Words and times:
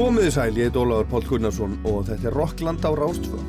Komiði 0.00 0.30
sæl, 0.32 0.56
ég 0.56 0.70
heit 0.70 0.76
Ólaður 0.80 1.10
Pál 1.10 1.26
Gunnarsson 1.28 1.74
og 1.84 2.06
þetta 2.08 2.30
er 2.30 2.36
Rockland 2.38 2.86
á 2.88 2.90
Rástfjörn. 2.96 3.44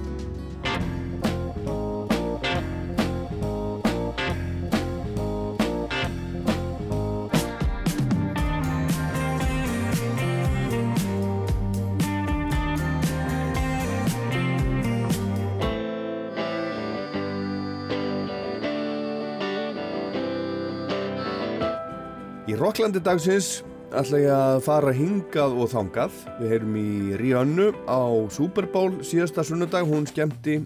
Í 22.43 22.59
Rocklandi 22.59 22.99
dagsins 22.99 23.61
ætla 23.91 24.19
ég 24.21 24.31
að 24.31 24.61
fara 24.63 24.91
hingað 24.95 25.57
og 25.59 25.69
þangað. 25.73 26.19
Við 26.39 26.53
heyrum 26.53 26.75
í 26.79 26.91
Rihannu 27.19 27.67
á 27.91 28.01
Super 28.31 28.67
Bowl 28.71 29.01
síðasta 29.03 29.43
sunnudag. 29.43 29.87
Hún 29.89 30.07
skemmti 30.07 30.61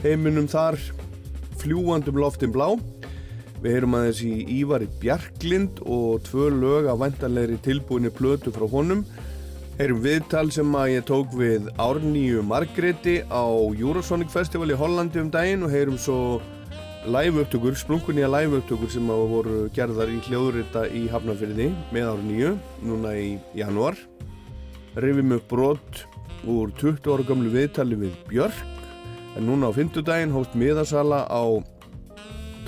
heiminum 0.00 0.48
þar 0.48 0.78
fljúandum 1.60 2.20
loftin 2.22 2.54
blá. 2.54 2.72
Við 3.60 3.76
heyrum 3.76 3.96
aðeins 3.98 4.22
í 4.24 4.32
Ívari 4.56 4.88
Bjarklind 5.02 5.82
og 5.84 6.22
tvö 6.28 6.48
lög 6.54 6.88
af 6.88 7.02
vantanlegri 7.02 7.58
tilbúinni 7.60 8.12
plötu 8.14 8.52
frá 8.54 8.64
honum. 8.72 9.04
Heyrum 9.76 10.00
viðtal 10.04 10.48
sem 10.52 10.72
að 10.76 10.94
ég 10.94 11.04
tók 11.08 11.36
við 11.36 11.68
Árníu 11.80 12.40
Margreti 12.44 13.20
á 13.28 13.44
Eurosonic 13.48 14.32
Festival 14.32 14.72
í 14.72 14.80
Hollandi 14.80 15.20
um 15.20 15.28
daginn 15.32 15.64
og 15.64 15.72
heyrum 15.72 16.00
svo 16.00 16.40
live 17.06 17.40
upptökur, 17.40 17.74
splunkunýja 17.74 18.28
live 18.28 18.58
upptökur 18.58 18.90
sem 18.92 19.06
hafa 19.08 19.26
voru 19.30 19.56
gerðar 19.72 20.10
í 20.12 20.18
hljóðurita 20.26 20.82
í 20.92 21.06
Hafnarfyrði 21.08 21.70
með 21.94 22.08
ára 22.10 22.24
nýju, 22.26 22.50
núna 22.84 23.14
í 23.16 23.30
januar. 23.56 23.96
Rifum 25.00 25.32
upp 25.38 25.46
brot 25.48 26.02
úr 26.44 26.72
20 26.76 27.08
ára 27.14 27.24
gamlu 27.24 27.52
viðtali 27.54 27.96
við 28.02 28.18
Björk, 28.28 28.60
en 29.38 29.48
núna 29.48 29.70
á 29.72 29.76
fymtudaginn 29.76 30.34
hóst 30.34 30.56
miðasala 30.58 31.24
á 31.24 31.42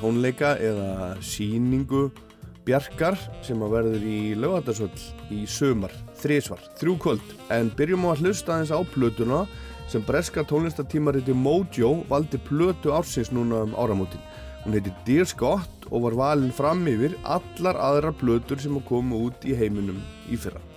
tónleika 0.01 0.55
eða 0.57 1.19
síningu 1.21 2.09
Bjarkar 2.63 3.19
sem 3.43 3.59
að 3.59 3.73
verður 3.75 4.05
í 4.07 4.19
lögatarsvöld 4.39 5.01
í 5.35 5.43
sömar, 5.51 5.93
þrísvar, 6.23 6.63
þrjú 6.79 6.97
kvöld. 7.03 7.33
En 7.51 7.73
byrjum 7.75 8.07
á 8.07 8.15
að 8.15 8.23
hlusta 8.23 8.55
aðeins 8.55 8.71
á 8.71 8.81
plötuna 8.95 9.41
sem 9.93 10.05
breska 10.09 10.41
tónlistatímariti 10.49 11.35
Mojo 11.37 11.91
valdi 12.09 12.41
plötu 12.49 12.95
ársins 12.97 13.29
núna 13.33 13.63
um 13.67 13.75
áramótin. 13.77 14.21
Hún 14.65 14.77
heiti 14.77 14.93
Dear 15.05 15.29
Scott 15.29 15.89
og 15.91 16.07
var 16.07 16.17
valin 16.17 16.53
fram 16.55 16.87
yfir 16.89 17.19
allar 17.37 17.77
aðra 17.77 18.17
plötur 18.17 18.63
sem 18.63 18.79
að 18.79 18.89
koma 18.89 19.21
út 19.29 19.45
í 19.45 19.57
heiminum 19.59 20.01
í 20.33 20.39
fyrra. 20.41 20.72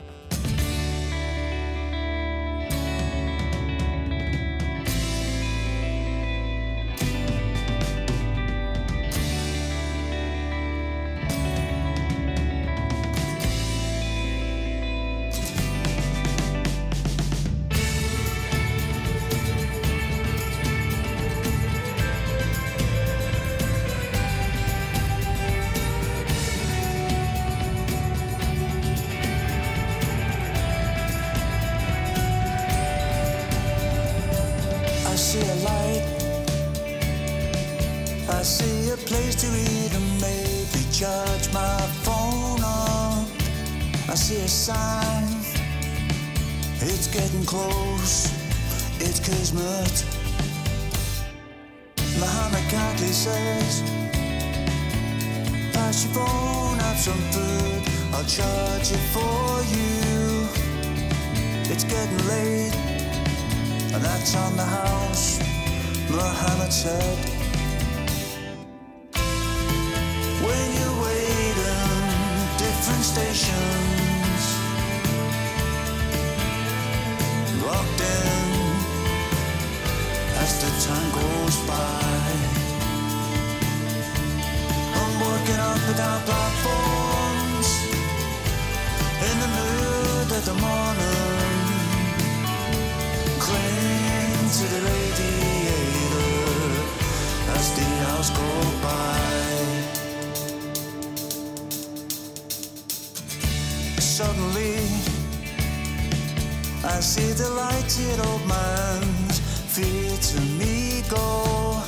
Go 111.09 111.81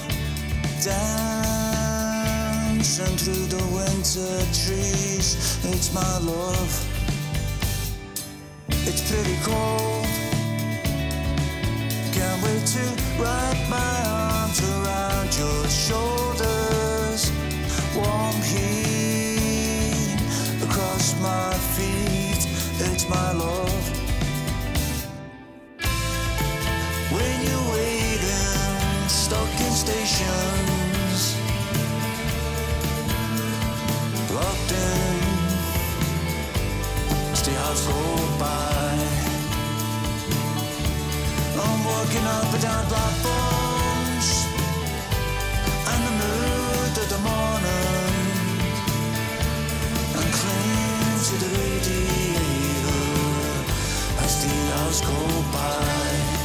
dancing 0.84 1.18
through 3.18 3.48
the 3.48 3.64
winter 3.74 4.46
trees. 4.54 5.36
It's 5.66 5.94
my 5.94 6.18
love. 6.20 6.86
It's 8.70 9.02
pretty 9.10 9.38
cold. 9.44 10.06
Can't 12.14 12.42
wait 12.44 12.66
to 12.66 12.84
wrap 13.20 13.58
my 13.70 14.04
arms 14.08 14.60
around 14.62 15.38
your 15.38 15.68
shoulders. 15.68 17.32
Warm 17.96 18.42
heat 18.42 20.20
across 20.64 21.14
my 21.22 21.54
feet. 21.76 22.48
It's 22.80 23.06
my 23.10 23.32
love. 23.34 23.87
As 37.32 37.42
the 37.44 37.54
hours 37.58 37.84
by. 38.40 38.94
I'm 41.60 41.86
walking 41.86 42.26
up 42.26 42.52
and 45.92 46.00
the 46.08 46.14
mood 46.22 46.94
of 47.04 47.08
the 47.14 47.20
morning. 47.30 48.18
The 50.14 51.50
As 54.24 54.34
the 54.44 54.54
hours 54.76 55.02
go 55.02 55.18
by 55.52 56.37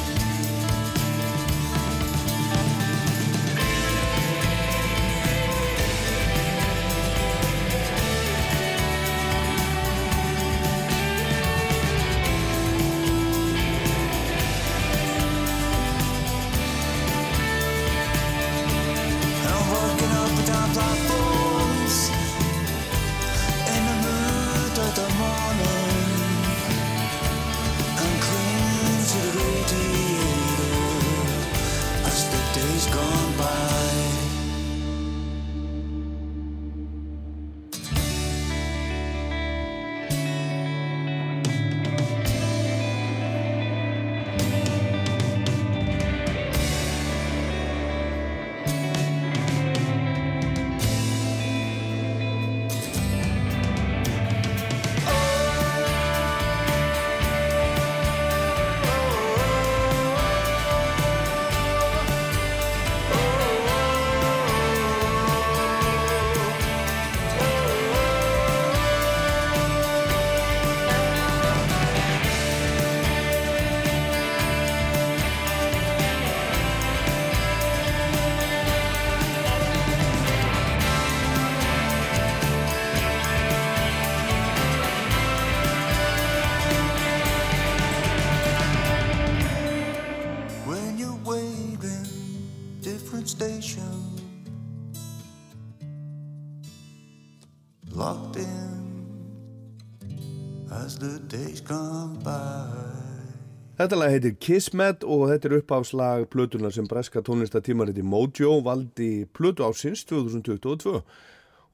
Þetta 103.83 103.97
lag 103.99 104.13
heitir 104.15 104.35
Kismet 104.39 105.03
og 105.03 105.25
þetta 105.27 105.49
er 105.49 105.53
uppáfslag 105.57 106.29
plötuna 106.31 106.69
sem 106.71 106.87
breska 106.87 107.19
tónlistatímariti 107.27 108.05
Mojo 108.07 108.61
valdi 108.63 109.25
plötu 109.35 109.65
ásins 109.67 110.05
2022 110.07 111.01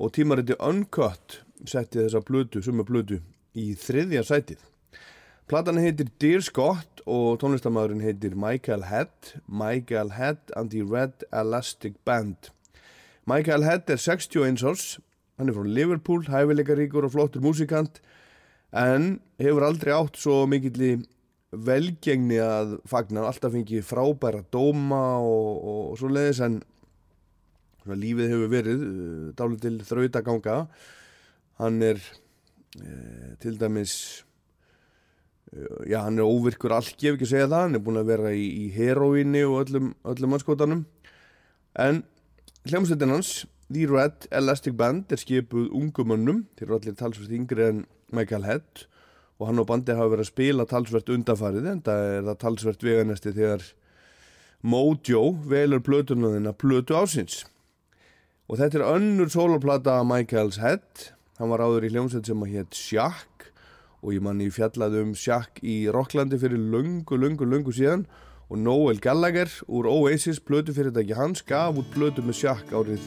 og 0.00 0.12
tímariti 0.16 0.56
Uncut 0.56 1.42
setti 1.68 2.00
þessa 2.00 2.22
plötu, 2.24 2.62
suma 2.64 2.86
plötu, 2.88 3.18
í 3.52 3.74
þriðja 3.76 4.22
sætið. 4.24 4.62
Platan 5.52 5.82
heitir 5.82 6.08
Dear 6.16 6.46
Scott 6.46 7.02
og 7.04 7.42
tónlistamæðurinn 7.42 8.06
heitir 8.06 8.38
Michael 8.40 8.86
Head, 8.88 9.34
Michael 9.44 10.14
Head 10.16 10.56
and 10.56 10.72
the 10.72 10.80
Red 10.80 11.28
Elastic 11.28 12.00
Band. 12.08 12.54
Michael 13.28 13.68
Head 13.68 13.92
er 13.92 14.00
61 14.00 14.64
árs, 14.64 14.96
hann 15.36 15.52
er 15.52 15.60
frá 15.60 15.68
Liverpool, 15.68 16.24
hæfileikaríkur 16.24 17.04
og 17.04 17.18
flottur 17.18 17.44
músikant 17.44 18.00
en 18.72 19.18
hefur 19.36 19.68
aldrei 19.68 19.92
átt 19.92 20.16
svo 20.16 20.46
mikill 20.48 21.04
velgengni 21.52 22.38
að 22.42 22.76
fagnar 22.88 23.28
alltaf 23.28 23.54
fengi 23.54 23.80
frábæra 23.84 24.42
dóma 24.52 25.18
og, 25.24 25.52
og, 25.64 25.98
svo 26.00 26.10
leiðis 26.12 26.42
en 26.44 26.60
lífið 27.88 28.32
hefur 28.34 28.50
verið 28.52 28.80
eh, 28.84 29.28
dálið 29.38 29.60
til 29.62 29.76
þrautaganga. 29.88 30.56
Hann 31.58 31.78
er 31.82 31.96
uh, 31.98 33.30
til 33.42 33.56
dæmis 33.58 33.94
uh, 35.56 35.88
já 35.88 36.02
hann 36.04 36.20
er 36.20 36.28
óvirkur 36.28 36.74
algi 36.76 37.08
ef 37.08 37.16
ekki 37.16 37.26
að 37.26 37.32
segja 37.32 37.48
það, 37.48 37.64
hann 37.64 37.78
er 37.78 37.82
búin 37.86 38.00
að 38.02 38.12
vera 38.12 38.34
í, 38.36 38.44
í 38.44 38.68
heroíni 38.76 39.42
og 39.48 39.64
öllum, 39.64 39.88
öllum 40.12 40.36
anskotanum 40.36 40.84
en 41.80 42.04
hljómsveitin 42.68 43.14
hans 43.16 43.32
The 43.72 43.88
Red 43.88 44.28
Elastic 44.30 44.76
Band 44.78 45.10
er 45.12 45.20
skipuð 45.20 45.72
ungumönnum, 45.76 46.44
þeir 46.56 46.68
eru 46.68 46.78
allir 46.78 47.00
talsvægt 47.00 47.34
yngri 47.40 47.66
en 47.66 47.82
Michael 48.14 48.46
Head 48.46 48.86
og 49.38 49.46
hann 49.46 49.62
og 49.62 49.68
bandi 49.68 49.94
hafa 49.94 50.10
verið 50.12 50.26
að 50.26 50.32
spila 50.32 50.66
talsvert 50.68 51.12
undanfarið 51.14 51.68
en 51.70 51.84
það 51.86 52.08
er 52.14 52.24
það 52.26 52.40
talsvert 52.42 52.82
veganesti 52.86 53.34
þegar 53.36 53.68
Mojo 54.66 55.22
velur 55.46 55.82
blötunaðina 55.86 56.52
blötu 56.58 56.96
ásins 56.98 57.44
og 58.48 58.58
þetta 58.58 58.80
er 58.80 58.88
önnur 58.96 59.28
soloplata 59.30 60.00
Michael's 60.08 60.58
Head. 60.58 61.12
Hann 61.38 61.52
var 61.52 61.62
áður 61.62 61.86
í 61.86 61.92
hljómsveit 61.92 62.26
sem 62.26 62.42
að 62.42 62.54
hétt 62.56 62.74
Sjakk 62.74 63.52
og 64.02 64.14
ég 64.14 64.22
manni 64.24 64.48
fjallaði 64.50 65.04
um 65.04 65.12
Sjakk 65.18 65.60
í 65.62 65.86
Rocklandi 65.94 66.38
fyrir 66.40 66.58
lungu, 66.58 67.18
lungu, 67.20 67.46
lungu 67.46 67.74
síðan 67.74 68.06
og 68.48 68.58
Noel 68.62 68.98
Gallagher 69.04 69.50
úr 69.68 69.86
Oasis 69.90 70.40
blötu 70.40 70.72
fyrir 70.74 70.90
þetta 70.90 71.04
ekki 71.04 71.18
hans 71.20 71.44
gaf 71.46 71.78
út 71.78 71.90
blötu 71.94 72.24
með 72.24 72.40
Sjakk 72.40 72.72
árið 72.72 73.02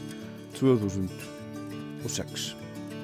2006 0.60 2.54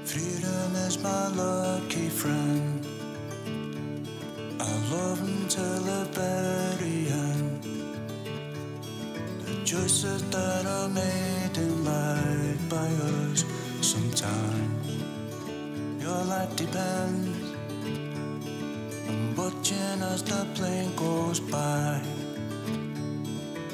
Freedom 0.08 0.76
is 0.88 0.96
my 1.04 1.28
lucky 1.36 2.08
friend 2.08 2.97
I 4.60 4.72
love 4.92 5.22
until 5.22 5.80
the 5.82 6.08
very 6.12 7.08
end. 7.12 7.64
The 9.46 9.66
choices 9.66 10.24
that 10.32 10.66
are 10.66 10.90
made 10.90 11.58
in 11.58 11.86
life 11.86 12.70
by 12.70 12.88
us 13.14 13.46
sometimes. 13.82 15.04
Your 16.02 16.24
life 16.24 16.56
depends 16.56 17.54
on 19.10 19.36
watching 19.36 20.02
as 20.02 20.24
the 20.24 20.48
plane 20.56 20.96
goes 20.96 21.40
by. 21.40 22.02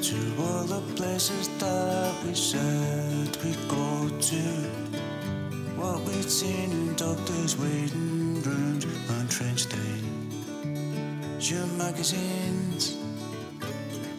To 0.02 0.16
all 0.38 0.64
the 0.64 0.82
places 0.96 1.48
that 1.60 2.14
we 2.24 2.34
said 2.34 3.36
we'd 3.42 3.68
go 3.68 4.10
to. 4.30 4.42
What 5.76 6.02
we'd 6.02 6.30
seen 6.30 6.70
in 6.72 6.94
doctors' 6.94 7.56
waiting 7.56 8.42
rooms 8.42 8.84
on 9.10 9.28
train 9.28 9.56
stations 9.56 10.13
your 11.50 11.66
magazines. 11.66 12.96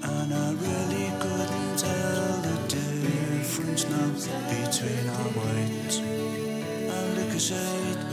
And 0.03 0.33
I 0.33 0.51
really 0.53 1.11
couldn't 1.19 1.77
tell 1.77 2.41
the 2.45 2.55
difference 2.67 3.89
now 3.89 4.11
Between 4.49 5.09
our 5.09 5.29
whites 5.33 5.97
and 5.97 7.17
Lucasade 7.17 8.03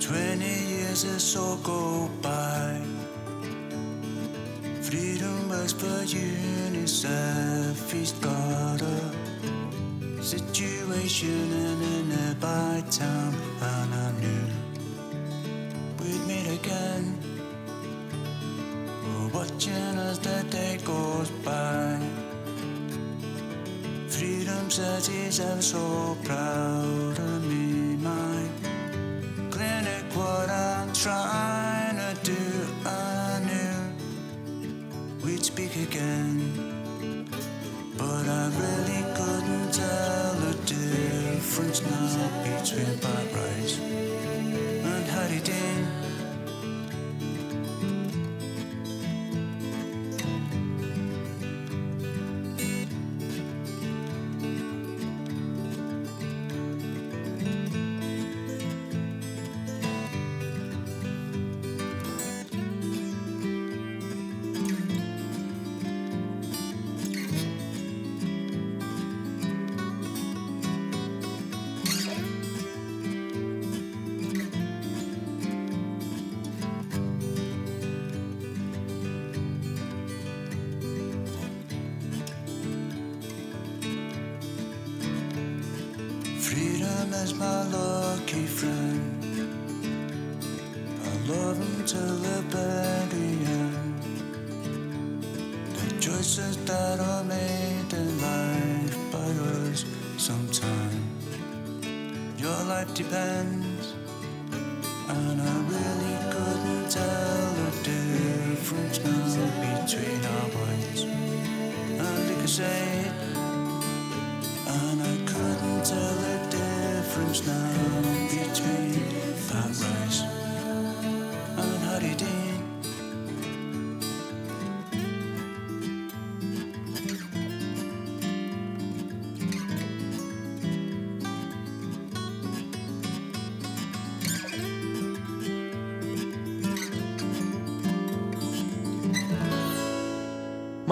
Twenty 0.00 0.56
years 0.74 1.04
or 1.04 1.18
so 1.20 1.56
go 1.62 2.10
by. 2.20 2.80
Freedom 4.82 5.48
works 5.48 5.72
for 5.72 6.04
UNICEF 6.04 7.92
He's 7.92 8.12
got 8.12 8.82
a 8.82 8.86
uh. 8.86 9.23
Situation 10.94 11.82
in 11.82 12.12
a 12.12 12.82
town, 12.88 13.34
and 13.60 13.94
I 13.94 14.12
knew 14.20 14.46
we'd 15.98 16.26
meet 16.28 16.46
again. 16.60 17.18
We're 19.02 19.40
watching 19.40 19.98
as 20.08 20.20
the 20.20 20.44
day 20.50 20.78
goes 20.84 21.30
by. 21.44 21.98
Freedom 24.08 24.70
says 24.70 25.08
he's 25.08 25.40
ever 25.40 25.62
so 25.62 26.16
proud 26.22 27.18
of 27.18 27.44
me, 27.44 27.96
my 27.96 28.48
clinic, 29.50 30.04
what 30.14 30.48
I'm 30.48 30.92
trying 30.92 31.96
to 31.96 32.14
do. 32.22 32.42
I 32.86 33.40
knew 33.48 33.74
we'd 35.24 35.44
speak 35.44 35.74
again, 35.74 36.53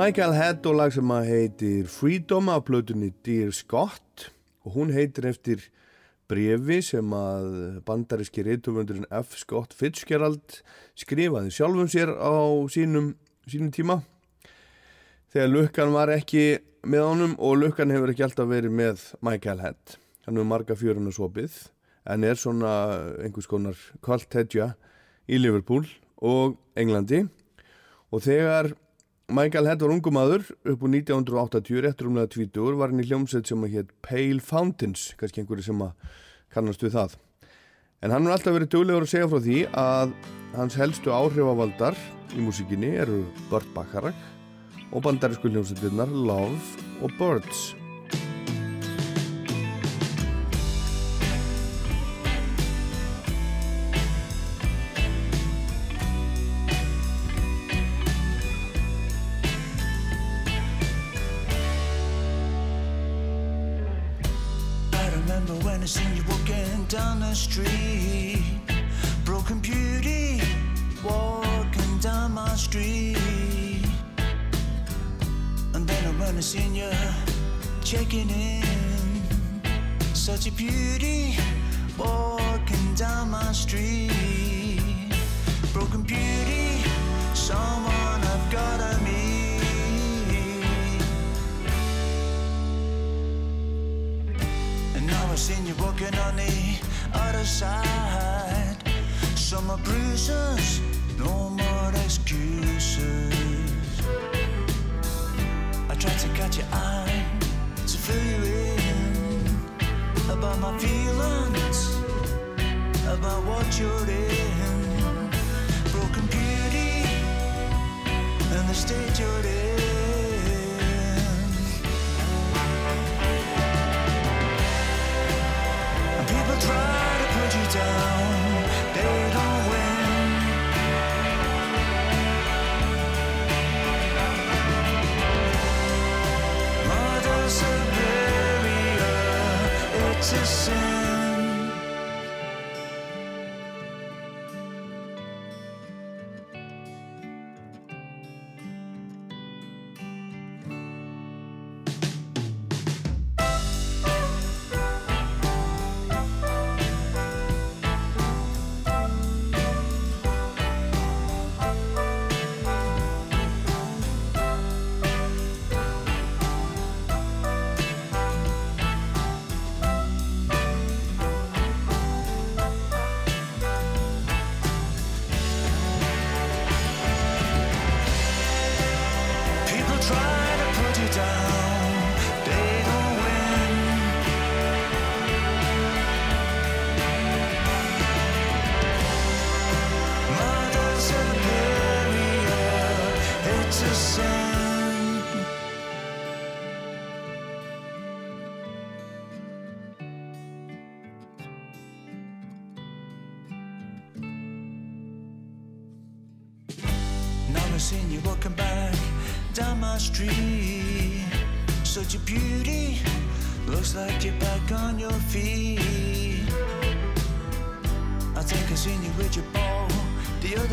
Michael 0.02 0.32
Head 0.34 0.64
og 0.66 0.74
lag 0.80 0.90
sem 0.90 1.10
að 1.14 1.28
heitir 1.30 1.82
Freedom 1.86 2.48
af 2.50 2.64
blötunni 2.66 3.12
Dear 3.22 3.52
Scott 3.54 4.24
og 4.66 4.74
hún 4.74 4.90
heitir 4.90 5.28
eftir 5.28 5.60
brefi 6.26 6.80
sem 6.82 7.12
að 7.14 7.76
bandaríski 7.86 8.42
reytuvöndurinn 8.42 9.06
F. 9.20 9.36
Scott 9.38 9.76
Fitzgerald 9.78 10.58
skrifaði 10.98 11.54
sjálfum 11.54 11.92
sér 11.92 12.10
á 12.18 12.34
sínum, 12.74 13.12
sínum 13.46 13.70
tíma. 13.70 14.00
þegar 15.30 15.54
Lukkan 15.54 15.94
var 15.94 16.10
ekki 16.16 16.58
með 16.82 17.06
honum 17.06 17.38
og 17.38 17.60
Lukkan 17.60 17.94
hefur 17.94 18.10
ekki 18.10 18.26
alltaf 18.26 18.50
verið 18.50 18.74
með 18.74 19.06
Michael 19.22 19.62
Head 19.62 19.98
hann 20.26 20.34
hefur 20.34 20.50
marga 20.56 20.78
fjöruna 20.82 21.14
svopið 21.14 21.68
en 22.10 22.26
er 22.26 22.34
svona 22.34 22.74
einhvers 23.22 23.46
konar 23.46 23.78
kvaltedja 24.02 24.72
í 25.30 25.38
Liverpool 25.38 25.86
og 26.18 26.58
Englandi 26.74 27.28
og 28.10 28.26
þegar 28.26 28.74
Michael 29.32 29.64
Head 29.64 29.80
var 29.80 29.92
ungumadur 29.94 30.42
upp 30.44 30.82
úr 30.84 30.90
1980, 30.92 31.80
réttur 31.80 32.10
umlega 32.10 32.28
20 32.34 32.76
var 32.76 32.90
hann 32.92 33.00
í 33.00 33.06
hljómsveit 33.08 33.48
sem 33.48 33.64
að 33.64 33.78
hétt 33.78 33.94
Pale 34.04 34.44
Fountains 34.44 35.06
kannski 35.16 35.40
einhverju 35.40 35.64
sem 35.70 35.80
að 35.86 36.18
kannast 36.52 36.84
við 36.84 36.98
það. 36.98 37.16
En 38.04 38.12
hann 38.12 38.28
er 38.28 38.34
alltaf 38.34 38.52
verið 38.58 38.74
döglegur 38.74 39.06
að 39.06 39.12
segja 39.14 39.30
frá 39.32 39.40
því 39.46 39.58
að 39.72 40.12
hans 40.58 40.76
helstu 40.76 41.16
áhrifavaldar 41.16 41.96
í 42.36 42.44
músikinni 42.44 42.92
eru 43.06 43.22
Burt 43.48 43.72
Bacharach 43.72 44.92
og 44.92 45.06
bandarísku 45.06 45.48
hljómsveitinnar 45.48 46.12
Love 46.12 46.60
og 47.00 47.16
Birds 47.16 47.70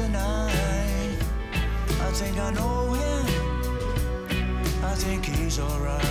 the 0.02 0.10
night. 0.10 1.18
I 2.08 2.12
think 2.12 2.38
I 2.40 2.52
know 2.52 2.94
him. 2.94 3.26
I 4.84 4.96
think 4.96 5.26
he's 5.26 5.60
alright. 5.60 6.09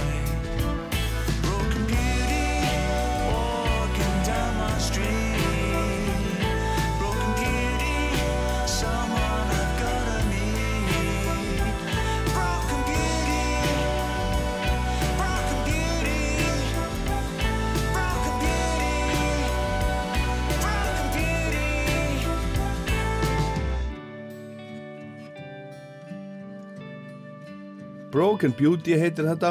Broken 28.38 28.52
Beauty 28.54 28.95
heitir 28.95 29.26
þetta. 29.26 29.49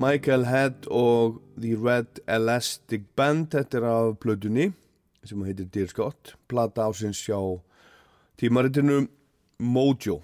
Michael 0.00 0.46
Head 0.48 0.86
og 0.88 1.34
The 1.60 1.74
Red 1.76 2.22
Elastic 2.24 3.02
Band 3.12 3.50
þetta 3.52 3.76
er 3.76 3.86
af 3.90 4.14
plötunni 4.22 4.70
sem 5.28 5.42
heitir 5.44 5.66
Dear 5.68 5.90
Scott. 5.90 6.32
Plata 6.48 6.86
ásins 6.88 7.20
hjá 7.26 7.36
tímaritinu 8.40 9.02
Mojo. 9.60 10.22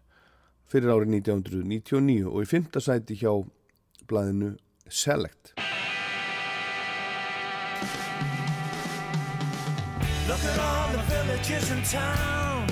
fyrir 0.71 0.91
árið 0.91 1.21
1999 1.21 2.27
og 2.27 2.43
í 2.43 2.49
fymta 2.49 2.83
sæti 2.83 3.15
hjá 3.21 3.31
blæðinu 4.09 4.55
Select 4.91 5.55
Look 10.27 10.43
at 10.43 10.57
all 10.57 10.91
the 10.91 11.03
villages 11.03 11.69
in 11.69 11.83
town 11.83 12.67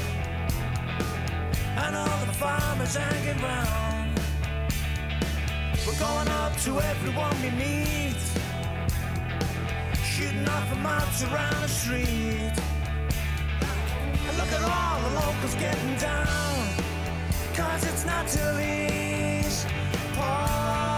and 1.78 1.96
all 1.96 2.26
the 2.26 2.34
farmers 2.34 2.96
hanging 2.96 3.40
round. 3.44 4.20
We're 5.86 6.00
going 6.00 6.28
up 6.30 6.58
to 6.62 6.82
everyone 6.82 7.40
we 7.44 7.52
meet, 7.52 8.18
shooting 10.04 10.48
off 10.50 10.72
a 10.72 10.76
mounts 10.78 11.24
around 11.26 11.62
the 11.62 11.68
street. 11.68 12.54
And 14.26 14.38
look 14.40 14.52
at 14.52 14.64
all 14.64 15.02
the 15.08 15.16
locals 15.16 15.54
getting 15.54 15.96
down, 15.98 16.70
cause 17.54 17.84
it's 17.86 18.04
not 18.04 18.28
till 18.30 18.58
these 18.58 19.64
parties. 20.16 20.93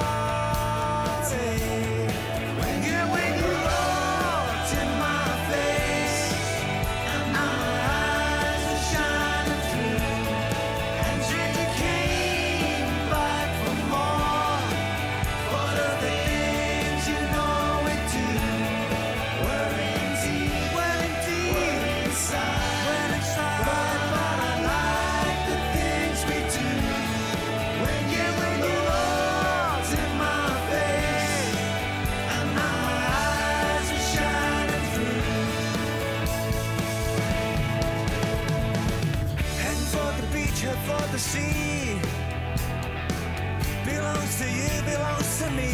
Me. 45.56 45.74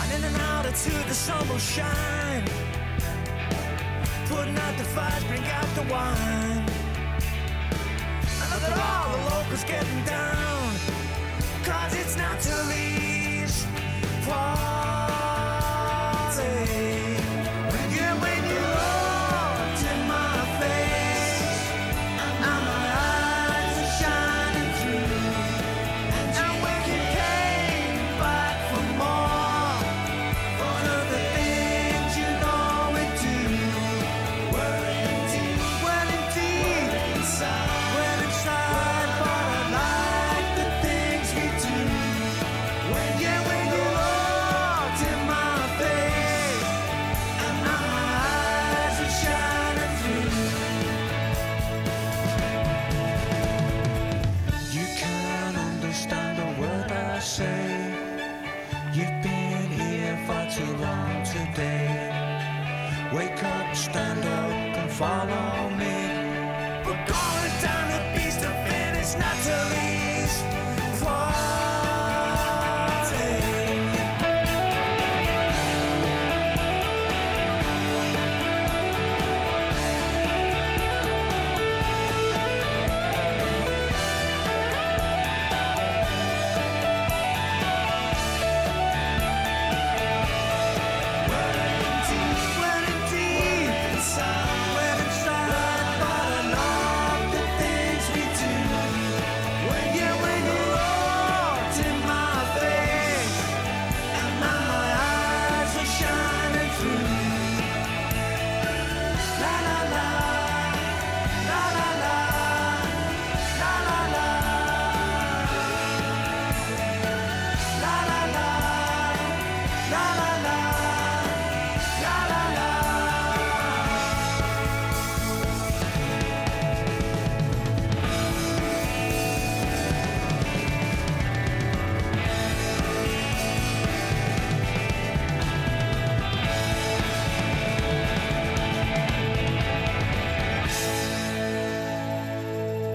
And 0.00 0.24
in 0.24 0.40
out 0.40 0.66
until 0.66 1.02
the 1.08 1.14
sun 1.14 1.48
will 1.48 1.58
shine. 1.58 2.44
Putting 4.28 4.56
out 4.58 4.76
the 4.78 4.84
fires, 4.84 5.24
bring 5.24 5.44
out 5.44 5.70
the 5.74 5.82
wine. 5.92 6.64
And 8.40 8.48
look 8.52 8.64
at 8.70 8.78
all 8.86 9.16
the 9.16 9.22
locals 9.34 9.64
getting 9.64 10.04
down. 10.04 10.74
Cause 11.64 11.94
it's 11.94 12.16
not 12.16 12.40
to 12.40 12.54
least 12.68 13.66
party. 14.26 14.85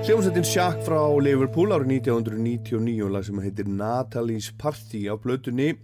Hljómsveitin 0.02 0.46
Sjakk 0.50 0.80
frá 0.82 0.98
Liverpool 1.22 1.70
árið 1.76 1.92
1999 2.00 3.10
lag 3.14 3.22
sem 3.28 3.38
heitir 3.44 3.68
Natalie's 3.70 4.48
Party 4.58 5.04
á 5.06 5.14
blötunni 5.14 5.76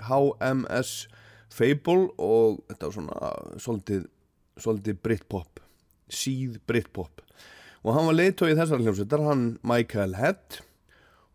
HMS 0.00 1.10
Fable 1.52 2.06
og 2.16 2.62
þetta 2.70 2.88
var 2.88 2.94
svona 2.94 3.32
svolítið, 3.60 4.06
svolítið 4.56 4.96
Britpop 5.04 5.60
síð 6.08 6.56
Britpop. 6.64 7.20
Og 7.84 7.92
hann 7.92 8.08
var 8.08 8.16
leiðtóið 8.16 8.62
þessar 8.62 8.80
hljómsveitar 8.80 9.26
hann 9.26 9.44
Michael 9.60 10.16
Head 10.16 10.62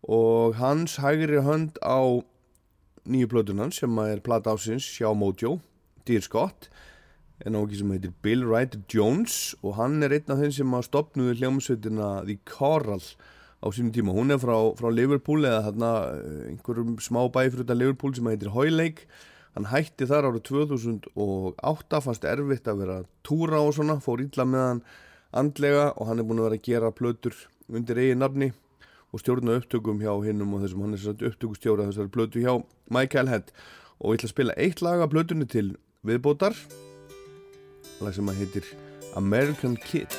og 0.02 0.58
hans 0.58 0.98
hægri 0.98 1.44
hönd 1.46 1.78
á 1.78 2.26
nýju 3.06 3.30
blötunan 3.30 3.70
sem 3.70 4.02
er 4.02 4.18
plata 4.18 4.56
ásins 4.56 4.90
hjá 4.98 5.14
Mojo 5.14 5.60
Dear 6.10 6.26
Scott 6.26 6.71
en 7.46 7.58
ákveð 7.58 7.80
sem 7.80 7.92
heitir 7.94 8.14
Bill 8.24 8.46
Ryder 8.46 8.82
Jones 8.92 9.36
og 9.62 9.76
hann 9.78 10.02
er 10.02 10.14
einn 10.16 10.32
af 10.32 10.40
þeim 10.42 10.54
sem 10.56 10.74
stopnuði 10.86 11.38
hljómsveitina 11.40 12.10
The 12.26 12.38
Coral 12.48 13.02
á 13.62 13.66
sínum 13.70 13.92
tíma. 13.94 14.14
Hún 14.14 14.34
er 14.34 14.40
frá, 14.42 14.56
frá 14.78 14.88
Liverpool 14.90 15.46
eða 15.46 15.66
þarna 15.68 15.92
eh, 16.16 16.40
einhverjum 16.50 16.96
smá 17.02 17.22
bæfruta 17.34 17.76
Liverpool 17.78 18.14
sem 18.14 18.26
heitir 18.30 18.52
Hoylake. 18.54 19.06
Hann 19.54 19.68
hætti 19.70 20.08
þar 20.08 20.30
árið 20.30 20.46
2008, 20.48 22.02
fannst 22.02 22.26
erfitt 22.26 22.70
að 22.70 22.84
vera 22.86 22.98
túra 23.26 23.60
og 23.60 23.74
svona, 23.76 23.98
fór 24.00 24.22
illa 24.24 24.46
með 24.48 24.68
hann 24.68 24.84
andlega 25.42 25.90
og 25.96 26.08
hann 26.08 26.20
er 26.20 26.28
búin 26.28 26.40
að 26.40 26.48
vera 26.48 26.60
að 26.60 26.66
gera 26.68 26.92
plötur 26.94 27.36
undir 27.72 28.00
eigin 28.00 28.20
nafni 28.20 28.50
og 29.12 29.20
stjórna 29.20 29.58
upptökum 29.60 30.00
hjá 30.00 30.12
hinnum 30.24 30.56
og 30.56 30.64
þessum 30.64 30.86
hann 30.86 30.96
er 30.96 31.02
satt 31.04 31.24
upptökustjóra 31.24 31.88
þessari 31.88 32.12
plötu 32.12 32.44
hjá 32.44 32.54
Michael 32.92 33.28
Head 33.32 33.52
og 34.00 34.12
ég 34.12 34.20
ætla 34.20 34.28
að 34.28 34.34
spila 34.34 34.56
eitt 34.60 34.84
lag 34.84 35.04
af 35.04 35.12
plötunni 35.12 35.48
til 35.48 35.74
viðbótar 36.04 36.56
lag 38.02 38.14
sem 38.16 38.30
að 38.30 38.40
heitir 38.42 38.70
American 39.18 39.76
Kid 39.78 40.14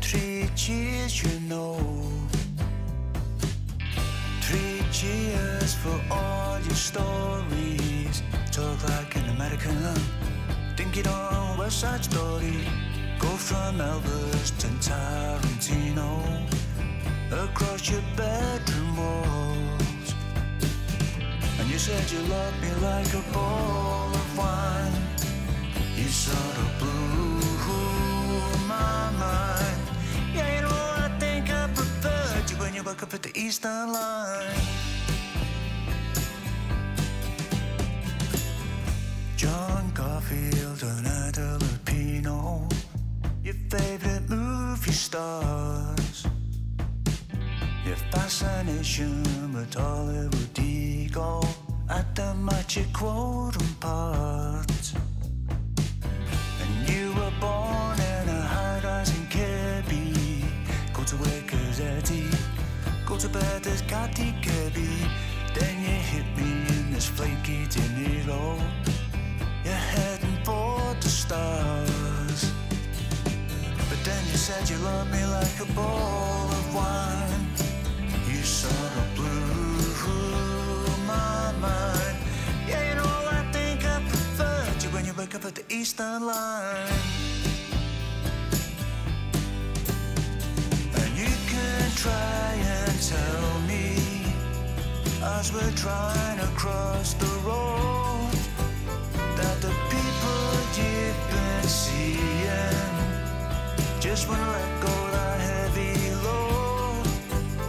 Three 0.00 0.48
cheers, 0.56 1.22
you 1.22 1.38
know. 1.48 1.78
Three 4.40 4.82
cheers 4.90 5.74
for 5.74 6.00
all 6.10 6.58
your 6.58 6.74
stories. 6.74 8.24
Talk 8.50 8.88
like 8.88 9.14
an 9.14 9.28
American. 9.36 9.76
Think 10.76 10.96
it 10.96 11.06
on 11.06 11.58
West 11.58 11.78
Side 11.78 12.04
Story. 12.04 12.58
Go 13.20 13.28
from 13.28 13.78
Elvis 13.78 14.50
to 14.58 14.66
Tarantino. 14.82 16.10
Across 17.30 17.88
your 17.88 18.02
bedroom 18.16 18.96
walls. 18.96 20.14
And 21.60 21.70
you 21.70 21.78
said 21.78 22.10
you 22.10 22.18
loved 22.18 22.60
me 22.60 22.72
like 22.82 23.14
a 23.14 23.22
bowl 23.32 24.10
of 24.12 24.38
wine. 24.38 24.92
You 25.94 26.08
sort 26.08 26.56
of 26.58 26.78
blew 26.80 27.23
up 33.04 33.12
at 33.12 33.22
the 33.22 33.38
Eastern 33.38 33.92
Line. 33.92 34.56
John 39.36 39.90
Garfield 39.92 40.82
and 40.82 41.06
Ada 41.06 41.58
Lupino, 41.64 42.72
your 43.42 43.58
favorite 43.68 44.26
movie 44.30 44.92
stars. 44.92 46.26
Your 47.84 48.00
fascination 48.10 49.52
with 49.52 49.74
Hollywood 49.74 50.58
ego 50.58 51.42
at 51.90 52.06
the 52.14 52.34
magic 52.34 52.90
quorum 52.94 53.74
part. 53.80 54.82
And 56.62 56.88
you 56.88 57.12
were 57.18 57.34
born 57.38 58.03
go 63.14 63.20
to 63.20 63.28
bed 63.28 63.66
as 63.66 63.80
Cathy 63.82 64.34
Kirby. 64.42 64.90
Then 65.54 65.74
you 65.82 65.96
hit 66.12 66.26
me 66.36 66.50
in 66.74 66.92
this 66.92 67.06
flaky 67.06 67.66
De 67.66 67.84
Niro. 67.96 68.60
You're 69.64 69.84
heading 69.94 70.38
for 70.44 70.80
the 71.00 71.08
stars. 71.08 72.40
But 73.88 74.00
then 74.04 74.22
you 74.30 74.36
said 74.46 74.68
you 74.68 74.78
loved 74.78 75.12
me 75.12 75.24
like 75.26 75.58
a 75.60 75.68
bowl 75.74 76.48
of 76.58 76.74
wine. 76.74 77.46
You 78.28 78.42
sort 78.42 78.92
of 79.00 79.06
blew 79.14 79.46
my 81.06 81.52
mind. 81.66 82.16
Yeah, 82.68 82.82
you 82.88 82.94
know, 82.96 83.14
I 83.38 83.42
think 83.52 83.84
I 83.84 84.00
preferred 84.08 84.82
you 84.82 84.88
when 84.90 85.04
you 85.04 85.12
wake 85.16 85.34
up 85.36 85.44
at 85.44 85.54
the 85.54 85.64
Eastern 85.72 86.26
Line. 86.26 87.33
Try 92.04 92.52
and 92.76 93.00
tell 93.00 93.60
me 93.66 93.96
as 95.38 95.50
we're 95.54 95.76
trying 95.84 96.38
to 96.38 96.46
cross 96.48 97.14
the 97.14 97.34
road 97.48 98.36
that 99.38 99.56
the 99.62 99.72
people 99.88 100.44
you've 100.76 101.22
been 101.32 101.66
seeing 101.66 102.94
just 104.00 104.28
wanna 104.28 104.50
let 104.58 104.70
go 104.82 104.94
that 105.16 105.40
heavy 105.40 105.96
load. 106.26 107.06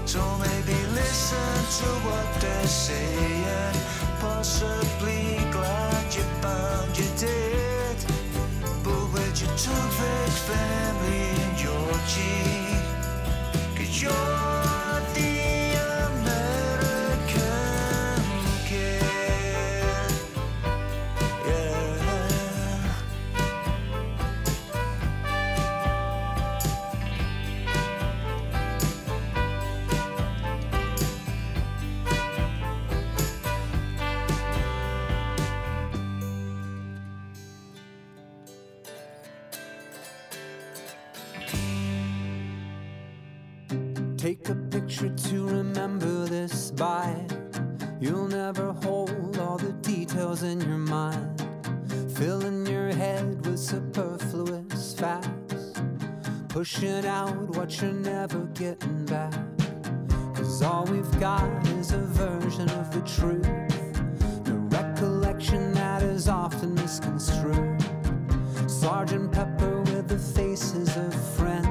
So 0.05 0.19
maybe 0.45 0.77
listen 1.01 1.55
to 1.79 1.89
what 2.07 2.27
they're 2.41 2.67
saying. 2.67 3.75
Possibly 4.19 5.39
glad 5.49 6.13
you 6.13 6.25
found 6.43 6.91
you 6.97 7.07
did. 7.17 7.97
But 8.83 9.01
with 9.13 9.35
your 9.41 9.55
two 9.63 9.83
big 10.01 10.31
family 10.49 11.25
and 11.45 11.55
your 11.65 11.89
cheek, 12.11 12.64
sure. 13.95 14.54
Out 56.83 57.55
what 57.55 57.81
you're 57.81 57.93
never 57.93 58.39
getting 58.47 59.05
back. 59.05 59.33
Cause 60.35 60.61
all 60.61 60.83
we've 60.83 61.19
got 61.21 61.65
is 61.69 61.93
a 61.93 61.99
version 61.99 62.69
of 62.71 62.93
the 62.93 62.99
truth. 63.01 63.43
The 64.43 64.53
recollection 64.75 65.73
that 65.73 66.03
is 66.03 66.27
often 66.27 66.75
misconstrued. 66.75 67.81
Sergeant 68.67 69.31
Pepper 69.31 69.79
with 69.83 70.09
the 70.09 70.17
faces 70.17 70.97
of 70.97 71.15
friends. 71.37 71.64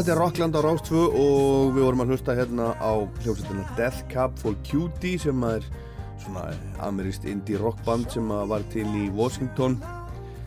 Þetta 0.00 0.14
er 0.14 0.20
Rockland 0.22 0.56
á 0.56 0.64
Rás 0.64 0.80
2 0.88 0.96
og 0.96 1.74
við 1.76 1.84
vorum 1.84 2.00
að 2.00 2.12
hlusta 2.14 2.32
hérna 2.32 2.70
á 2.80 3.04
hljómsveitina 3.20 3.66
Death 3.76 4.06
Cab 4.08 4.32
for 4.40 4.56
Cutie 4.64 5.20
sem 5.20 5.42
er 5.44 5.60
svona 6.22 6.56
ameríst 6.86 7.26
indie 7.28 7.60
rockband 7.60 8.08
sem 8.08 8.24
var 8.24 8.64
til 8.72 8.86
í 8.96 9.10
Washington 9.12 9.76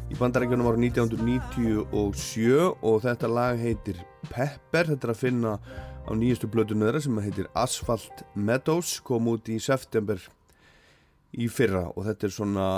í 0.10 0.18
bandarækjunum 0.18 0.72
ára 0.72 0.82
1997 0.82 2.66
og 2.82 3.00
þetta 3.06 3.30
lag 3.30 3.62
heitir 3.62 4.02
Pepper, 4.32 4.90
þetta 4.90 5.12
er 5.12 5.14
að 5.14 5.22
finna 5.22 5.56
á 5.62 6.12
nýjastu 6.18 6.50
blödu 6.50 6.74
nöðra 6.74 7.06
sem 7.06 7.22
heitir 7.22 7.46
Asphalt 7.54 8.26
Meadows, 8.34 8.98
kom 9.06 9.30
út 9.36 9.54
í 9.54 9.62
september 9.62 10.18
í 11.30 11.46
fyrra 11.46 11.92
og 11.94 12.10
þetta 12.10 12.26
er 12.26 12.40
svona 12.42 12.70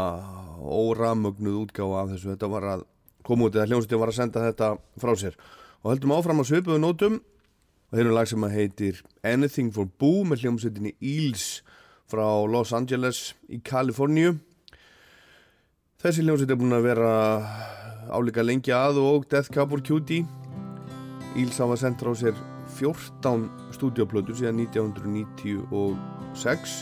óramögnuð 0.60 1.70
útgáfa 1.70 2.04
af 2.04 2.18
þessu, 2.18 2.36
þetta 2.36 2.52
var 2.52 2.74
að 2.76 2.90
koma 3.24 3.48
út 3.48 3.56
eða 3.56 3.72
hljómsveitin 3.72 4.04
var 4.04 4.12
að 4.12 4.20
senda 4.26 4.50
þetta 4.52 4.76
frá 5.00 5.16
sér 5.24 5.40
og 5.86 5.94
heldum 5.94 6.16
áfram 6.18 6.42
á 6.42 6.46
svipuðu 6.50 6.82
nótum. 6.82 7.22
Og 7.92 7.94
þeir 7.94 8.08
eru 8.08 8.16
lag 8.18 8.26
sem 8.26 8.42
heitir 8.50 9.06
Anything 9.22 9.70
for 9.74 9.86
Boo 9.86 10.26
með 10.26 10.42
hljómsveitinni 10.42 10.98
Eels 10.98 11.62
frá 12.10 12.26
Los 12.50 12.74
Angeles 12.74 13.38
í 13.54 13.62
Kaliforníu. 13.62 14.42
Þessi 16.02 16.26
hljómsveit 16.26 16.50
er 16.50 16.58
búin 16.58 16.74
að 16.74 16.88
vera 16.88 17.12
álíka 18.10 18.42
lengi 18.42 18.74
að 18.74 18.98
og 19.04 19.30
Death 19.30 19.54
Cab 19.54 19.70
for 19.70 19.78
Cutie. 19.86 20.26
Eels 21.38 21.62
hafa 21.62 21.78
sendt 21.78 22.02
frá 22.02 22.10
sér 22.18 22.34
14 22.80 23.46
stúdioplötur 23.78 24.34
síðan 24.42 24.66
1996 24.66 26.82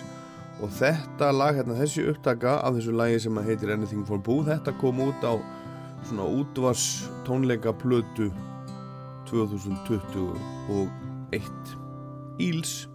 og 0.63 0.71
þetta 0.79 1.27
lag, 1.35 1.59
hérna, 1.59 1.75
þessi 1.75 2.07
upptaka 2.07 2.63
af 2.63 2.71
þessu 2.77 2.95
lagi 2.95 3.19
sem 3.19 3.35
heitir 3.43 3.75
Anything 3.75 4.07
for 4.07 4.23
Boo 4.23 4.47
þetta 4.47 4.71
kom 4.79 5.03
út 5.03 5.19
á 5.27 5.35
svona 6.07 6.23
útvars 6.39 7.03
tónleika 7.27 7.75
plötu 7.75 8.31
2021 9.33 10.91
Íls 12.37 12.87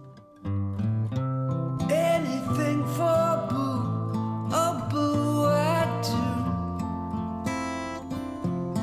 Anything 1.91 2.79
for 2.95 3.47
boo, 3.49 4.47
oh 4.53 4.87
boo, 4.89 5.45
I 5.47 5.83
do. 6.07 6.23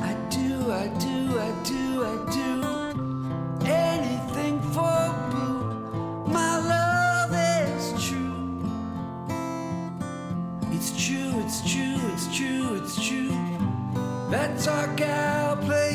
I 0.09 0.13
do, 0.29 0.71
I 0.71 0.87
do, 1.01 1.15
I 1.39 1.51
do, 1.69 1.81
I 2.05 2.15
do. 2.37 2.47
Anything 3.65 4.55
for 4.73 5.01
boo, 5.31 5.61
my 6.31 6.53
love 6.73 7.33
is 7.33 7.85
true. 8.05 8.61
It's 10.75 10.91
true, 11.03 11.31
it's 11.43 11.59
true, 11.71 11.99
it's 12.13 12.27
true, 12.37 12.67
it's 12.75 12.95
true. 13.07 13.33
That's 14.29 14.67
our 14.67 14.87
gal 14.95 15.57
playing 15.57 15.86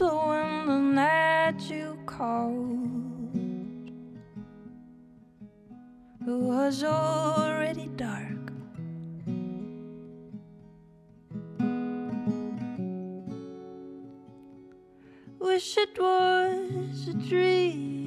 was 0.00 0.10
blowing 0.10 0.66
the 0.66 0.78
night 0.78 1.60
you 1.70 1.98
called. 2.06 2.88
It 6.26 6.30
was 6.30 6.84
already 6.84 7.88
dark. 7.96 8.52
Wish 15.38 15.76
it 15.76 15.98
was 15.98 17.08
a 17.08 17.14
dream. 17.28 17.99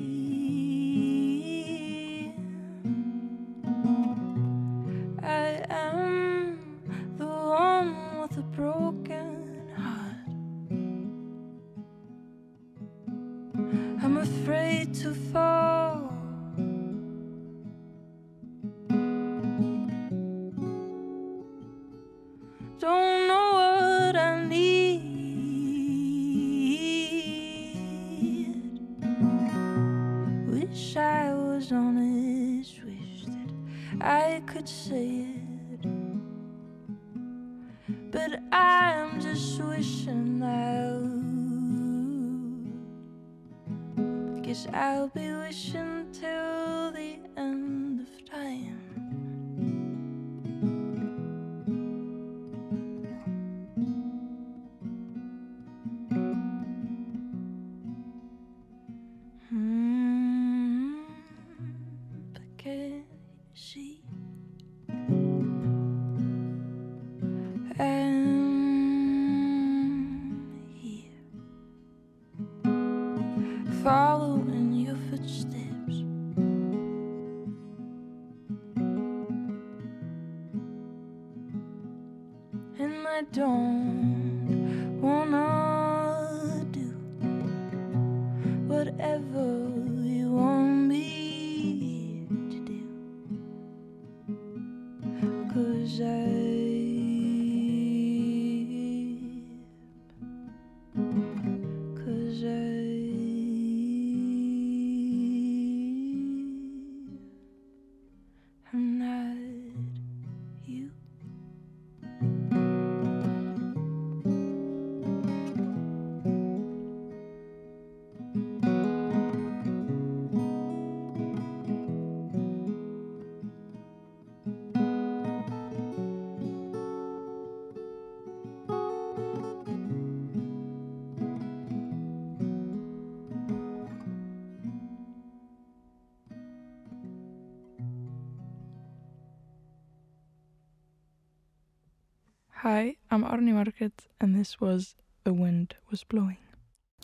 I'm 143.13 143.23
Arnie 143.23 143.53
Margaret 143.53 144.07
and 144.19 144.33
this 144.33 144.59
was 144.59 144.95
The 145.23 145.33
Wind 145.33 145.75
Was 145.91 146.01
Blowing. 146.03 146.39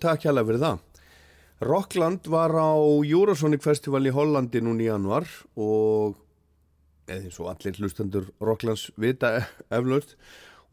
Takk 0.01 0.23
hjálpa 0.25 0.41
fyrir 0.47 0.63
það. 0.63 0.79
Rockland 1.69 2.29
var 2.33 2.49
á 2.57 2.73
Eurosonic 3.05 3.61
Festival 3.61 4.09
í 4.09 4.13
Hollandi 4.15 4.57
núni 4.65 4.87
í 4.87 4.89
januar 4.89 5.29
og 5.53 6.17
eða 7.05 7.29
eins 7.29 7.37
og 7.37 7.51
allir 7.53 7.77
hlustendur 7.77 8.25
Rocklands 8.41 8.87
vita 8.97 9.35
eflaust 9.77 10.17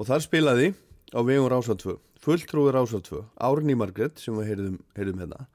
og 0.01 0.09
þar 0.09 0.25
spilaði 0.25 0.73
á 1.13 1.21
vegum 1.21 1.53
Rása 1.53 1.77
2 1.85 1.99
fulltrúi 2.25 2.73
Rása 2.73 3.05
2, 3.05 3.21
Árni 3.37 3.77
Margret 3.77 4.17
sem 4.17 4.41
við 4.41 4.55
heyrðum, 4.55 4.83
heyrðum 4.97 5.25
hérna 5.27 5.47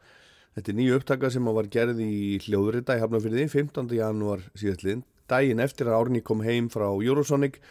þetta 0.59 0.75
er 0.75 0.77
nýju 0.77 1.01
upptaka 1.01 1.33
sem 1.33 1.53
var 1.57 1.73
gerð 1.73 2.05
í 2.05 2.37
hljóðurita 2.45 2.99
í 2.99 3.01
Hafnarfyrði 3.01 3.49
15. 3.49 3.89
januar 3.97 4.45
síðastlinn 4.53 5.07
daginn 5.25 5.63
eftir 5.65 5.89
að 5.89 6.03
Árni 6.03 6.21
kom 6.21 6.45
heim 6.45 6.69
frá 6.69 6.91
Eurosonic 6.91 7.63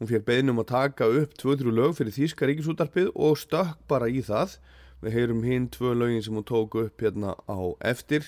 hún 0.00 0.08
fekk 0.10 0.26
beðnum 0.28 0.60
að 0.62 0.68
taka 0.72 1.06
upp 1.08 1.34
2-3 1.40 1.72
lög 1.72 1.94
fyrir 1.98 2.12
Þíska 2.16 2.48
ríkisútarpið 2.50 3.10
og 3.14 3.38
stökk 3.40 3.78
bara 3.88 4.08
í 4.12 4.20
það. 4.26 4.58
Við 5.04 5.12
heyrum 5.16 5.42
hinn 5.44 5.68
tvö 5.72 5.94
lögin 5.96 6.22
sem 6.24 6.36
hún 6.36 6.44
tók 6.48 6.74
upp 6.80 7.00
hérna 7.04 7.34
á 7.48 7.58
eftir. 7.84 8.24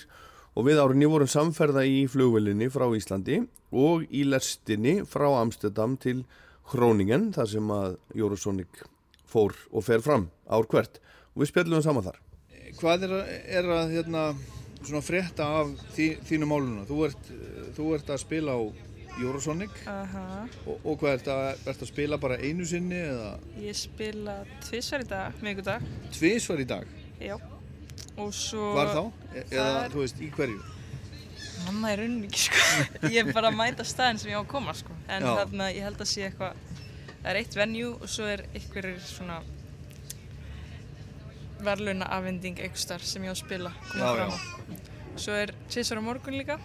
Og 0.57 0.65
við 0.65 0.81
árunni 0.81 1.07
vorum 1.09 1.29
samferða 1.29 1.83
í 1.85 2.03
flugvelinni 2.09 2.67
frá 2.73 2.87
Íslandi 2.97 3.43
og 3.71 4.05
í 4.09 4.23
lestinni 4.25 4.99
frá 5.05 5.27
Amsterdam 5.39 5.95
til 6.01 6.23
Hróningen 6.73 7.31
þar 7.33 7.47
sem 7.49 7.69
að 7.73 7.97
Eurosonic 8.17 8.81
fór 9.29 9.53
og 9.71 9.85
fer 9.85 10.01
fram 10.05 10.27
ár 10.49 10.65
hvert. 10.69 10.99
Og 11.35 11.43
við 11.43 11.51
spjallum 11.53 11.81
saman 11.85 12.05
þar. 12.09 12.17
Hvað 12.79 13.03
er, 13.07 13.13
að- 13.17 13.29
er 13.59 13.69
að 13.73 13.93
hérna, 13.95 14.23
frétta 15.05 15.45
af 15.61 15.71
þí, 15.95 16.17
þínu 16.25 16.45
máluna? 16.49 16.85
Þú 16.89 16.99
ert, 17.07 17.31
þú 17.77 17.93
ert 17.95 18.09
að 18.13 18.21
spila 18.25 18.53
á 18.57 18.61
Eurosonic 19.19 19.73
Aha, 19.89 20.25
og, 20.65 20.75
og 20.85 20.97
hvað 21.01 21.15
ert 21.17 21.29
að, 21.33 21.45
ert 21.73 21.81
að 21.85 21.89
spila 21.89 22.17
bara 22.21 22.37
einu 22.39 22.65
sinni 22.69 22.99
eða 23.01 23.31
ég 23.63 23.75
spila 23.79 24.35
tvisvar 24.67 25.03
í 25.03 25.07
dag, 25.09 25.39
miðgudag, 25.43 25.87
tvisvar 26.15 26.61
í 26.63 26.67
dag? 26.69 26.87
já. 27.19 27.35
Og 28.19 28.33
svo... 28.35 28.73
Hvar 28.75 28.89
þá? 28.91 29.01
E 29.31 29.43
eða 29.55 29.67
er- 29.85 29.93
þú 29.93 30.01
veist, 30.03 30.17
í 30.23 30.27
hverju? 30.35 30.59
Manna 31.65 31.91
er 31.93 31.99
rauninni 32.03 32.27
ekki, 32.29 32.41
sko. 32.47 32.87
Ég 33.13 33.19
er 33.27 33.33
bara 33.35 33.49
að 33.51 33.57
mæta 33.59 33.83
staðin 33.87 34.19
sem 34.19 34.31
ég 34.31 34.39
á 34.39 34.43
að 34.43 34.49
koma, 34.51 34.73
sko. 34.75 34.95
En 35.11 35.23
Já. 35.23 35.29
þarna, 35.41 35.67
ég 35.75 35.83
held 35.87 36.03
að 36.03 36.09
sé 36.11 36.25
eitthvað, 36.27 36.59
það 37.19 37.29
er 37.33 37.39
eitt 37.41 37.55
venue 37.59 37.89
og 37.95 38.05
svo 38.11 38.27
er 38.31 38.43
einhverjir 38.55 38.99
svona 39.03 39.39
verðluna 41.63 42.07
afhending 42.15 42.59
einhver 42.63 42.79
starf 42.79 43.03
sem 43.07 43.23
ég 43.27 43.31
á 43.31 43.35
að 43.35 43.41
spila, 43.43 43.71
koma 43.91 44.03
Já, 44.03 44.11
fram 44.15 44.35
á. 44.35 44.37
Svo 45.19 45.35
er 45.35 45.51
tvisvar 45.71 45.99
á 45.99 46.03
morgun 46.07 46.37
líka 46.39 46.59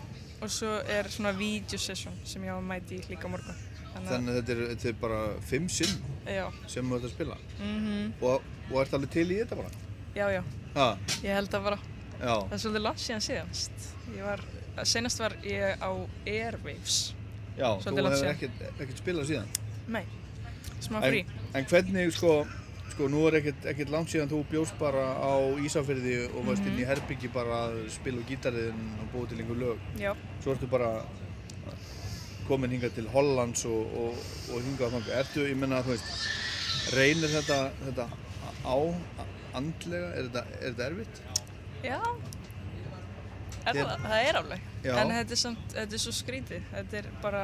og 0.45 0.51
svo 0.53 0.75
er 0.91 1.09
svona 1.13 1.33
video 1.37 1.79
session 1.81 2.15
sem 2.29 2.45
ég 2.45 2.53
á 2.53 2.59
að 2.59 2.67
mæti 2.69 3.01
líka 3.11 3.29
morgun. 3.33 3.57
Þannig 3.95 4.31
að 4.33 4.37
þetta 4.41 4.53
er, 4.55 4.61
þetta 4.75 4.89
er 4.91 4.97
bara 5.01 5.19
fimm 5.47 5.69
sinn 5.71 5.93
Já, 6.27 6.47
sem 6.69 6.89
þú 6.91 6.97
ert 6.99 7.05
að 7.07 7.13
spila 7.15 7.37
mhm, 7.61 8.09
og, 8.27 8.47
og 8.73 8.81
ert 8.83 8.95
alveg 8.99 9.13
til 9.15 9.27
í 9.31 9.37
þetta 9.39 9.59
bara? 9.61 9.71
já, 10.19 10.25
já, 10.35 10.41
Ha, 10.75 10.87
ég 11.23 11.31
held 11.39 11.55
að 11.55 11.69
bara. 11.69 11.79
já, 12.19 12.35
Það 12.35 12.57
er 12.57 12.63
svolítið 12.65 12.83
langt 12.83 13.03
síðan 13.05 13.23
síðanst. 13.29 13.85
Ég 14.17 14.25
var, 14.27 14.41
senast 14.91 15.21
var 15.23 15.37
ég 15.47 15.79
á 15.79 15.91
Airwaves. 16.27 16.97
já, 17.55 17.69
þú 17.71 17.85
Svolítið 17.85 18.03
langt 18.09 18.17
hefur 18.19 18.33
ekkert, 18.33 18.65
ekkert 18.83 19.03
spilað 19.05 19.29
síðan. 19.31 19.53
Nei, 19.95 20.03
smá 20.83 20.99
En, 20.99 21.07
frí. 21.13 21.21
en 21.55 21.69
hvernig, 21.71 22.11
sko, 22.19 22.33
sko, 22.95 23.09
nú 23.11 23.25
er 23.27 23.41
ekkert, 23.41 23.65
ekkert 23.73 23.91
langt 23.91 24.13
síðan 24.13 24.31
þú 24.31 24.41
bjóst 24.53 24.77
bara 24.79 25.03
á 25.19 25.35
Ísafyrði 25.67 26.29
og 26.31 26.47
varst 26.47 26.67
inn 26.69 26.79
í 26.79 26.87
herbyggi 26.87 27.31
bara 27.35 27.65
að 27.67 27.79
spila 27.95 28.23
gítariðin 28.29 28.83
og 29.03 29.09
búið 29.13 29.33
til 29.33 29.39
einhver 29.43 29.61
lög. 29.61 29.87
Já, 29.99 30.13
Svo 30.45 30.55
ertu 30.55 30.69
bara 30.71 30.91
komin 32.47 32.75
hingað 32.75 32.95
til 32.99 33.09
Hollands 33.11 33.65
og, 33.67 33.97
og, 33.99 34.21
og 34.53 34.63
hingað 34.63 34.93
á 34.93 34.95
þangað. 34.95 35.13
Ertu, 35.23 35.47
ég 35.49 35.59
menna, 35.59 35.81
þú 35.83 35.95
veist, 35.95 36.29
reynir 36.95 37.33
þetta, 37.35 37.59
þetta 37.83 38.07
á 38.63 38.77
andlega? 39.59 40.11
Er 40.13 40.29
þetta, 40.29 40.45
er 40.61 40.67
þetta 40.69 40.89
erfitt? 40.91 41.23
já. 41.85 41.99
Er 43.65 43.79
það, 43.79 43.95
það 44.05 44.19
er. 44.29 44.39
Já. 44.85 44.93
En 45.01 45.15
þetta 45.17 45.35
er, 45.35 45.41
samt, 45.41 45.67
þetta 45.73 45.97
er 45.97 46.03
svo 46.05 46.13
skrítið. 46.13 46.69
Þetta 46.75 47.01
er 47.01 47.11
bara, 47.25 47.43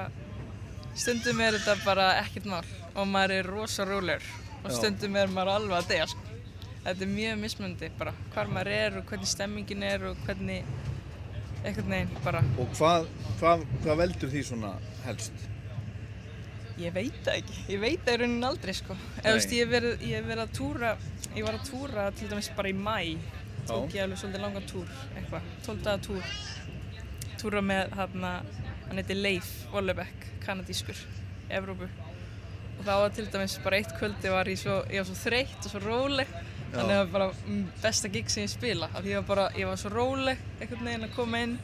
stundum 0.93 1.43
er 1.43 1.57
þetta 1.57 1.77
bara 1.87 2.13
ekkert 2.21 2.47
mál 2.53 2.63
og 2.91 3.07
maður 3.09 3.37
er 3.39 3.49
rosa 3.49 3.87
rólegur 3.89 4.27
og 4.65 4.73
stundum 4.75 5.17
er 5.17 5.33
maður 5.33 5.53
alveg 5.57 5.77
að 5.79 5.91
deyja. 5.93 6.09
Sko. 6.13 6.27
Þetta 6.81 7.05
er 7.05 7.13
mjög 7.13 7.39
mismundi 7.43 7.91
bara 7.99 8.15
hvar 8.35 8.51
maður 8.55 8.73
er 8.77 8.99
og 9.01 9.07
hvernig 9.11 9.29
stemmingin 9.29 9.83
er 9.85 10.07
og 10.11 10.25
hvernig 10.27 10.65
einhvern 11.61 11.93
veginn 11.93 12.13
bara, 12.25 12.41
Og 12.61 12.71
hvað, 12.79 13.09
hvað, 13.41 13.65
hvað 13.85 13.99
veldur 14.01 14.33
því 14.33 14.45
svona 14.49 14.75
helst? 15.05 15.47
ég 16.81 16.95
veit 16.97 17.17
það 17.27 17.35
ekki. 17.43 17.59
Ég 17.75 17.83
veit 17.83 18.05
það 18.07 18.15
í 18.15 18.21
rauninni 18.23 18.47
aldrei 18.49 18.75
sko. 18.77 18.97
Eða 19.21 19.35
veist, 19.37 19.53
ég 19.53 19.69
verið, 19.69 20.05
verið 20.29 20.43
að 20.47 20.53
túra, 20.57 20.93
ég 21.37 21.45
var 21.45 21.59
að 21.59 21.67
túra 21.69 22.07
til 22.17 22.31
dæmis 22.31 22.49
bara 22.57 22.73
í 22.73 22.77
mæ 22.77 22.97
tók 23.69 23.95
ég 23.95 24.03
alveg 24.05 24.19
svolítið 24.19 24.45
langan 24.45 24.69
túr, 24.71 24.93
eitthvað, 25.19 25.51
12 25.67 25.83
daga 25.85 26.03
túr. 26.07 26.31
Túra 27.41 27.63
með 27.65 27.93
hérna, 27.97 28.31
hann 28.89 29.01
heiti 29.01 29.17
Leif 29.17 29.51
Vollebekk, 29.73 30.27
kanadískur, 30.45 31.05
Evrópu. 31.53 31.89
Og 32.81 32.87
það 32.87 33.03
var 33.03 33.13
til 33.13 33.27
dæmis 33.29 33.59
bara 33.61 33.79
eitt 33.81 33.93
kvöldi 33.99 34.33
var 34.33 34.49
ég 34.49 34.57
svo, 34.57 34.81
ég 34.89 35.03
var 35.03 35.09
svo 35.11 35.19
þreytt 35.21 35.69
og 35.69 35.75
svo 35.75 35.83
róleg. 35.85 36.35
Þannig 36.71 36.81
að 36.81 36.91
það 36.95 37.01
var 37.03 37.13
bara 37.13 37.29
mm, 37.45 37.63
besta 37.83 38.11
gig 38.15 38.33
sem 38.33 38.47
ég 38.47 38.53
spila. 38.55 38.89
Af 38.95 39.05
því 39.05 39.13
ég 39.13 39.21
var 39.21 39.29
bara, 39.29 39.47
ég 39.59 39.69
var 39.69 39.81
svo 39.83 39.93
róleg 39.93 40.43
einhvern 40.61 40.89
veginn 40.89 41.09
að 41.11 41.17
koma 41.19 41.43
inn 41.45 41.57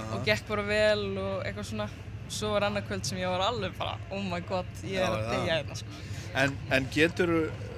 og 0.00 0.24
gekk 0.26 0.46
bara 0.48 0.64
vel 0.66 1.04
og 1.22 1.44
eitthvað 1.44 1.68
svona. 1.70 1.88
Svo 2.30 2.52
var 2.54 2.66
annað 2.66 2.86
kvöld 2.90 3.06
sem 3.06 3.18
ég 3.22 3.30
var 3.30 3.42
alveg 3.46 3.72
bara, 3.78 3.96
oh 4.14 4.22
my 4.22 4.38
god, 4.46 4.68
ég 4.86 4.98
Já, 4.98 5.06
er 5.06 5.16
að 5.16 5.22
já. 5.22 5.30
deyja 5.34 5.54
hérna 5.60 5.78
sko. 5.80 6.02
En, 6.40 6.52
en 6.76 6.84
getur 6.94 7.32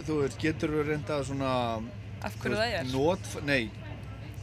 þú 0.07 0.19
veist, 0.23 0.41
getur 0.43 0.75
þú 0.75 0.83
reynda 0.89 1.21
svona 1.25 1.53
Af 2.23 2.37
hverju 2.43 2.59
það 2.59 2.75
er? 2.79 2.91
Not, 2.93 3.31
nei, 3.49 3.71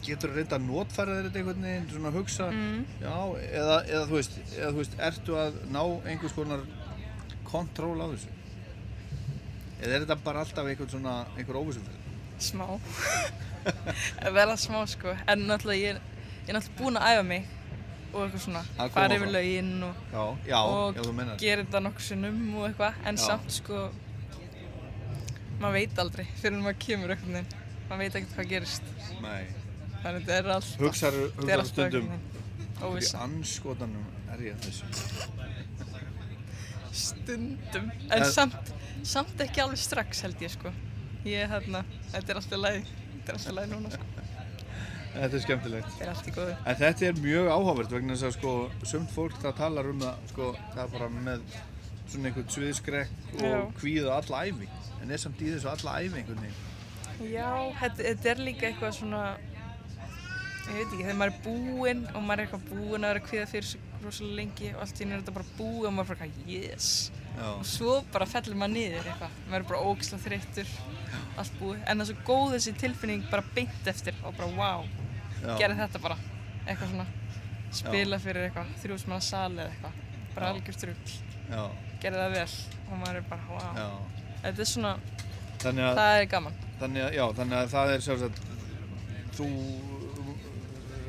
getur 0.04 0.34
reynda 0.36 0.58
að 0.58 0.66
notfæra 0.68 1.20
þetta 1.20 1.42
einhvern 1.42 1.68
veginn, 1.68 1.88
svona 1.94 2.12
að 2.12 2.18
hugsa, 2.20 2.50
mm. 2.52 2.80
já, 3.04 3.16
eða, 3.62 3.78
eða, 3.86 4.04
þú 4.10 4.18
veist, 4.18 4.38
eða 4.58 4.72
þú 4.72 4.82
veist, 4.82 4.98
ertu 5.10 5.38
að 5.40 5.60
ná 5.76 5.82
einhvers 6.12 6.36
konar 6.36 6.66
kontról 7.52 7.98
á 8.02 8.08
þessu? 8.14 8.36
Eða 9.80 9.94
er 9.96 10.04
þetta 10.04 10.20
bara 10.24 10.44
alltaf 10.44 10.68
einhvern 10.68 10.92
svona, 10.92 11.16
einhver 11.38 11.60
óvissumferð? 11.62 12.00
smá 12.40 12.66
verða 14.36 14.56
smá 14.60 14.82
sko 14.88 15.14
en 15.28 15.42
náttúrulega 15.50 15.80
ég 15.80 15.98
ég 16.00 16.52
er 16.52 16.56
náttúrulega 16.56 16.78
búin 16.80 17.00
að 17.00 17.10
æfa 17.14 17.24
mig 17.28 17.48
og 18.10 18.22
eitthvað 18.24 18.44
svona 18.46 18.62
Að 18.80 18.94
fara 18.96 19.18
yfir 19.20 19.34
lögin 19.36 19.74
og, 19.86 19.98
Já, 20.14 20.24
já, 20.50 20.60
og 20.60 20.98
já, 20.98 21.36
gera 21.44 21.66
þetta 21.66 21.82
nokkuð 21.86 22.06
sinnum 22.08 22.40
og 22.58 22.68
eitthvað 22.70 23.02
en 23.12 23.20
Já. 23.20 23.26
samt 23.26 23.52
sko 23.60 23.82
maður 25.60 25.76
veit 25.76 26.02
aldrei 26.06 26.26
fyrir 26.40 26.64
maður 26.64 26.80
kemur 26.86 27.14
eitthvað 27.16 27.36
veginn 27.36 27.52
maður 27.90 28.02
veit 28.06 28.18
ekkert 28.22 28.36
hvað 28.40 28.50
gerist 28.54 28.90
Nei. 29.20 29.46
þannig 30.00 30.08
að 30.08 30.20
þetta 30.20 30.38
er 30.40 30.52
alltaf 30.56 31.00
þetta 31.04 31.54
er 31.54 31.66
alltaf 31.66 31.86
veginn 31.86 32.16
í 32.16 32.86
óvissa 32.90 33.26
anskotanum 33.26 34.06
er 34.32 34.46
ég 34.48 34.56
að 34.56 34.70
þessu. 34.70 35.49
Stundum 37.00 37.90
en 38.10 38.22
En- 38.22 38.32
samt, 38.32 38.74
samt 39.04 39.42
ekki 39.46 39.62
alveg 39.64 39.82
strax 39.82 40.22
held 40.26 40.42
ég 40.46 40.52
sko 40.56 40.72
ég 41.26 41.44
er 41.46 41.52
hérna, 41.52 41.84
þetta 42.14 42.34
er 42.36 42.40
alltaf 42.42 42.60
læg 42.64 42.84
þetta 42.86 43.34
er 43.34 43.38
alltaf 43.40 43.56
læg 43.60 43.70
núna 43.76 43.92
sko 43.98 44.06
Þetta 45.10 45.36
er 45.36 45.42
skemmtilegt. 45.42 45.88
þetta 45.98 46.06
er 46.06 46.10
allt 46.14 46.28
í 46.30 46.32
góðu 46.36 46.52
En 46.70 46.76
þetta 46.80 47.06
er 47.08 47.16
mjög 47.24 47.48
áhugavert 47.50 47.92
vegna 47.96 48.14
þess 48.14 48.28
að 48.28 48.34
sko, 48.38 48.52
sumt 48.92 49.10
fólk 49.16 49.40
það 49.42 49.56
talar 49.58 49.88
um 49.90 50.04
það, 50.04 50.20
sko, 50.30 50.50
það 50.76 50.82
er 50.84 50.92
bara 50.94 51.08
með 51.16 51.56
svona 52.10 52.30
einhvern 52.30 52.52
sviðskrekk 52.54 53.34
og 53.40 53.42
Já. 53.48 53.58
kvíða 53.80 54.14
alla 54.20 54.44
æfi. 54.46 54.68
En 55.02 55.12
er 55.12 55.18
samt 55.22 55.42
í 55.42 55.50
þessu 55.50 55.70
alla 55.72 55.96
æfi 56.04 56.22
einhvern 56.22 56.44
veginn. 56.46 57.34
Já, 57.34 57.50
þetta, 57.82 58.06
þetta 58.06 58.30
er 58.36 58.44
líka 58.46 58.70
eitthvað 58.70 58.94
svona, 59.00 59.24
ég 60.70 60.78
veit 60.78 60.88
ekki, 60.94 61.04
þegar 61.04 61.20
maður 61.24 61.34
er 61.34 61.42
búinn 61.48 62.06
og 62.14 62.22
maður 62.30 62.40
er 62.40 62.46
eitthvað 62.46 62.66
búinn 62.70 63.04
að 63.04 63.10
vera 63.10 63.24
að 63.24 63.28
kviða 63.32 63.48
fyrir 63.56 63.68
sig 63.74 63.82
rosalega 64.04 64.38
lengi 64.40 64.70
og 64.74 64.84
allt 64.84 65.00
í 65.00 65.04
henni 65.04 65.16
er 65.16 65.24
þetta 65.24 65.36
bara 65.36 65.56
búið 65.58 65.88
og 65.90 65.96
maður 65.96 66.16
er 66.16 66.20
bara 66.22 66.52
yes. 66.54 66.90
Já. 67.40 67.46
Og 67.54 67.66
svo 67.68 67.94
bara 68.14 68.28
fellur 68.30 68.58
maður 68.60 68.74
niður 68.76 69.08
eitthvað, 69.12 69.38
maður 69.48 69.64
er 69.64 69.68
bara 69.70 69.82
ógislega 69.88 70.24
þreyttur, 70.26 70.74
allt 71.40 71.56
búið. 71.60 71.80
En 71.86 72.02
það 72.02 72.04
er 72.04 72.10
svo 72.10 72.26
góð 72.28 72.56
þessi 72.56 72.74
tilfinning 72.82 73.26
bara 73.32 73.46
beint 73.56 73.90
eftir 73.94 74.18
og 74.24 74.36
bara 74.40 74.50
wow, 74.58 74.86
Já. 75.40 75.54
gerði 75.62 75.80
þetta 75.84 76.04
bara, 76.04 76.18
eitthvað 76.66 76.94
svona, 76.94 77.08
spila 77.80 78.20
fyrir 78.24 78.50
eitthvað, 78.50 78.74
þrjúsmanna 78.84 79.24
sali 79.24 79.64
eða 79.64 79.74
eitthvað, 79.74 80.00
bara 80.36 80.50
Já. 80.50 80.54
algjör 80.54 80.96
Já, 81.50 81.64
gerði 82.04 82.20
það 82.22 82.36
vel 82.36 82.50
og 82.90 82.98
maður 83.02 83.20
er 83.20 83.30
bara 83.30 83.48
wow. 83.50 83.78
já. 83.80 84.26
Þetta 84.44 84.64
er 84.64 84.70
svona, 84.70 84.92
að, 85.60 85.80
það 86.00 86.16
er 86.18 86.28
gaman. 86.34 86.60
þannig 86.80 87.06
að, 87.06 87.16
já, 87.18 87.24
þannig 87.40 87.58
að 87.60 87.72
það 87.74 87.94
er 87.94 88.04
sjálfsagt, 88.06 88.44
þú, 89.40 89.48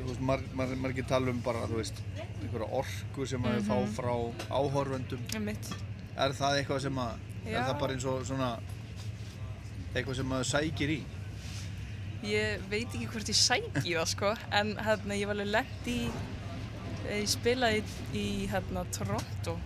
þú 0.01 0.09
veist, 0.11 0.21
mar, 0.27 0.39
mar, 0.57 0.67
margir 0.83 1.05
tala 1.09 1.31
um 1.31 1.39
bara, 1.45 1.65
þú 1.69 1.77
veist, 1.79 2.01
einhverja 2.41 2.67
orku 2.81 3.25
sem 3.27 3.43
að 3.43 3.57
þau 3.59 3.63
fá 3.69 3.77
Mhm. 3.79 3.95
frá 3.95 4.13
áhorfendum. 4.59 5.19
Einmitt. 5.35 5.71
Er 6.17 6.29
það 6.37 6.57
eitthvað 6.61 6.81
sem 6.81 6.95
að, 6.95 7.13
er 7.45 7.51
Já. 7.51 7.63
það 7.67 7.79
bara 7.79 7.93
eins 7.93 8.05
og 8.05 8.25
svona, 8.25 8.59
eitthvað 9.95 10.15
sem 10.15 10.25
maður 10.25 10.49
sækir 10.51 10.89
í? 10.89 11.03
Ég 12.23 12.61
veit 12.69 12.87
ekki 12.93 13.07
hvort 13.09 13.29
ég 13.29 13.35
sæki 13.35 13.89
í 13.89 13.95
það 13.97 14.07
sko, 14.07 14.35
en 14.51 14.75
hérna 14.77 15.15
ég 15.17 15.25
var 15.27 15.35
alveg 15.35 15.51
lent 15.51 15.87
í, 15.87 16.11
ég 17.09 17.27
spilaði 17.27 17.83
í 18.13 18.47
hérna 18.51 18.85
Toronto, 18.91 19.59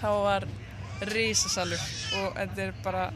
þá 0.00 0.08
var 0.24 0.46
risasalur 1.02 1.82
og 2.22 2.34
þetta 2.36 2.58
er 2.58 2.72
bara 2.82 3.12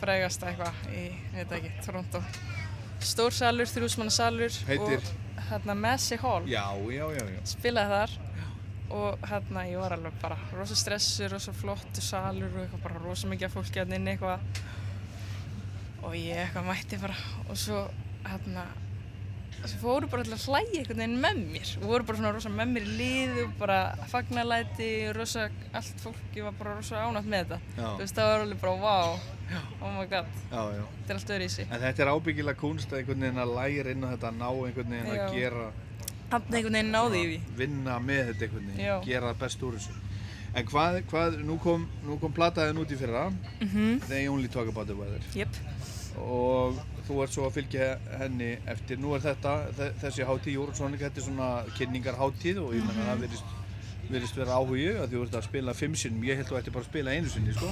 frægasta 0.00 0.50
eitthvað 0.50 0.74
í, 0.92 1.06
ég 1.34 1.48
veit 1.48 1.52
ekki, 1.60 1.72
Toronto. 1.86 2.22
Stór 3.00 3.30
salur, 3.32 3.66
þrjúsmanna 3.66 4.10
salur 4.12 4.50
Heitir? 4.66 5.00
Hérna 5.50 5.74
Massey 5.78 6.18
Hall, 6.22 6.46
Já, 6.50 6.64
já, 6.92 7.04
já, 7.16 7.26
spilaði 7.46 7.92
þar 7.96 8.16
og 8.96 9.26
hérna 9.26 9.64
ég 9.66 9.80
var 9.82 9.96
alveg 9.96 10.16
bara 10.22 10.36
rosa 10.54 10.76
stressur, 10.78 11.30
rosa 11.32 11.52
flottu 11.56 12.02
salur 12.04 12.50
og 12.52 12.64
eitthvað 12.64 12.82
bara 12.86 13.02
rosa 13.02 13.30
mikið 13.30 13.48
af 13.48 13.54
fólki 13.56 13.80
hérna 13.82 13.98
inni 13.98 14.14
eitthvað. 14.14 14.64
Og 16.06 16.14
ég 16.14 16.42
eitthvað 16.44 16.68
mætti 16.68 16.98
bara 17.02 17.16
og 17.48 17.56
svo 17.58 17.80
hérna 18.26 18.66
svo 19.66 19.78
fóru 19.80 20.06
bara 20.12 20.22
allir 20.22 20.36
að 20.36 20.44
hlæja 20.46 20.78
einhvern 20.78 21.00
veginn 21.02 21.20
með 21.24 21.40
mér. 21.54 21.72
Og 21.80 21.88
voru 21.90 22.06
bara 22.06 22.20
svona 22.20 22.34
rosa 22.36 22.52
með 22.52 22.74
mér 22.76 22.86
í 22.86 22.96
lið 23.00 23.40
og 23.46 23.56
bara 23.58 23.80
fagnarlæti 24.12 24.90
og 25.10 25.16
rosa 25.18 25.48
allt 25.72 26.04
fólki 26.04 26.44
var 26.46 26.54
bara 26.60 26.76
rosa 26.78 27.02
ánægt 27.08 27.32
með 27.32 27.46
þetta. 27.46 27.60
Þú 27.80 28.04
veist 28.04 28.20
það 28.20 28.30
var 28.32 28.46
alveg 28.46 28.62
bara 28.62 28.76
wow 28.84 29.18
oh 29.80 29.90
my 29.94 30.06
god, 30.10 30.26
Já, 30.50 30.62
já. 30.76 30.84
þetta 31.06 31.12
er 31.12 31.18
allt 31.20 31.30
öðru 31.36 31.44
í 31.46 31.50
sig 31.56 31.66
En 31.70 31.80
þetta 31.80 32.02
er 32.02 32.10
ábyggilega 32.14 32.58
kunst 32.60 32.92
að 32.92 32.98
einhvern 33.02 33.20
veginn 33.26 33.42
að 33.44 33.54
læra 33.58 33.90
inn 33.94 34.04
á 34.04 34.08
þetta, 34.14 34.30
að 34.32 34.40
ná 34.40 34.48
einhvern 34.50 34.90
veginn 34.96 35.12
að 35.12 35.36
gera, 35.36 35.66
hann 36.32 36.42
einhvern 36.50 36.78
veginn 36.78 36.90
náði 36.96 37.20
í 37.22 37.26
því 37.30 37.56
vinna 37.62 37.98
með 38.02 38.22
þetta 38.32 38.48
einhvern 38.48 38.70
veginn, 38.72 39.04
gera 39.06 39.30
það 39.32 39.40
best 39.44 39.62
úr 39.62 39.78
þessu. 39.78 39.96
En 40.56 40.64
hvað, 40.64 41.02
hvað 41.10 41.34
nú 41.44 41.58
kom, 41.60 41.82
kom 42.20 42.32
plataðin 42.32 42.78
út 42.80 42.90
í 42.90 42.96
fyrra, 42.96 43.26
mhm, 43.60 44.00
They 44.08 44.26
Only 44.28 44.48
Talk 44.48 44.68
About 44.72 44.86
The 44.88 44.94
Weather, 44.96 45.20
jöp, 45.36 45.58
og 46.16 46.78
þú 47.06 47.18
ert 47.22 47.34
svo 47.36 47.44
að 47.46 47.58
fylgja 47.58 47.88
henni 48.18 48.54
eftir. 48.72 48.96
Nú 48.98 49.12
er 49.14 49.20
þetta, 49.20 49.52
þe- 49.76 49.92
þessi 50.00 50.24
hátíð 50.26 50.54
Jórnssonik, 50.56 51.00
þetta 51.04 51.20
er 51.20 51.26
svona 51.26 51.50
kynningarhátíð 51.76 52.62
og 52.64 52.72
ég 52.72 52.86
menna 52.86 53.04
Mhm. 53.04 53.10
það 53.10 53.20
virðist, 53.26 53.44
virðist 54.10 54.36
vera 54.36 54.56
áhugi 54.56 54.88
að 54.96 55.08
þú 55.12 55.22
ert 55.26 55.36
að 55.36 55.44
spila 55.44 55.74
fimm 55.74 55.94
sinnum, 55.94 56.24
ég 56.24 56.36
held 56.36 56.48
þú 56.48 56.58
ætti 56.62 56.72
bara 56.72 56.84
að 56.84 56.88
spila 56.88 57.10
einu 57.10 57.28
sinni, 57.28 57.52
sko. 57.52 57.70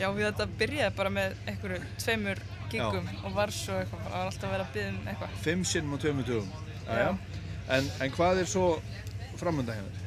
Já 0.00 0.06
við 0.12 0.26
þetta 0.28 0.46
byrjaði 0.60 0.96
bara 0.96 1.10
með 1.16 1.36
einhverju 1.46 1.80
tveimur 2.02 2.40
giggum 2.70 3.06
og 3.24 3.34
var 3.36 3.52
svo 3.54 3.76
eitthvað, 3.80 4.02
það 4.06 4.16
var 4.16 4.26
alltaf 4.30 4.50
verið 4.52 4.66
að 4.66 4.72
byggja 4.74 4.88
um 4.92 5.10
eitthvað 5.12 5.36
Fimm 5.46 5.64
sinnum 5.64 5.94
á 5.94 5.98
tveimur 6.02 6.26
dögum. 6.26 6.50
Jæja. 6.86 7.12
En, 7.76 7.88
en 8.04 8.10
hvað 8.16 8.40
er 8.42 8.50
svo 8.50 8.64
framönda 9.40 9.76
þér? 9.76 10.02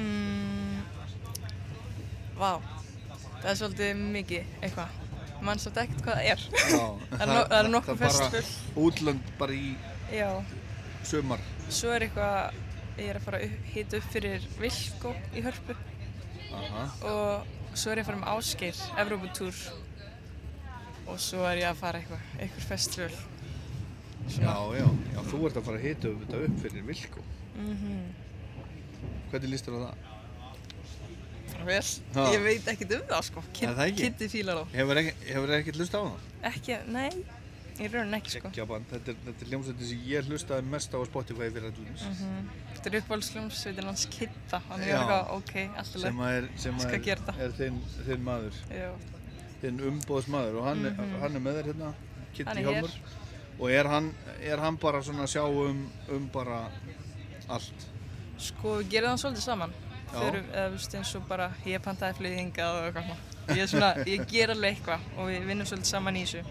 Mm, 0.00 0.80
vá, 2.38 2.50
það 3.40 3.50
er 3.52 3.58
svolítið 3.60 4.02
mikið 4.16 4.56
eitthvað. 4.64 4.96
Mann 5.40 5.60
svolítið 5.62 5.82
ekkert 5.86 6.02
hvað 6.04 6.18
það 6.18 6.30
er. 6.32 6.42
Já, 6.74 6.82
Það 7.10 7.22
er 7.24 7.30
no- 7.32 7.44
það 7.50 7.58
eru 7.60 7.72
nokkur 7.74 7.94
það 7.94 8.08
er 8.10 8.18
bara 8.18 8.32
festival. 8.34 8.82
Útlönd 8.86 9.30
bara 9.40 9.56
í 9.56 9.70
Já, 10.12 10.28
sumar. 11.06 11.44
svo 11.70 11.92
er 11.94 12.04
eitthvað, 12.08 12.58
ég 12.98 13.08
er 13.12 13.20
að 13.20 13.24
fara 13.28 13.40
að 13.40 13.54
hita 13.72 14.00
upp 14.00 14.08
fyrir 14.12 14.46
Vilko 14.60 15.12
í 15.38 15.44
Hörpu 15.46 15.76
Aha. 16.50 16.84
og 17.08 17.56
svo 17.74 17.92
er 17.92 18.00
ég 18.00 18.04
að 18.04 18.10
fara 18.10 18.18
um 18.20 18.28
Ásgeir, 18.34 18.80
Evróputúr 19.00 19.54
og 21.10 21.18
svo 21.22 21.44
er 21.48 21.62
ég 21.62 21.68
að 21.70 21.80
fara 21.80 22.00
eitthvað, 22.00 22.24
eitthvað 22.38 22.68
festival. 22.70 23.10
Já, 24.30 24.54
já, 24.78 24.86
já, 25.14 25.20
þú 25.30 25.40
ert 25.48 25.56
að 25.58 25.66
fara 25.66 25.80
að 25.80 25.86
hita 25.88 26.08
upp 26.12 26.22
þetta 26.24 26.42
upp 26.46 26.60
fyrir 26.64 26.86
Vilko. 26.90 27.24
Mhm, 27.56 28.00
Hvernig 29.30 29.50
líst 29.52 29.66
þér 29.66 29.76
á 29.78 29.80
það? 29.86 30.06
vel. 31.66 31.82
Ha. 32.14 32.24
Ég 32.32 32.42
veit 32.44 32.68
ekkert 32.72 32.94
um 32.96 33.02
það 33.10 33.22
sko? 33.26 33.42
Kitty 33.52 34.28
fílar 34.32 34.62
þá. 34.62 34.72
Hefur 34.78 35.00
hefur 35.02 35.52
ekkert 35.58 35.76
hlust 35.80 35.94
á 35.94 36.00
það? 36.00 36.28
Ekki, 36.50 36.76
nei, 36.94 37.10
ég 37.80 37.92
raunin 37.92 38.16
ekki 38.16 38.32
sko. 38.38 38.50
Þetta 38.54 39.00
er, 39.12 39.18
er 39.28 39.50
hljómsveitin 39.50 39.90
sem 39.90 40.04
ég 40.08 40.30
hlustaði 40.30 40.66
mest 40.72 40.94
á 40.96 40.98
Spotify 41.04 41.50
fyrir 41.52 41.68
allir. 41.68 42.06
Mhm. 42.08 42.48
Þetta 42.80 42.96
er 42.96 43.02
uppáhaldsljómsveitin 43.02 43.84
hans 43.90 44.06
Kitta, 44.08 44.60
Já. 44.64 44.76
ég 44.80 44.88
er 44.88 44.98
eitthvað, 44.98 45.32
ok, 45.36 45.50
allt 45.76 45.96
í 45.96 46.00
Sem 46.00 46.20
að 46.20 46.30
er, 46.32 46.46
er, 47.12 47.42
er 47.44 47.50
þinn, 47.58 47.80
þinn 48.06 48.22
maður, 48.24 48.54
Já. 48.72 48.86
þinn 49.60 49.80
umbóðsmaður 49.90 50.54
og 50.56 50.64
hann, 50.64 50.86
Mhm. 50.88 51.18
hann 51.20 51.36
er 51.36 51.40
með 51.44 51.58
þér 51.58 51.66
hérna, 51.70 51.90
Hann 52.46 52.56
hér. 52.56 52.64
Hjálmur. 52.64 52.90
Og 53.60 53.70
er 53.70 53.84
hann, 53.86 54.14
er 54.40 54.56
hann 54.58 54.76
bara 54.80 55.02
svona 55.02 55.26
að 55.26 55.32
sjá 55.34 55.44
um, 55.44 55.90
um 56.08 56.28
bara 56.32 56.70
allt? 57.48 57.84
Sko, 58.38 58.78
við 58.78 58.88
gerum 58.94 59.10
það 59.10 59.20
svolítið 59.24 59.44
saman. 59.44 59.74
Förum, 60.10 60.46
eða 60.54 60.70
veist 60.72 60.94
eins 60.94 61.14
og 61.14 61.28
bara, 61.28 61.50
ég 61.66 61.82
pantaði 61.84 62.16
flugið 62.16 62.38
hingað 62.40 62.78
og 62.78 62.86
eitthvað. 62.94 63.56
Ég 63.58 63.68
svona, 63.68 63.90
ég 64.06 64.24
ger 64.30 64.48
alveg 64.54 64.78
eitthvað 64.78 65.00
og 65.18 65.28
við 65.28 65.44
vinnum 65.46 65.66
svolítið 65.68 65.84
saman 65.92 66.16
í 66.16 66.24
þessu. 66.24 66.42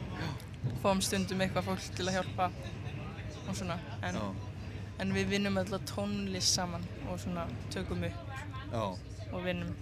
Fáum 0.84 1.02
stundum 1.02 1.42
eitthvað 1.42 1.64
fólk 1.72 1.90
til 1.96 2.06
að 2.06 2.20
hjálpa 2.20 2.52
og 3.50 3.56
svona. 3.56 3.80
En, 4.04 4.16
Já, 4.16 4.49
en 5.00 5.14
við 5.16 5.32
vinnum 5.34 5.58
alltaf 5.62 5.86
tónlist 5.90 6.56
saman 6.58 6.84
og 7.10 7.20
svona 7.22 7.46
tökum 7.74 8.04
upp 8.04 8.36
já. 8.74 8.84
og 9.32 9.44
vinnum. 9.46 9.74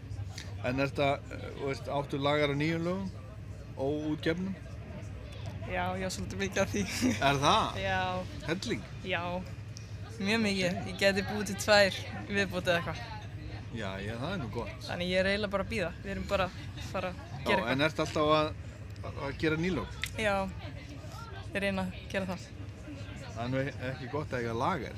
En 0.66 0.80
er 0.80 0.90
þetta, 0.90 1.10
veist, 1.64 1.90
áttu 1.90 2.20
lagar 2.22 2.54
af 2.54 2.58
nýjum 2.58 2.86
lögum? 2.86 3.12
Óútgefnum? 3.78 4.56
Já, 5.68 5.84
já, 6.00 6.08
svolítið 6.10 6.40
mikið 6.40 6.62
af 6.64 6.70
því. 6.72 6.84
Er 7.30 7.40
það? 7.44 7.78
já, 7.88 8.00
Helling? 8.48 8.84
já, 9.04 9.22
mjög 10.20 10.42
mikið. 10.46 10.78
Ég 10.92 11.00
geti 11.02 11.26
búið 11.28 11.50
til 11.52 11.58
tvær 11.66 12.00
viðbútið 12.30 12.72
eða 12.74 12.78
eitthvað. 12.78 13.02
Já, 13.78 13.90
já, 14.02 14.14
það 14.18 14.30
er 14.32 14.40
nú 14.42 14.48
gott. 14.54 14.78
Þannig 14.88 15.12
ég 15.12 15.20
er 15.22 15.32
eiginlega 15.32 15.54
bara 15.58 15.66
að 15.68 15.74
býða. 15.74 15.90
Við 16.04 16.14
erum 16.16 16.30
bara 16.30 16.48
að 16.48 16.86
fara 16.92 17.12
að 17.12 17.18
gera 17.20 17.58
eitthvað. 17.58 17.72
en 17.74 17.88
ert 17.88 18.00
alltaf 18.06 18.32
að, 18.38 18.54
að 19.12 19.42
gera 19.44 19.60
nýlög? 19.66 19.98
Já, 20.18 20.36
ég 21.54 21.60
reyna 21.66 21.84
að 21.84 22.00
gera 22.14 22.30
það. 22.32 22.48
Það 23.38 23.56
er 23.62 23.70
ekki 23.92 24.10
gott 24.12 24.34
að 24.34 24.40
eiga 24.44 24.56
lagar. 24.58 24.98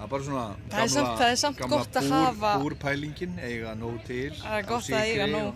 Það 0.00 0.04
er 0.04 0.10
bara 0.12 0.24
svona 0.26 0.44
Það 0.70 0.82
er 0.84 0.92
samt- 0.94 1.18
það 1.20 1.30
er 1.30 1.38
samt 1.44 1.58
gamla 1.60 1.76
gott 1.76 1.96
að 2.00 2.06
búr, 2.08 2.20
hafa- 2.26 2.58
Búrpælingin, 2.62 3.34
eiga 3.38 3.74
nóg 3.74 4.04
til. 4.06 4.30
Það 4.40 4.58
er 4.58 4.68
gott 4.68 4.90
að 4.90 5.08
eiga 5.08 5.26
nóg. 5.26 5.54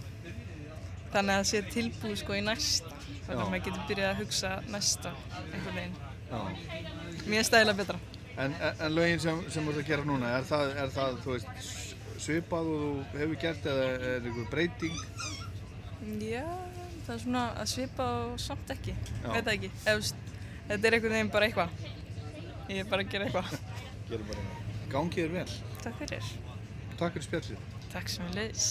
Þannig 1.14 1.30
að 1.30 1.38
það 1.38 1.47
sé 1.53 1.62
tilbúið 1.70 2.16
sko 2.18 2.32
í 2.34 2.42
næst. 2.45 2.84
Þannig 3.26 3.45
að 3.45 3.51
maður 3.53 3.64
getur 3.64 3.86
byrjað 3.88 4.11
að 4.11 4.18
hugsa 4.24 4.51
næsta 4.68 5.12
einhvern 5.53 5.76
veginn. 5.78 5.97
Er 7.38 7.47
stæðilega 7.49 7.76
betra. 7.76 7.99
En, 8.36 8.55
en, 8.61 8.92
lögin 8.92 9.20
sem, 9.22 9.51
sem 9.51 9.64
þú 9.64 9.70
ert 9.70 9.78
að 9.84 9.86
gera 9.86 10.05
núna, 10.05 10.32
er 10.38 10.42
það, 10.49 10.72
er 10.76 10.88
það 10.90 11.18
veist, 11.24 11.47
svipað 12.18 12.66
og 12.74 12.80
þú 13.12 13.18
hefur 13.20 13.40
gert 13.45 13.68
eða 13.70 13.84
er 13.95 14.26
einhver 14.26 14.49
breyting? 14.51 14.97
Já, 16.20 16.42
það 17.07 17.14
er 17.14 17.20
svona 17.22 17.45
að 17.62 17.70
svipa 17.70 18.09
og 18.24 18.40
samt 18.42 18.72
ekki. 18.74 18.95
Veit 19.22 19.45
það 19.45 19.53
ekki. 19.55 19.70
Ef, 19.86 20.12
þetta 20.69 20.89
er 20.89 20.97
einhvern 20.99 21.17
veginn 21.17 21.33
bara 21.35 21.49
eitthvað. 21.49 21.69
Ég 22.71 22.83
er 22.83 22.91
bara 22.91 23.05
að 23.05 23.15
gera 23.15 23.29
eitthvað. 23.29 23.49
Gangið 24.93 25.25
er 25.25 25.33
vel. 25.39 25.47
Takk 25.85 26.03
fyrir. 26.03 26.35
Takk 26.99 27.17
fyrir 27.17 27.27
spjallið. 27.29 27.65
Takk 27.93 28.12
sem 28.12 28.29
við 28.29 28.39
leiðis. 28.41 28.69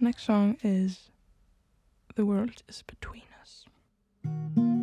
Next 0.00 0.26
song 0.26 0.56
is 0.62 1.10
The 2.16 2.26
World 2.26 2.62
is 2.68 2.82
Between 2.82 3.28
Us. 3.42 4.73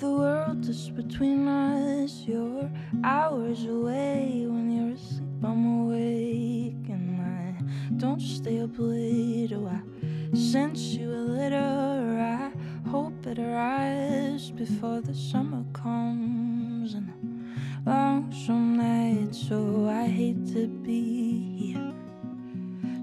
The 0.00 0.10
world 0.10 0.66
is 0.66 0.88
between 0.88 1.46
us. 1.46 2.24
You're 2.26 2.70
hours 3.04 3.66
away. 3.66 4.46
When 4.48 4.70
you're 4.70 4.94
asleep, 4.94 5.44
I'm 5.44 5.82
awake. 5.82 6.88
And 6.88 7.20
I 7.20 7.62
don't 7.98 8.20
stay 8.20 8.62
up 8.62 8.70
late. 8.78 9.52
Oh, 9.52 9.68
I 9.68 10.34
sent 10.34 10.78
you 10.78 11.10
a 11.10 11.24
letter. 11.38 11.60
I 12.18 12.88
hope 12.88 13.26
it 13.26 13.38
arrives 13.38 14.50
before 14.50 15.02
the 15.02 15.14
summer 15.14 15.64
comes. 15.74 16.94
And 16.94 17.12
long 17.84 18.32
some 18.46 18.78
nights. 18.78 19.48
So 19.48 19.86
I 19.86 20.06
hate 20.06 20.46
to 20.54 20.66
be 20.66 21.72
here. 21.74 21.92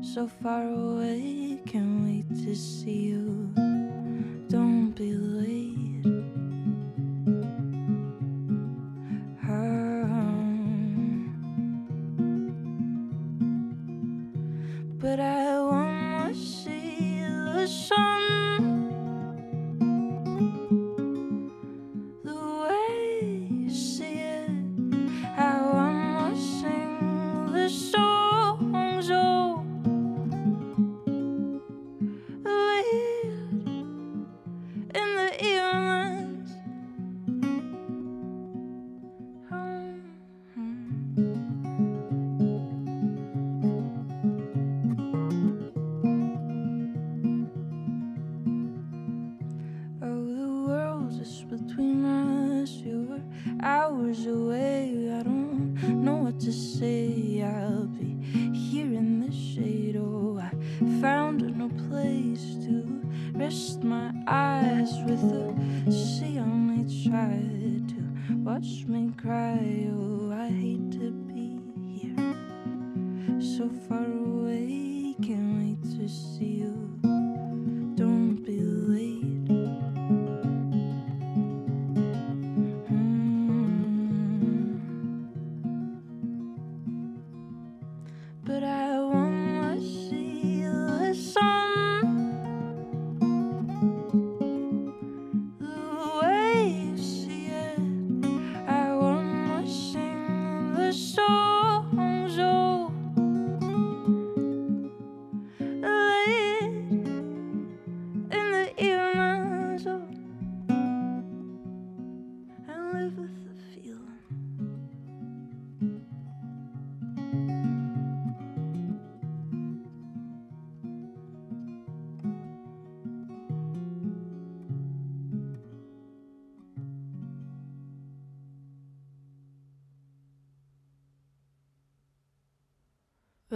So 0.02 0.28
far 0.28 0.68
away. 0.68 1.60
Can't 1.68 2.06
wait 2.06 2.30
to 2.44 2.56
see 2.56 3.10
you. 3.14 3.52
Don't 4.50 4.94
be 4.96 5.14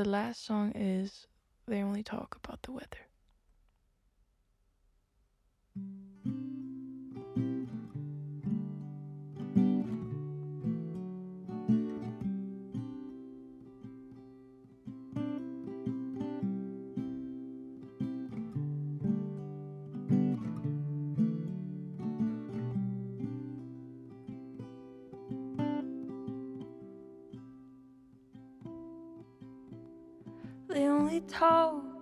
The 0.01 0.09
last 0.09 0.43
song 0.43 0.71
is 0.73 1.27
They 1.67 1.83
Only 1.83 2.01
Talk 2.01 2.35
About 2.43 2.63
the 2.63 2.71
Weather. 2.71 3.11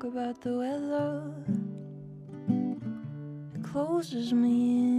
About 0.09 0.41
the 0.41 0.57
weather. 0.57 1.31
It 3.53 3.63
closes 3.63 4.33
me 4.33 4.49
in. 4.49 4.98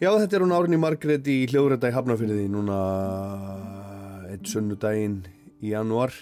Já, 0.00 0.08
þetta 0.16 0.38
er 0.38 0.42
hún 0.46 0.52
árinni 0.56 0.78
Margrét 0.80 1.26
í 1.28 1.42
hljóðrætta 1.50 1.90
í 1.90 1.92
Hafnarfyrði 1.92 2.46
núna 2.48 2.76
eitt 4.32 4.48
sunnudaginn 4.48 5.18
í 5.60 5.74
januar 5.74 6.14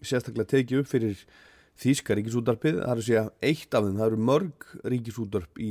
sérstaklega 0.00 0.54
tekið 0.54 0.80
upp 0.80 0.88
fyrir 0.88 1.20
Þíska 1.76 2.16
ríkisútarpið, 2.16 2.78
það 2.80 2.92
er 2.94 3.02
að 3.02 3.04
segja 3.04 3.24
eitt 3.44 3.76
af 3.76 3.84
þeim, 3.84 3.98
það 3.98 4.06
eru 4.06 4.20
mörg 4.30 4.66
ríkisútarp 4.88 5.60
í 5.60 5.68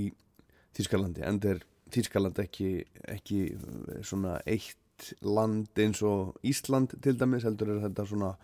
Þískalandi, 0.78 1.24
en 1.26 1.39
er 1.49 1.63
Þískaland 1.95 2.43
ekki, 2.43 2.70
ekki 3.16 3.41
eh, 3.55 3.97
svona 4.05 4.38
eitt 4.45 5.09
land 5.26 5.82
eins 5.82 6.05
og 6.05 6.38
Ísland 6.45 6.93
til 7.01 7.18
dæmis, 7.18 7.49
heldur 7.49 7.74
er 7.74 7.82
þetta 7.88 8.05
svona 8.11 8.36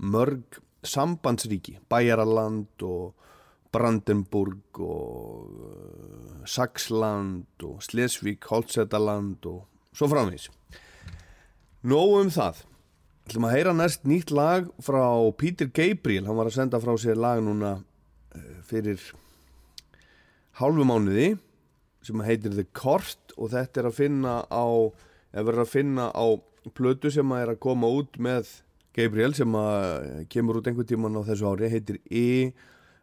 mörg 0.00 0.56
sambandsríki, 0.88 1.82
Bæjaraland 1.92 2.88
og 2.88 3.12
Brandenburg 3.74 4.80
og 4.82 5.50
uh, 5.66 6.46
Saxland 6.46 7.66
og 7.66 7.82
Slesvík, 7.84 8.46
Holtsetaland 8.50 9.46
og 9.50 9.66
svo 9.96 10.08
framvís. 10.10 10.48
Nóg 11.86 12.16
um 12.20 12.32
það. 12.32 12.64
ætlum 13.26 13.46
að 13.48 13.54
heyra 13.56 13.72
næst 13.74 14.04
nýtt 14.06 14.30
lag 14.30 14.68
frá 14.78 15.02
Peter 15.38 15.66
Gabriel. 15.66 16.26
Hann 16.26 16.38
var 16.38 16.46
að 16.46 16.58
senda 16.60 16.78
frá 16.82 16.94
sér 16.98 17.18
lag 17.18 17.42
núna 17.42 17.78
uh, 17.80 18.58
fyrir 18.66 19.00
hálfu 20.60 20.86
mánuði 20.86 21.34
sem 22.06 22.22
heitir 22.22 22.54
The 22.54 22.66
Court 22.72 23.34
og 23.36 23.50
þetta 23.52 23.82
er 23.82 23.88
að 23.90 23.98
finna 23.98 24.36
á, 24.46 24.66
verður 25.34 25.64
að 25.64 25.72
finna 25.72 26.06
á 26.14 26.26
plötu 26.76 27.10
sem 27.12 27.34
að 27.34 27.42
er 27.42 27.52
að 27.54 27.62
koma 27.66 27.90
út 27.90 28.16
með 28.22 28.52
Gabriel 28.96 29.34
sem 29.36 29.52
að 29.58 30.24
kemur 30.32 30.60
út 30.60 30.70
einhvern 30.70 30.88
tíman 30.88 31.18
á 31.20 31.22
þessu 31.26 31.50
ári, 31.50 31.70
heitir 31.72 32.00
E 32.08 32.54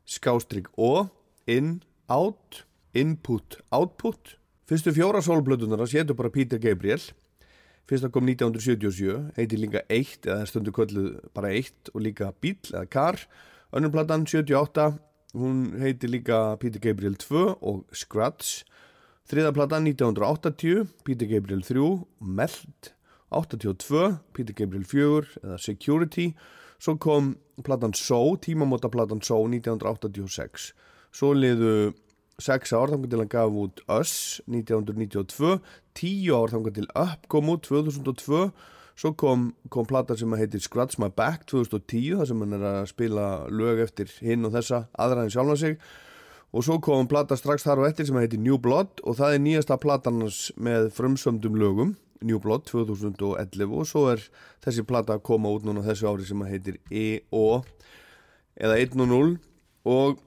skástrík 0.05 0.69
O, 0.77 1.09
in, 1.47 1.81
out, 2.09 2.63
input, 2.93 3.59
output. 3.71 4.37
Fyrstu 4.69 4.93
fjóra 4.95 5.21
sólblötunar 5.23 5.83
að 5.83 5.91
sétu 5.93 6.15
bara 6.17 6.31
Peter 6.33 6.61
Gabriel. 6.61 7.01
Fyrsta 7.89 8.07
kom 8.13 8.29
1977, 8.31 9.33
heitir 9.35 9.59
líka 9.59 9.81
eitt 9.91 10.23
eða 10.23 10.47
stundu 10.47 10.71
kölluð 10.75 11.17
bara 11.35 11.51
eitt 11.51 11.91
og 11.91 12.05
líka 12.05 12.31
bíl 12.39 12.55
eða 12.71 12.85
kar. 12.87 13.19
Önnur 13.75 13.91
platan 13.91 14.23
78, 14.29 14.93
hún 15.35 15.73
heitir 15.81 16.13
líka 16.13 16.55
Peter 16.61 16.79
Gabriel 16.79 17.17
2 17.19 17.57
og 17.59 17.83
Scratch. 17.91 18.63
Þriða 19.27 19.53
platan 19.55 19.87
1980, 19.87 20.87
Peter 21.03 21.27
Gabriel 21.27 21.63
3, 21.63 21.87
Meld. 22.19 22.93
82, 23.33 24.19
Peter 24.33 24.53
Gabriel 24.53 24.85
4 24.85 25.39
eða 25.43 25.57
Security. 25.57 26.27
Svo 26.77 26.97
kom 27.01 27.33
platan 27.61 27.93
So, 27.93 28.35
tímamóta 28.41 28.89
platan 28.89 29.21
So 29.21 29.43
1986. 29.47 30.71
Svo 31.13 31.33
liðu 31.37 31.93
6 32.41 32.73
ár 32.73 32.89
þangar 32.89 33.09
til 33.11 33.21
hann 33.21 33.31
gaf 33.31 33.57
út 33.63 33.81
Us 33.93 34.13
1992, 34.49 35.59
10 35.93 36.31
ár 36.33 36.53
þangar 36.53 36.73
til 36.77 36.87
Up 36.97 37.27
kom 37.29 37.51
út 37.53 37.67
2002, 37.67 38.47
svo 38.97 39.11
kom, 39.17 39.51
kom 39.69 39.85
platan 39.89 40.17
sem 40.17 40.33
heitir 40.37 40.63
Scratch 40.63 40.97
My 41.01 41.11
Back 41.13 41.45
2010, 41.51 42.17
þar 42.17 42.31
sem 42.31 42.41
hann 42.41 42.57
er 42.57 42.65
að 42.71 42.89
spila 42.89 43.27
lög 43.53 43.83
eftir 43.85 44.09
hinn 44.25 44.49
og 44.49 44.55
þessa 44.57 44.87
aðra 44.97 45.27
en 45.27 45.33
sjálfa 45.33 45.59
sig 45.61 45.77
og 46.53 46.65
svo 46.65 46.77
kom 46.85 47.07
plata 47.09 47.37
strax 47.37 47.65
þar 47.65 47.81
og 47.81 47.89
eftir 47.89 48.07
sem 48.09 48.17
heitir 48.21 48.41
New 48.41 48.59
Blood 48.61 49.01
og 49.03 49.17
það 49.17 49.35
er 49.35 49.45
nýjasta 49.45 49.79
platanans 49.81 50.47
með 50.57 50.91
frumsöndum 50.93 51.57
lögum 51.57 51.95
New 52.21 52.39
Blood 52.43 52.67
2011 52.69 53.73
og 53.73 53.87
svo 53.89 54.05
er 54.13 54.21
þessi 54.63 54.85
plata 54.87 55.17
að 55.17 55.25
koma 55.29 55.51
út 55.53 55.65
núna 55.67 55.83
þessu 55.85 56.09
ári 56.11 56.27
sem 56.27 56.43
heitir 56.47 56.77
E.O. 56.91 57.63
eða 58.55 58.77
1.0 58.83 59.33
og 59.89 60.21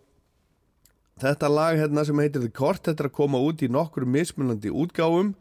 þetta 1.23 1.51
lag 1.53 1.79
hérna 1.81 2.05
sem 2.05 2.21
heitir 2.21 2.45
The 2.45 2.53
Court 2.53 2.85
þetta 2.85 3.07
er 3.07 3.11
að 3.11 3.19
koma 3.21 3.41
út 3.41 3.65
í 3.65 3.71
nokkur 3.73 4.09
mismunandi 4.09 4.73
útgáfum. 4.73 5.35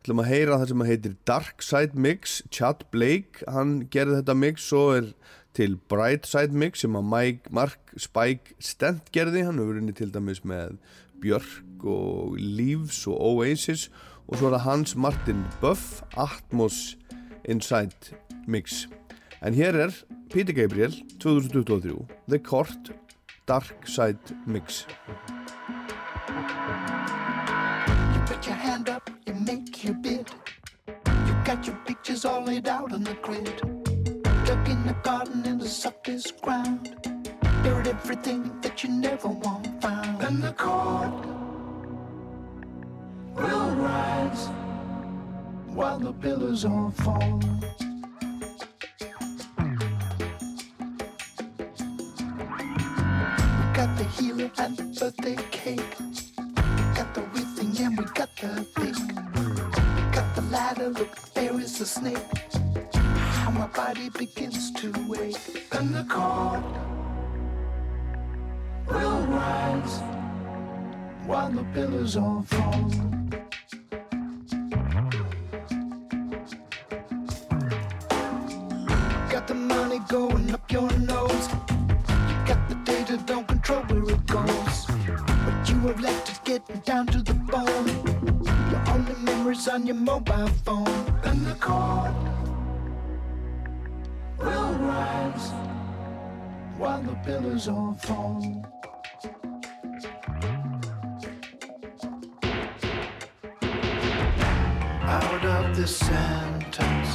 Þú 0.00 0.06
ætlum 0.06 0.22
að 0.22 0.30
heyra 0.30 0.56
það 0.56 0.70
sem 0.70 0.82
heitir 0.88 1.16
Dark 1.28 1.64
Side 1.64 2.00
Mix 2.06 2.38
Chad 2.48 2.86
Blake, 2.94 3.44
hann 3.44 3.82
gerði 3.92 4.22
þetta 4.22 4.36
mix. 4.38 4.64
Svo 4.70 4.86
er 4.96 5.10
til 5.52 5.76
Bright 5.92 6.24
Side 6.30 6.56
Mix 6.56 6.80
sem 6.84 6.96
að 6.96 7.08
Mike, 7.10 7.52
Mark 7.52 7.92
Spike 8.00 8.56
Stent 8.62 9.10
gerði, 9.12 9.44
hann 9.44 9.60
hefur 9.60 9.80
unni 9.80 9.92
til 9.96 10.08
dæmis 10.14 10.40
með 10.46 10.78
Björk 11.20 11.84
og 11.84 12.38
Leaves 12.40 13.02
og 13.10 13.20
Oasis 13.20 13.90
og 14.30 14.38
svo 14.38 14.46
er 14.46 14.54
það 14.54 14.64
Hans 14.64 14.96
Martin 14.96 15.44
Buff 15.60 16.02
Atmos 16.16 16.96
Inside 17.44 18.14
Mix 18.46 18.86
en 19.42 19.54
hér 19.54 19.74
er 19.74 19.94
Peter 20.30 20.54
Gabriel 20.54 20.94
2023 21.20 21.96
The 22.28 22.38
Court 22.38 22.92
Dark 23.48 23.86
Side 23.86 24.36
Mix 24.46 24.86
You 28.14 28.20
put 28.26 28.46
your 28.46 28.54
hand 28.56 28.88
up, 28.88 29.10
you 29.26 29.34
make 29.34 29.84
your 29.84 29.94
bid. 29.94 30.30
You 31.26 31.34
got 31.44 31.66
your 31.66 31.76
pictures 31.86 32.24
all 32.24 32.44
laid 32.44 32.68
out 32.68 32.92
on 32.92 33.02
the 33.02 33.16
grid. 33.22 33.56
Dug 34.46 34.68
in 34.68 34.86
the 34.86 34.94
garden 35.02 35.44
in 35.44 35.58
the 35.58 35.68
softest 35.68 36.40
ground. 36.40 36.94
Buried 37.62 37.88
everything 37.88 38.60
that 38.62 38.84
you 38.84 38.90
never 38.90 39.28
want 39.28 39.82
found. 39.82 40.22
And 40.22 40.42
the 40.42 40.52
court 40.52 41.39
will 43.40 43.70
rise 43.76 44.48
while 45.68 45.98
the 45.98 46.12
pillars 46.12 46.64
all 46.64 46.90
fall. 46.90 47.40
We 53.58 53.66
got 53.80 53.96
the 53.96 54.04
healer 54.16 54.50
and 54.58 54.76
the 54.76 54.84
birthday 54.98 55.36
cake. 55.50 55.94
We 55.98 56.84
got 56.94 57.14
the 57.14 57.22
real 57.32 57.86
and 57.86 57.98
we 57.98 58.04
got 58.04 58.30
the 58.36 58.66
fake. 58.76 59.08
We 59.96 60.02
got 60.12 60.34
the 60.34 60.42
ladder, 60.50 60.88
look, 60.90 61.16
there 61.32 61.58
is 61.58 61.78
the 61.78 61.86
snake. 61.86 62.18
How 62.92 63.50
my 63.50 63.68
body 63.68 64.10
begins 64.10 64.70
to 64.72 64.92
wake. 65.08 65.66
And 65.72 65.94
the 65.94 66.04
cord 66.04 66.62
will 68.86 69.22
rise 69.26 70.00
while 71.26 71.50
the 71.50 71.64
pillars 71.72 72.16
all 72.16 72.42
fall. 72.42 73.19
Your 89.90 89.98
mobile 89.98 90.46
phone. 90.64 90.86
And 91.24 91.44
the 91.44 91.54
cord 91.54 92.14
will 94.38 94.72
rise 94.90 95.46
while 96.78 97.02
the 97.02 97.16
pillars 97.24 97.66
all 97.66 97.94
fall. 97.94 98.40
Out 105.02 105.44
of 105.44 105.76
this 105.76 105.96
sentence, 105.96 107.12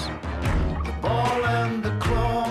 the 0.84 0.96
ball 1.02 1.46
and 1.46 1.82
the 1.82 1.96
claw. 2.06 2.44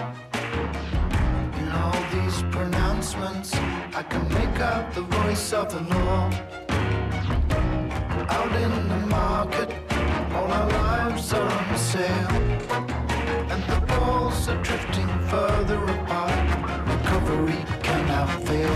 In 1.60 1.68
all 1.82 2.00
these 2.14 2.42
pronouncements, 2.50 3.54
I 4.00 4.02
can 4.08 4.26
make 4.30 4.56
have 4.56 4.94
the 4.94 5.02
voice 5.02 5.52
of 5.52 5.70
the 5.70 5.82
law. 5.94 6.43
And 11.96 13.62
the 13.70 13.86
balls 13.86 14.48
are 14.48 14.60
drifting 14.64 15.06
further 15.28 15.76
apart. 15.84 16.32
Recovery 16.88 17.64
cannot 17.84 18.42
fail. 18.42 18.74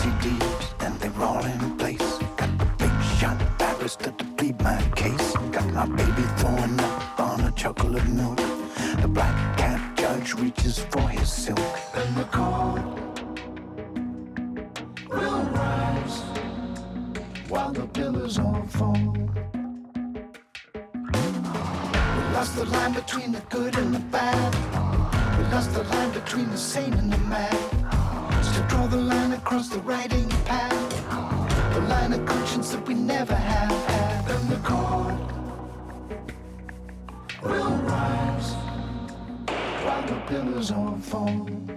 CDs 0.00 0.74
and 0.80 0.98
they're 0.98 1.22
all 1.22 1.44
in 1.44 1.78
place. 1.78 2.18
Got 2.36 2.58
the 2.58 2.64
big 2.78 3.02
shot 3.16 3.38
barrels 3.58 3.94
to 3.96 4.10
plead 4.36 4.60
my 4.60 4.82
case. 4.96 5.36
Got 5.52 5.72
my 5.72 5.86
baby 5.86 6.26
throwing 6.38 6.80
up 6.80 7.20
on 7.20 7.40
a 7.42 7.52
of 7.96 8.08
milk. 8.08 8.38
The 9.00 9.06
black 9.06 9.56
cat 9.56 9.96
judge 9.96 10.34
reaches 10.34 10.80
for 10.80 11.09
good 23.50 23.76
and 23.76 23.92
the 23.92 23.98
bad. 23.98 24.54
We 25.36 25.44
lost 25.52 25.74
the 25.74 25.82
line 25.82 26.12
between 26.12 26.48
the 26.50 26.56
sane 26.56 26.94
and 26.94 27.12
the 27.12 27.18
mad. 27.18 28.44
Still 28.44 28.66
draw 28.68 28.86
the 28.86 28.96
line 28.96 29.32
across 29.32 29.68
the 29.68 29.80
writing 29.80 30.28
pad. 30.46 30.72
The 31.74 31.80
line 31.80 32.12
of 32.12 32.24
conscience 32.26 32.70
that 32.70 32.86
we 32.86 32.94
never 32.94 33.34
have 33.34 33.70
had. 33.88 34.30
And 34.30 34.48
the 34.48 34.60
court 34.68 35.20
will 37.42 37.76
rise 37.90 38.52
while 39.84 40.06
the 40.06 40.20
pillars 40.28 40.70
all 40.70 40.98
fall. 40.98 41.69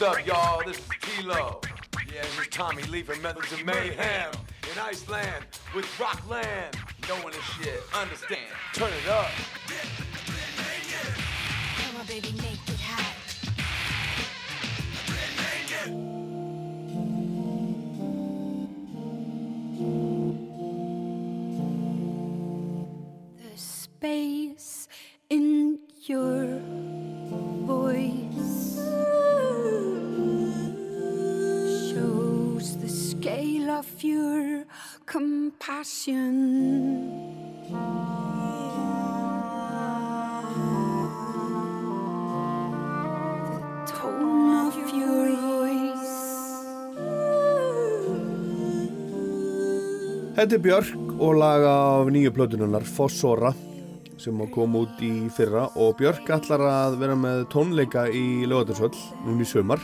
What's 0.00 0.18
up, 0.18 0.26
y'all? 0.26 0.60
This 0.66 0.78
is 0.78 0.88
Kilo. 1.00 1.60
Yeah, 2.12 2.22
this 2.22 2.38
is 2.40 2.48
Tommy 2.48 2.82
from 2.82 3.22
Methods 3.22 3.52
of 3.52 3.64
Mayhem 3.64 4.32
in 4.72 4.78
Iceland 4.80 5.44
with 5.72 5.86
Rockland. 6.00 6.76
Knowing 7.08 7.26
this 7.26 7.44
shit, 7.60 7.80
understand. 7.94 8.40
Turn 8.72 8.90
it 8.92 9.08
up. 9.08 9.30
Þetta 50.34 50.56
er 50.56 50.62
Björk 50.64 51.10
og 51.22 51.36
laga 51.38 51.72
af 51.94 52.08
nýju 52.10 52.32
plötununnar 52.34 52.82
Fossora 52.82 53.52
sem 54.18 54.40
kom 54.50 54.72
út 54.80 54.98
í 55.06 55.28
fyrra 55.30 55.68
og 55.78 55.92
Björk 56.00 56.26
ætlar 56.34 56.64
að 56.66 56.96
vera 56.98 57.14
með 57.14 57.44
tónleika 57.52 58.08
í 58.10 58.42
lögatarsvöll 58.50 58.96
núni 59.28 59.46
sömar 59.46 59.78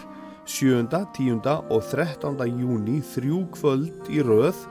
7., 0.51 0.89
10. 1.15 1.39
og 1.71 1.87
13. 1.93 2.43
júni 2.51 2.99
þrjú 3.13 3.45
kvöld 3.55 4.11
í 4.11 4.25
röð 4.27 4.65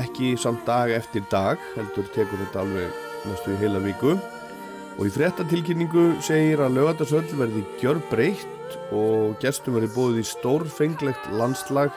ekki 0.00 0.32
samt 0.40 0.64
dag 0.64 0.94
eftir 0.96 1.28
dag 1.28 1.60
heldur 1.74 2.08
tekur 2.16 2.40
þetta 2.46 2.64
alveg 2.64 3.04
næstu 3.28 3.52
í 3.52 3.60
heila 3.60 3.84
viku 3.84 4.16
og 4.16 5.04
í 5.04 5.12
fréttatilkynningu 5.12 6.08
segir 6.24 6.64
að 6.64 6.80
lögatarsvöll 6.80 7.36
verði 7.36 7.66
gjör 7.84 8.00
breytt 8.08 8.80
og 8.96 9.36
gestum 9.44 9.76
verði 9.76 9.92
bóðið 9.92 10.24
í 10.24 10.28
stórfenglegt 10.32 11.32
landslag 11.36 11.92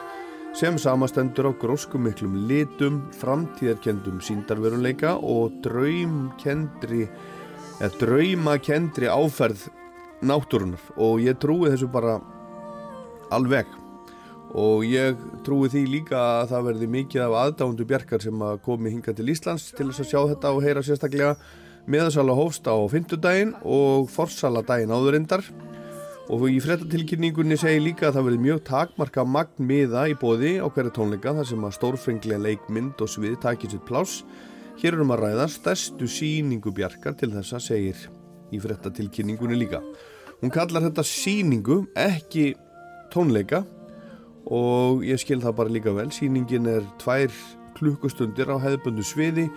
sem 0.56 0.78
samastendur 0.78 1.46
á 1.46 1.52
gróskumiklum 1.54 2.34
litum, 2.48 3.02
framtíðarkendum 3.14 4.18
síndarveruleika 4.24 5.14
og 5.22 5.52
draumakendri 5.62 7.06
áferð 9.06 9.68
náttúrunar 10.26 10.82
og 10.98 11.20
ég 11.22 11.38
trúi 11.40 11.70
þessu 11.70 11.88
bara 11.92 12.18
alveg. 13.30 13.66
Og 14.50 14.82
ég 14.82 15.14
trúi 15.46 15.70
því 15.70 15.84
líka 15.86 16.18
að 16.18 16.48
það 16.50 16.66
verði 16.66 16.86
mikið 16.96 17.20
af 17.28 17.36
aðdándu 17.44 17.86
bjarkar 17.86 18.20
sem 18.24 18.42
að 18.42 18.62
komi 18.66 18.90
hinga 18.90 19.14
til 19.14 19.30
Íslands 19.30 19.70
til 19.70 19.86
þess 19.92 20.02
að 20.02 20.10
sjá 20.10 20.20
þetta 20.32 20.54
og 20.56 20.64
heyra 20.66 20.82
sérstaklega 20.82 21.36
meðasala 21.90 22.34
hófst 22.34 22.66
á 22.66 22.74
fymtudaginn 22.90 23.54
og 23.62 24.10
forsala 24.10 24.66
daginn 24.66 24.90
áðurindar 24.90 25.46
og 26.30 26.44
í 26.46 26.60
frettatilkynningunni 26.62 27.56
segir 27.58 27.82
líka 27.82 28.06
að 28.08 28.16
það 28.16 28.26
verði 28.28 28.42
mjög 28.44 28.60
takmarka 28.68 29.24
magn 29.26 29.66
miða 29.66 30.04
í 30.12 30.14
bóði 30.18 30.52
á 30.62 30.66
hverja 30.70 30.94
tónleika 30.94 31.34
þar 31.34 31.48
sem 31.48 31.66
að 31.66 31.74
stórfenglega 31.74 32.44
leikmynd 32.44 33.02
og 33.02 33.10
svið 33.10 33.34
takir 33.42 33.72
sitt 33.72 33.82
pláss. 33.88 34.20
Hér 34.78 34.94
erum 34.94 35.10
að 35.10 35.24
ræða 35.24 35.48
stærstu 35.50 36.06
síningu 36.06 36.70
bjarkar 36.76 37.16
til 37.18 37.32
þess 37.34 37.56
að 37.58 37.64
segir 37.66 38.04
í 38.54 38.60
frettatilkynningunni 38.62 39.58
líka. 39.58 39.82
Hún 40.40 40.54
kallar 40.54 40.86
þetta 40.86 41.04
síningu 41.04 41.82
ekki 41.98 42.52
tónleika. 43.12 43.64
Og 44.50 45.02
ég 45.04 45.20
skil 45.20 45.40
það 45.42 45.58
bara 45.58 45.74
líka 45.74 45.92
vel. 45.94 46.08
Síningin 46.14 46.68
er 46.70 46.86
tvær 47.02 47.34
klukkustundir 47.76 48.48
á 48.48 48.56
hefðbundu 48.62 49.04
sviði. 49.04 49.48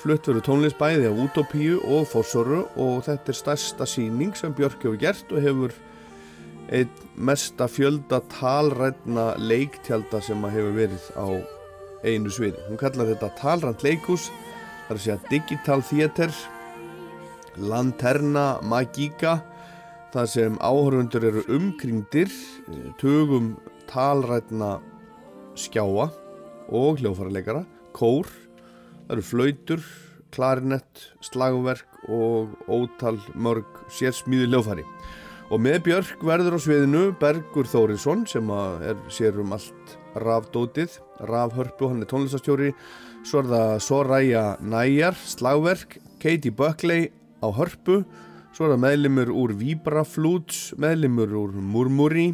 Flutt 0.00 0.28
verður 0.28 0.46
tónlist 0.46 0.78
bæði 0.80 1.10
af 1.10 1.20
Utopíu 1.26 1.82
og 1.82 2.06
Fossoru 2.08 2.62
og 2.80 3.04
þetta 3.06 3.32
er 3.32 3.38
stærsta 3.38 3.86
síning 3.88 4.34
sem 4.36 4.54
Björk 4.56 4.82
hefur 4.84 4.98
gert 5.00 5.30
og 5.32 5.44
hefur 5.44 5.76
einn 6.74 6.90
mesta 7.16 7.68
fjölda 7.70 8.20
talrætna 8.32 9.34
leiktjalda 9.38 10.20
sem 10.24 10.42
að 10.44 10.56
hefur 10.56 10.76
verið 10.80 11.06
á 11.14 11.26
einu 12.06 12.30
sviði. 12.30 12.60
Hún 12.68 12.80
kallar 12.80 13.10
þetta 13.12 13.32
talrænt 13.38 13.84
leikus, 13.86 14.28
það 14.86 14.90
er 14.90 14.98
að 14.98 15.04
segja 15.04 15.18
digital 15.30 15.82
theater 15.86 16.34
Lanterna 17.56 18.58
Magica 18.62 19.38
þar 20.12 20.28
sem 20.30 20.58
áhörfundur 20.60 21.24
eru 21.28 21.44
umkringdir 21.52 22.30
eh, 22.30 22.90
tugum 23.00 23.54
talrætna 23.90 24.76
skjáa 25.56 26.10
og 26.66 27.00
hljófarleikara, 27.00 27.62
kór, 27.96 28.28
það 29.06 29.14
eru 29.16 29.24
flautur, 29.24 29.84
klarinett, 30.34 31.06
slagverk 31.24 32.00
og 32.12 32.56
ótal 32.68 33.20
mörg 33.34 33.86
sérsmíðu 33.92 34.50
hljófari. 34.50 34.84
Og 35.46 35.60
með 35.62 35.76
Björk 35.86 36.22
verður 36.26 36.56
á 36.56 36.60
sviðinu 36.64 37.00
Bergur 37.20 37.68
Þóriðsson 37.70 38.24
sem 38.26 38.48
er 38.50 38.96
sér 39.14 39.36
um 39.38 39.52
allt 39.54 39.92
rafdótið, 40.18 40.96
rafhörpu, 41.28 41.86
hann 41.92 42.02
er 42.02 42.08
tónlistastjóri, 42.10 42.72
svo 43.22 43.44
er 43.44 43.50
það 43.52 43.74
Soraya 43.86 44.42
Næjar, 44.58 45.14
slagverk, 45.14 46.00
Katie 46.18 46.50
Buckley 46.50 47.12
á 47.38 47.46
hörpu, 47.54 48.00
svo 48.56 48.66
er 48.66 48.74
það 48.74 48.82
meðlimur 48.88 49.30
úr 49.30 49.54
Vibraflutes, 49.60 50.72
meðlimur 50.82 51.36
úr 51.38 51.54
Murmuri 51.54 52.32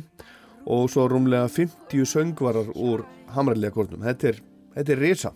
og 0.64 0.88
svo 0.94 1.04
rúmlega 1.12 1.50
50 1.52 2.08
söngvarar 2.08 2.72
úr 2.72 3.04
hamræðilega 3.34 3.76
kórnum. 3.76 4.06
Þetta 4.08 4.30
er, 4.30 4.40
þetta 4.78 4.96
er 4.96 5.04
risa. 5.04 5.34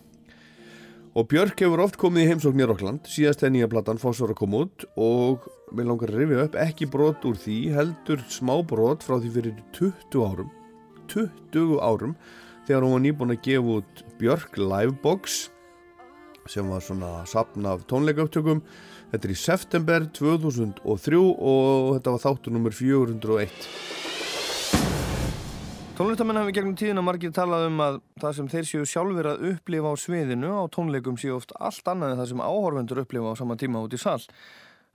Og 1.13 1.29
Björk 1.29 1.61
hefur 1.61 1.85
oft 1.85 2.01
komið 2.01 2.25
í 2.25 2.31
heimsókn 2.31 2.65
í 2.65 2.71
Rokkland, 2.71 3.05
síðast 3.05 3.45
þegar 3.45 3.53
nýja 3.53 3.69
platan 3.69 4.01
Fossor 4.01 4.33
að 4.33 4.41
koma 4.41 4.65
út 4.65 4.89
og 4.97 5.45
mér 5.75 5.89
langar 5.89 6.11
að 6.13 6.21
rifja 6.21 6.45
upp 6.47 6.55
ekki 6.61 6.87
brot 6.91 7.25
úr 7.27 7.37
því, 7.39 7.57
heldur 7.75 8.23
smá 8.31 8.55
brot 8.67 9.03
frá 9.03 9.17
því 9.19 9.31
fyrir 9.35 9.57
20 9.75 10.23
árum, 10.23 10.51
20 11.11 11.77
árum, 11.83 12.15
þegar 12.67 12.85
hún 12.85 12.95
var 12.95 13.03
nýbúin 13.03 13.35
að 13.35 13.43
gefa 13.47 13.77
út 13.81 14.03
Björk 14.21 14.59
Livebox 14.61 15.47
sem 16.47 16.69
var 16.71 16.79
svona 16.83 17.25
sapn 17.27 17.65
af 17.67 17.81
tónleikauptökum. 17.91 18.61
Þetta 19.11 19.27
er 19.27 19.33
í 19.33 19.39
september 19.39 20.05
2003 20.15 21.19
og 21.19 21.97
þetta 21.97 22.13
var 22.13 22.23
þáttu 22.23 22.53
nummer 22.55 22.75
401. 22.75 23.67
Tónlistamenn 25.97 26.37
hafi 26.37 26.53
gegnum 26.53 26.75
tíðina 26.77 27.01
margir 27.01 27.31
talað 27.33 27.67
um 27.71 27.79
að 27.81 27.95
það 28.21 28.37
sem 28.37 28.49
þeir 28.51 28.67
séu 28.69 28.87
sjálfur 28.87 29.31
að 29.31 29.45
upplifa 29.51 29.91
á 29.91 29.95
sviðinu 29.97 30.51
á 30.53 30.63
tónleikum 30.69 31.17
séu 31.17 31.33
oft 31.39 31.55
allt 31.57 31.89
annað 31.89 32.13
en 32.13 32.21
það 32.21 32.31
sem 32.31 32.43
áhorfendur 32.45 33.01
upplifa 33.01 33.33
á 33.33 33.39
sama 33.39 33.57
tíma 33.57 33.81
út 33.81 33.95
í 33.97 33.99
sall. 33.99 34.21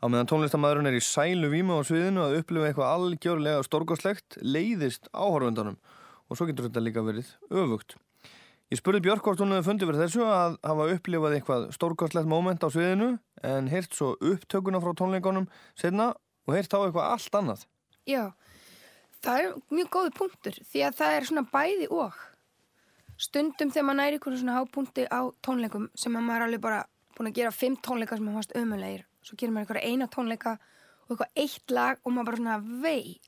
Á 0.03 0.11
meðan 0.11 0.27
tónlistamæðurinn 0.27 0.91
er 0.91 0.97
í 0.99 1.01
sælu 1.07 1.47
vímu 1.53 1.77
á 1.79 1.87
sviðinu 1.87 2.25
að 2.25 2.41
upplifa 2.41 2.67
eitthvað 2.67 2.89
algjörlega 2.91 3.61
storkoslegt 3.63 4.35
leiðist 4.43 5.05
áhorfendunum 5.15 5.77
og 6.27 6.39
svo 6.39 6.49
getur 6.49 6.67
þetta 6.67 6.83
líka 6.83 7.05
verið 7.07 7.29
öfugt. 7.55 7.95
Ég 8.73 8.81
spurði 8.81 9.05
Björk 9.05 9.23
hvort 9.23 9.39
hún 9.39 9.55
hefði 9.55 9.69
fundið 9.69 9.91
verið 9.93 10.03
þessu 10.03 10.25
að 10.27 10.57
hafa 10.67 10.89
upplifað 10.97 11.37
eitthvað 11.37 11.67
stórkostlegt 11.77 12.31
móment 12.33 12.67
á 12.67 12.69
sviðinu 12.75 13.13
en 13.47 13.69
heyrt 13.71 13.95
svo 13.95 14.17
upptökuna 14.19 14.81
frá 14.83 14.91
tónleikonum 14.99 15.47
setna 15.79 16.09
og 16.49 16.57
heyrt 16.57 16.75
á 16.75 16.83
eitthvað 16.83 17.07
allt 17.13 17.39
annað. 17.39 17.65
Já, 18.11 18.25
það 19.23 19.45
er 19.45 19.55
mjög 19.71 19.93
góði 19.95 20.15
punktur 20.19 20.61
því 20.73 20.85
að 20.89 20.99
það 20.99 21.21
er 21.21 21.31
svona 21.31 21.47
bæði 21.55 21.91
og 21.95 22.19
stundum 23.23 23.71
þegar 23.71 23.87
maður 23.87 24.01
næri 24.03 24.19
einhvern 24.19 24.43
svona 24.43 24.59
hápunkti 24.59 25.07
á 25.07 25.21
tónleikum 25.47 25.89
sem 25.95 26.19
að 26.19 26.27
maður 26.27 26.41
er 26.41 26.49
alveg 26.49 26.67
bara 26.67 26.85
búin 27.15 27.31
að 27.31 27.39
gera 27.39 27.55
fimm 27.55 27.79
tónleika 27.79 28.19
sem 28.19 28.27
maður 28.27 28.41
fannst 28.41 28.59
ömulegir 28.59 29.07
svo 29.23 29.39
gerir 29.39 29.55
maður 29.55 29.79
einhverja 29.79 29.91
eina 29.91 30.09
tónleika 30.11 30.57
og 31.07 31.15
eitthvað 31.15 31.43
eitt 31.45 31.75
lag 31.75 32.01
og 32.03 32.15
maður 32.15 32.31
bara 32.31 32.41
svona 32.41 32.83
vei 32.83 33.19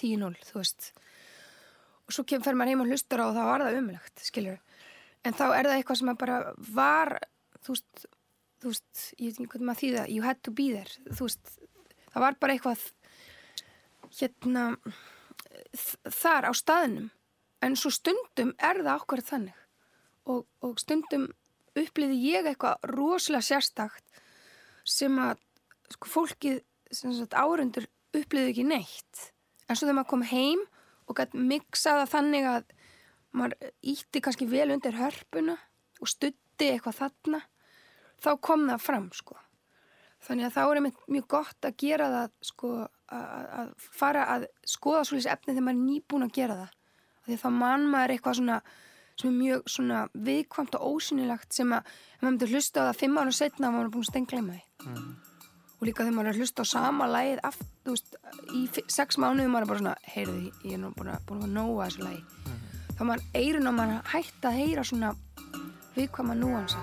10-0, 0.00 0.32
þú 0.48 0.60
veist. 0.60 0.90
Og 2.06 2.16
svo 2.16 2.24
fer 2.30 2.56
maður 2.58 2.74
heim 2.74 2.84
og 2.84 2.90
hlustar 2.90 3.22
á 3.22 3.26
og 3.28 3.36
þá 3.36 3.42
var 3.48 3.66
það 3.66 3.80
ömulegt, 3.82 4.24
skiljur 4.24 4.60
en 5.26 5.36
þá 5.36 5.44
er 5.52 5.68
það 5.68 5.76
eitthvað 5.76 6.00
sem 6.00 6.12
bara 6.20 6.38
var 6.72 7.12
þú 7.60 7.74
veist, 7.74 8.06
þú 8.60 8.72
veist 8.72 9.02
ég 9.18 9.26
veit 9.26 9.40
ekki 9.40 9.50
hvað 9.52 9.66
maður 9.68 9.82
þýða, 9.82 10.04
you 10.08 10.24
had 10.24 10.40
to 10.46 10.54
be 10.54 10.70
there 10.72 11.12
þú 11.12 11.28
veist, 11.28 11.56
það 12.12 12.24
var 12.24 12.38
bara 12.40 12.56
eitthvað 12.56 12.86
hérna 14.20 14.64
þar 16.20 16.50
á 16.50 16.52
staðinum 16.56 17.10
en 17.64 17.76
svo 17.76 17.92
stundum 17.92 18.54
er 18.56 18.80
það 18.80 18.94
okkur 18.96 19.22
þannig. 19.24 19.56
Og, 20.30 20.44
og 20.64 20.80
stundum 20.80 21.28
upplýði 21.78 22.16
ég 22.24 22.48
eitthvað 22.48 22.84
rosalega 22.90 23.46
sérstakt 23.46 24.22
sem 24.90 25.16
að 25.22 25.38
sko, 25.94 26.10
fólkið 26.16 26.60
árundur 27.38 27.86
upplýði 28.16 28.52
ekki 28.52 28.66
neitt. 28.66 29.30
En 29.68 29.78
svo 29.78 29.86
þegar 29.86 30.00
maður 30.00 30.12
kom 30.12 30.26
heim 30.30 30.62
og 31.06 31.18
gæti 31.18 31.42
miksaða 31.50 32.08
þannig 32.10 32.48
að 32.50 32.72
maður 33.36 33.70
ítti 33.92 34.22
kannski 34.24 34.48
vel 34.50 34.70
undir 34.74 34.98
hörpuna 34.98 35.56
og 36.00 36.10
stutti 36.10 36.72
eitthvað 36.72 36.98
þarna 37.04 37.44
þá 38.20 38.30
kom 38.42 38.66
það 38.68 38.84
fram 38.84 39.08
sko. 39.16 39.38
Þannig 40.20 40.50
að 40.50 40.56
þá 40.56 40.60
er 40.62 40.80
einmitt 40.80 41.04
mjög 41.08 41.26
gott 41.32 41.64
að 41.66 41.76
gera 41.80 42.10
það 42.12 42.32
sko 42.50 42.72
að, 42.80 43.46
að 43.60 43.70
fara 43.78 44.26
að 44.34 44.46
skoða 44.68 45.06
svolítið 45.08 45.32
efni 45.32 45.54
þegar 45.54 45.66
maður 45.68 45.78
er 45.78 45.86
nýbúin 45.86 46.26
að 46.26 46.34
gera 46.36 46.58
það. 46.58 46.74
Því 47.24 47.36
að 47.36 47.44
þá 47.44 47.50
mann 47.60 47.86
maður 47.88 48.14
eitthvað 48.14 48.38
svona 48.40 48.58
sem 49.20 49.30
er 49.30 49.36
mjög 49.38 49.72
svona 49.74 50.04
viðkvamt 50.28 50.76
og 50.78 50.86
ósynilegt 50.94 51.56
sem 51.56 51.74
að 51.76 51.88
ef 51.88 52.22
maður 52.22 52.30
myndi 52.30 52.50
hlusta 52.52 52.84
á 52.84 52.88
það 52.90 53.00
fimm 53.02 53.18
ára 53.20 53.34
setna 53.36 53.68
að 53.68 53.74
maður 53.76 53.88
er 53.88 53.92
búin 53.96 54.06
að 54.06 54.10
stengleima 54.12 54.56
því. 54.56 54.62
Og 55.80 55.86
líka 55.88 56.04
þegar 56.04 56.16
maður 56.16 56.28
er 56.28 56.34
að 56.34 56.40
hlusta 56.42 56.64
á 56.64 56.72
sama 56.72 57.08
lagið 57.08 57.42
aft, 57.48 57.66
þú 57.86 57.94
veist, 57.94 58.16
í 58.52 58.62
sex 58.92 59.20
mánuðum 59.20 59.54
maður 59.54 59.64
er 59.64 59.70
bara 59.70 59.82
svona, 59.82 59.96
heyrðu, 60.14 60.50
ég 60.66 60.76
er 60.76 60.82
nú 60.82 60.92
búin 60.96 61.12
að, 61.14 61.22
búin 61.28 61.46
að 61.46 61.54
nóa 61.56 61.86
þessu 61.86 62.04
lagi. 62.04 62.22
Þá 62.98 63.02
maður 63.08 63.24
eirun 63.40 63.70
á 63.70 63.72
maður 63.72 64.10
hætt 64.12 64.50
að 64.50 64.58
heyra 64.60 64.84
svona 64.84 65.14
viðkvama 65.96 66.36
núansa 66.36 66.80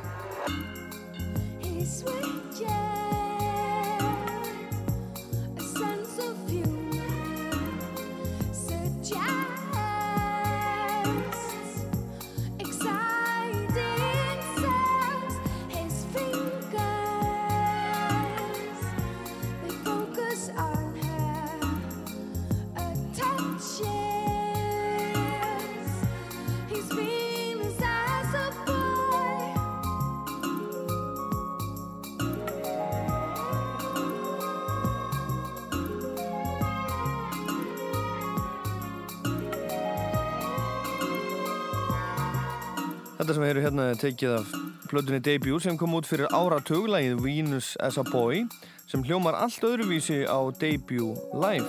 Þetta 43.27 43.41
sem 43.41 43.43
erum 43.43 43.63
hérna 43.65 43.85
tekið 43.99 44.33
af 44.37 44.51
plötunni 44.87 45.17
Debut 45.19 45.59
sem 45.59 45.75
kom 45.75 45.97
út 45.97 46.05
fyrir 46.07 46.29
áratuglægið 46.31 47.17
Venus 47.19 47.73
as 47.83 47.97
a 47.99 48.03
Boy 48.07 48.45
sem 48.87 49.01
hljómar 49.03 49.35
allt 49.35 49.65
öðruvísi 49.67 50.21
á 50.23 50.47
Debut 50.55 51.25
Live. 51.35 51.67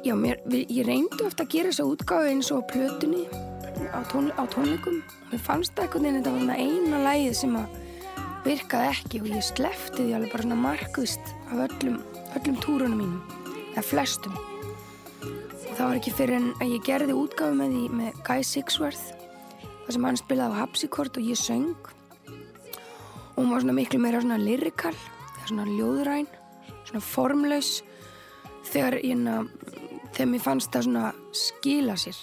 Já, 0.00 0.14
mér, 0.16 0.38
ég 0.48 0.86
reyndi 0.88 1.26
ofta 1.26 1.44
að 1.44 1.50
gera 1.52 1.68
þessa 1.74 1.84
útgáfi 1.90 2.30
eins 2.30 2.48
og 2.56 2.62
plötunni 2.70 3.26
á, 3.92 4.00
tón, 4.08 4.30
á 4.32 4.48
tónleikum. 4.48 5.02
Mér 5.28 5.42
fannst 5.44 5.74
það 5.76 5.84
einhvern 5.84 6.06
veginn 6.06 6.16
þetta 6.22 6.32
var 6.38 6.62
eina 6.64 7.00
lagið 7.04 7.36
sem 7.42 7.58
að 7.60 7.76
virkaði 8.46 8.94
ekki 8.94 9.20
og 9.20 9.28
ég 9.34 9.44
slefti 9.44 10.06
því 10.06 10.14
alveg 10.16 10.32
bara 10.32 10.46
svona 10.46 10.58
markvist 10.62 11.34
af 11.50 11.60
öllum, 11.66 11.98
öllum 12.38 12.56
túrunum 12.64 13.02
mínum, 13.02 13.20
eða 13.74 13.84
flestum. 13.90 14.40
Og 15.20 15.68
það 15.68 15.84
var 15.84 16.00
ekki 16.00 16.16
fyrir 16.16 16.40
en 16.40 16.48
að 16.62 16.74
ég 16.78 16.88
gerði 16.88 17.18
útgáfi 17.26 17.60
með 17.60 17.76
með 18.00 18.24
Guy 18.24 18.48
Sigsworth 18.54 19.23
þar 19.84 19.96
sem 19.96 20.06
hann 20.08 20.20
spilaði 20.20 20.56
á 20.56 20.60
hapsikort 20.62 21.18
og 21.20 21.28
ég 21.28 21.38
söng. 21.38 21.74
Og 23.34 23.42
hún 23.42 23.50
var 23.52 23.64
svona 23.64 23.76
miklu 23.76 24.00
meira 24.00 24.22
svona 24.22 24.38
lyrikal, 24.40 24.94
eða 24.94 25.48
svona 25.50 25.66
ljóðræn, 25.68 26.30
svona 26.86 27.02
formlaus. 27.04 27.72
Þegar 28.70 29.00
ég 29.02 29.18
na, 29.20 29.42
þegar 30.14 30.30
mér 30.30 30.44
fannst 30.44 30.72
það 30.72 30.86
svona 30.88 31.10
skila 31.34 31.98
sér. 32.00 32.16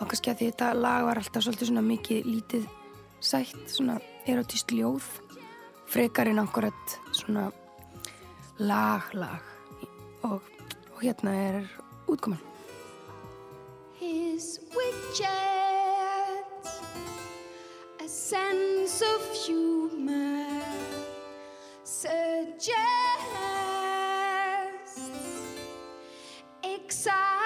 Og 0.00 0.08
kannski 0.10 0.32
að 0.32 0.44
þetta 0.46 0.74
lag 0.76 1.06
var 1.06 1.20
alltaf 1.20 1.44
svolítið 1.44 1.70
svona 1.70 1.86
mikið 1.86 2.28
lítið 2.28 2.68
sætt, 3.20 3.64
svona 3.68 3.98
erotist 4.28 4.72
ljóð. 4.72 5.06
Frekar 5.90 6.30
en 6.30 6.42
akkurat 6.42 6.98
svona 7.12 7.48
lag, 8.58 9.08
lag. 9.14 9.42
Og, 10.28 10.40
og 10.94 11.02
hérna 11.02 11.34
er 11.34 11.62
útkoman. 12.10 12.40
His 14.00 14.60
witches, 14.72 15.79
sense 18.30 19.02
of 19.02 19.22
humor 19.44 20.46
suggests 21.82 22.70
exciting 26.62 27.39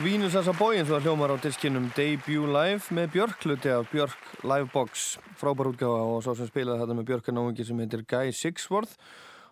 Vínus 0.00 0.32
Assa 0.32 0.54
Bóin 0.56 0.86
svo 0.88 0.96
að 0.96 1.10
hljómar 1.10 1.32
á 1.34 1.36
diskinum 1.44 1.90
Debut 1.92 2.46
Live 2.48 2.94
með 2.96 3.10
Björk 3.12 3.42
hluti 3.44 3.68
af 3.68 3.90
Björk 3.92 4.30
Livebox. 4.48 5.18
Frábær 5.36 5.68
útgáfa 5.68 6.06
og 6.08 6.22
svo 6.24 6.32
sem 6.38 6.48
spilaði 6.48 6.80
þetta 6.80 6.96
með 6.96 7.08
Björk 7.10 7.28
er 7.28 7.36
náðungi 7.36 7.66
sem 7.68 7.82
heitir 7.82 8.04
Guy 8.08 8.32
Sixworth 8.32 8.94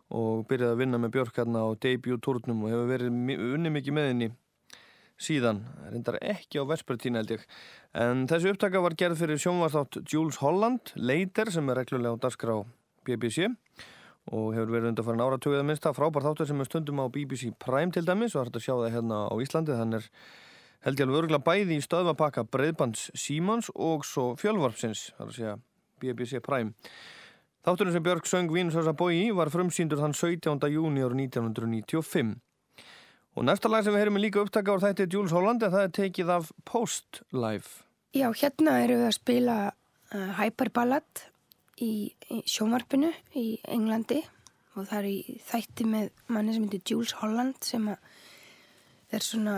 og 0.08 0.46
byrjaði 0.48 0.72
að 0.72 0.80
vinna 0.80 1.02
með 1.02 1.12
Björk 1.18 1.42
hérna 1.42 1.66
á 1.68 1.76
debut 1.84 2.24
turnum 2.24 2.64
og 2.64 2.72
hefur 2.72 2.88
verið 2.94 3.12
unnið 3.58 3.76
mikið 3.76 3.96
með 3.98 4.08
henni 4.08 4.30
síðan, 5.20 5.60
reyndar 5.92 6.16
ekki 6.24 6.64
á 6.64 6.68
Vespertína 6.70 7.20
held 7.20 7.36
ég. 7.36 7.44
En 7.92 8.24
þessi 8.30 8.54
upptaka 8.54 8.80
var 8.80 8.96
gerð 8.96 9.20
fyrir 9.20 9.42
sjónvarstátt 9.44 10.00
Jules 10.08 10.40
Holland 10.40 10.94
Later 10.96 11.52
sem 11.52 11.68
er 11.68 11.82
reglulega 11.82 12.16
á 12.16 12.22
dagskrá 12.24 12.62
BBC 13.04 13.50
og 14.32 14.52
hefur 14.56 14.74
verið 14.74 14.90
undan 14.92 15.06
farin 15.06 15.24
áratugið 15.24 15.62
að 15.62 15.70
minnsta 15.70 15.94
frábær 15.96 16.26
þáttur 16.26 16.50
sem 16.50 16.60
er 16.60 16.68
stundum 16.68 17.00
á 17.00 17.06
BBC 17.12 17.52
Prime 17.62 17.94
til 17.94 18.04
dæmis 18.06 18.36
og 18.36 18.46
hægt 18.46 18.60
að 18.60 18.66
sjá 18.66 18.74
það 18.74 18.94
hérna 18.96 19.24
á 19.28 19.34
Íslandi 19.40 19.76
þannig 19.78 20.02
er 20.02 20.10
held 20.86 21.00
ég 21.00 21.06
alveg 21.06 21.20
örgulega 21.22 21.44
bæði 21.44 21.78
í 21.78 21.84
stöðvapakka 21.84 22.44
breyðbands 22.52 23.08
Símans 23.18 23.70
og 23.74 24.04
svo 24.06 24.32
fjölvarpsins, 24.38 25.08
þar 25.18 25.30
að 25.30 25.38
segja 25.38 25.54
BBC 26.02 26.42
Prime. 26.44 26.74
Þátturinn 27.66 27.96
sem 27.96 28.04
Björk 28.04 28.28
söng 28.30 28.52
Vínus 28.54 28.78
Assa 28.78 28.94
Bói 28.96 29.32
var 29.34 29.50
frumsýndur 29.52 30.00
þann 30.00 30.14
17. 30.14 30.68
júni 30.70 31.02
ára 31.02 31.18
1995. 31.18 32.36
Og 33.38 33.46
næsta 33.46 33.70
lag 33.70 33.84
sem 33.84 33.94
við 33.94 34.04
heyrum 34.04 34.18
er 34.18 34.24
líka 34.24 34.42
upptaka 34.42 34.74
á 34.78 34.82
þetta 34.86 35.04
er 35.04 35.12
Jules 35.14 35.34
Holland 35.34 35.66
en 35.66 35.74
það 35.74 35.84
er 35.88 35.96
tekið 35.98 36.32
af 36.38 36.52
Post 36.66 37.20
Live. 37.34 37.82
Já, 38.16 38.30
hérna 38.32 38.78
erum 38.84 39.02
við 39.02 39.10
að 39.10 39.18
spila 39.18 39.56
uh, 39.68 40.30
Hyperballad 40.38 41.26
í, 41.84 41.92
sjónvarpinu 42.48 43.12
í 43.38 43.46
Englandi 43.68 44.22
og 44.74 44.86
það 44.86 44.98
er 44.98 45.08
í 45.10 45.38
þætti 45.48 45.86
með 45.88 46.10
manni 46.30 46.54
sem 46.54 46.66
heitir 46.66 46.84
Jules 46.92 47.14
Holland 47.20 47.58
sem 47.66 47.88
er 47.88 49.24
svona 49.24 49.56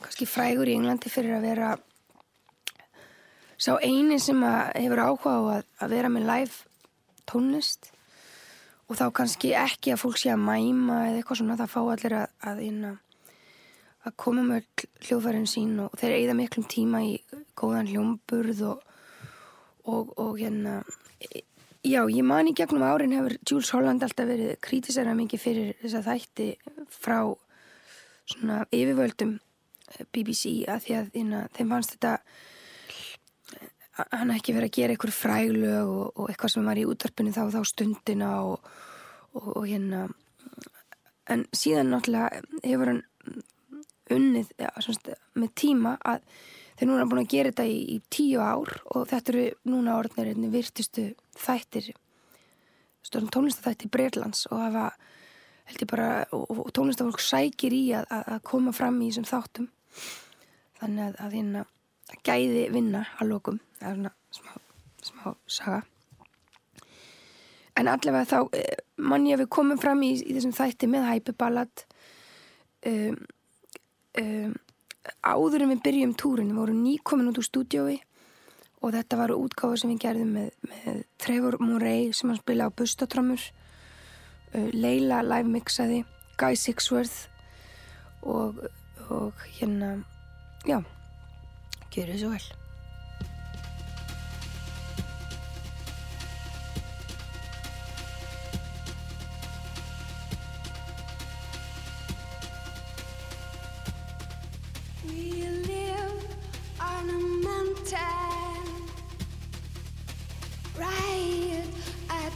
kannski 0.00 0.28
frægur 0.28 0.68
í 0.68 0.76
Englandi 0.78 1.12
fyrir 1.12 1.38
að 1.38 1.46
vera 1.48 1.70
sá 3.60 3.76
eini 3.84 4.18
sem 4.20 4.40
hefur 4.42 5.02
áhuga 5.04 5.36
á 5.36 5.40
að, 5.58 5.64
að 5.84 5.94
vera 5.94 6.10
með 6.12 6.28
live 6.30 6.70
tónlist. 7.28 7.90
Og 8.90 8.98
þá 8.98 9.06
kannski 9.14 9.52
ekki 9.54 9.92
að 9.94 10.00
fólk 10.02 10.18
sé 10.18 10.32
að 10.32 10.42
mæma 10.42 11.04
eða 11.06 11.20
eitthvað 11.20 11.38
svona, 11.38 11.58
það 11.60 11.70
fá 11.70 11.80
allir 11.82 12.14
að, 12.18 12.32
að, 12.50 12.62
að, 12.88 12.96
að 14.08 14.16
koma 14.24 14.46
með 14.48 14.86
hljóðfærin 15.04 15.50
sín 15.50 15.76
og 15.84 15.94
þeir 16.00 16.16
eigða 16.16 16.38
miklum 16.40 16.66
tíma 16.72 17.04
í 17.06 17.12
góðan 17.60 17.90
hljómburð 17.92 18.64
og, 18.72 18.82
og, 19.84 20.10
og 20.18 20.40
hérna 20.40 20.80
já, 21.86 22.02
ég 22.10 22.24
man 22.26 22.50
í 22.50 22.54
gegnum 22.56 22.84
árin 22.84 23.14
hefur 23.16 23.36
Jules 23.46 23.70
Holland 23.74 24.04
alltaf 24.04 24.28
verið 24.28 24.56
kritisera 24.64 25.14
mikið 25.16 25.42
fyrir 25.42 25.74
þessa 25.80 26.02
þætti 26.04 26.48
frá 26.92 27.20
svona 28.30 28.62
yfirvöldum 28.68 29.36
eh, 29.38 30.06
BBC 30.12 30.64
að 30.68 30.86
því 30.86 30.96
að 30.98 31.12
hérna, 31.16 31.42
þeim 31.56 31.74
fannst 31.74 31.94
þetta 31.96 32.14
eh, 33.60 33.70
hann 34.12 34.34
ekki 34.36 34.56
verið 34.56 34.70
að 34.70 34.78
gera 34.78 34.96
einhver 34.96 35.14
fræglög 35.16 35.94
og, 35.94 36.06
og 36.14 36.30
eitthvað 36.30 36.54
sem 36.54 36.70
var 36.70 36.80
í 36.80 36.88
útvarpinu 36.88 37.34
þá 37.36 37.42
þá 37.56 37.60
stundina 37.72 38.32
og, 38.46 38.72
og, 39.34 39.50
og 39.56 39.68
hérna 39.68 40.06
en 41.30 41.46
síðan 41.54 41.92
náttúrulega 41.94 42.42
hefur 42.64 42.92
hann 42.92 43.04
unnið 44.10 44.48
ja, 44.58 44.70
semst, 44.82 45.12
með 45.38 45.52
tíma 45.58 45.94
að 46.02 46.24
þeir 46.78 46.88
núna 46.88 47.06
búin 47.08 47.22
að 47.22 47.32
gera 47.34 47.52
þetta 47.52 47.66
í, 47.68 47.78
í 47.94 47.98
tíu 48.10 48.40
ár 48.42 48.72
og 48.90 49.04
þetta 49.10 49.34
eru 49.34 49.44
núna 49.70 49.98
einni 50.00 50.50
virtustu 50.52 51.10
þættir 51.40 51.92
stórn 53.06 53.30
tónlistaþættir 53.32 53.90
Breitlands 53.92 54.46
og 54.50 54.60
hafa 54.60 54.90
held 55.70 55.84
ég 55.84 55.90
bara, 55.90 56.08
og, 56.34 56.50
og 56.50 56.72
tónlistafólk 56.74 57.22
sækir 57.22 57.74
í 57.74 57.84
að, 57.96 58.08
að, 58.10 58.40
koma 58.46 58.72
fram 58.74 58.98
í 59.02 59.10
þessum 59.10 59.28
þáttum. 59.28 59.68
Þannig 60.80 61.04
að, 61.06 61.20
að 61.24 61.36
hérna 61.38 61.64
að 62.10 62.22
gæði 62.26 62.64
vinna 62.74 63.04
að 63.20 63.30
lokum. 63.30 63.60
Það 63.78 63.90
er 63.90 63.96
svona 64.00 64.12
smá, 64.34 64.52
smá 65.06 65.26
saga. 65.46 65.82
En 67.78 67.88
allavega 67.88 68.28
þá 68.28 68.56
eh, 68.58 68.80
mann 69.00 69.28
ég 69.28 69.38
að 69.38 69.44
við 69.44 69.52
komum 69.56 69.78
fram 69.80 70.02
í, 70.04 70.12
í 70.18 70.34
þessum 70.36 70.56
þætti 70.56 70.90
með 70.90 71.06
hæpiballad 71.06 71.84
um, 72.90 73.20
um, 74.20 74.56
áður 75.24 75.64
en 75.64 75.72
við 75.76 75.84
byrjum 75.86 76.16
túrin 76.18 76.50
við 76.50 76.60
vorum 76.60 76.82
nýkomin 76.84 77.30
út 77.30 77.40
úr 77.40 77.46
stúdiói 77.46 77.96
og 78.80 78.94
þetta 78.96 79.18
var 79.20 79.34
útgáfa 79.36 79.80
sem 79.80 79.92
við 79.92 80.02
gerðum 80.06 80.36
með, 80.36 80.52
með 80.70 81.02
Trevor 81.20 81.58
Murray 81.62 82.12
sem 82.16 82.30
hann 82.32 82.40
spila 82.40 82.68
á 82.68 82.76
bustatrömmur 82.76 83.42
uh, 84.54 84.70
Leila 84.72 85.20
live 85.26 85.50
mixaði 85.50 86.04
Guy 86.40 86.56
Sixworth 86.56 87.26
og, 88.22 88.64
og 89.08 89.44
hérna 89.58 89.98
já, 90.68 90.80
gjör 91.92 92.14
þið 92.14 92.24
svo 92.24 92.32
vel 92.36 92.59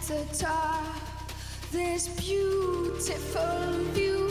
the 0.08 0.24
top. 0.34 0.84
This 1.72 2.08
beautiful 2.08 3.72
view 3.94 4.28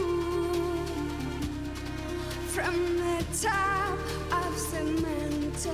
from 2.47 2.75
the 2.97 3.25
top 3.41 3.97
of 4.31 4.53
mountain. 4.83 5.73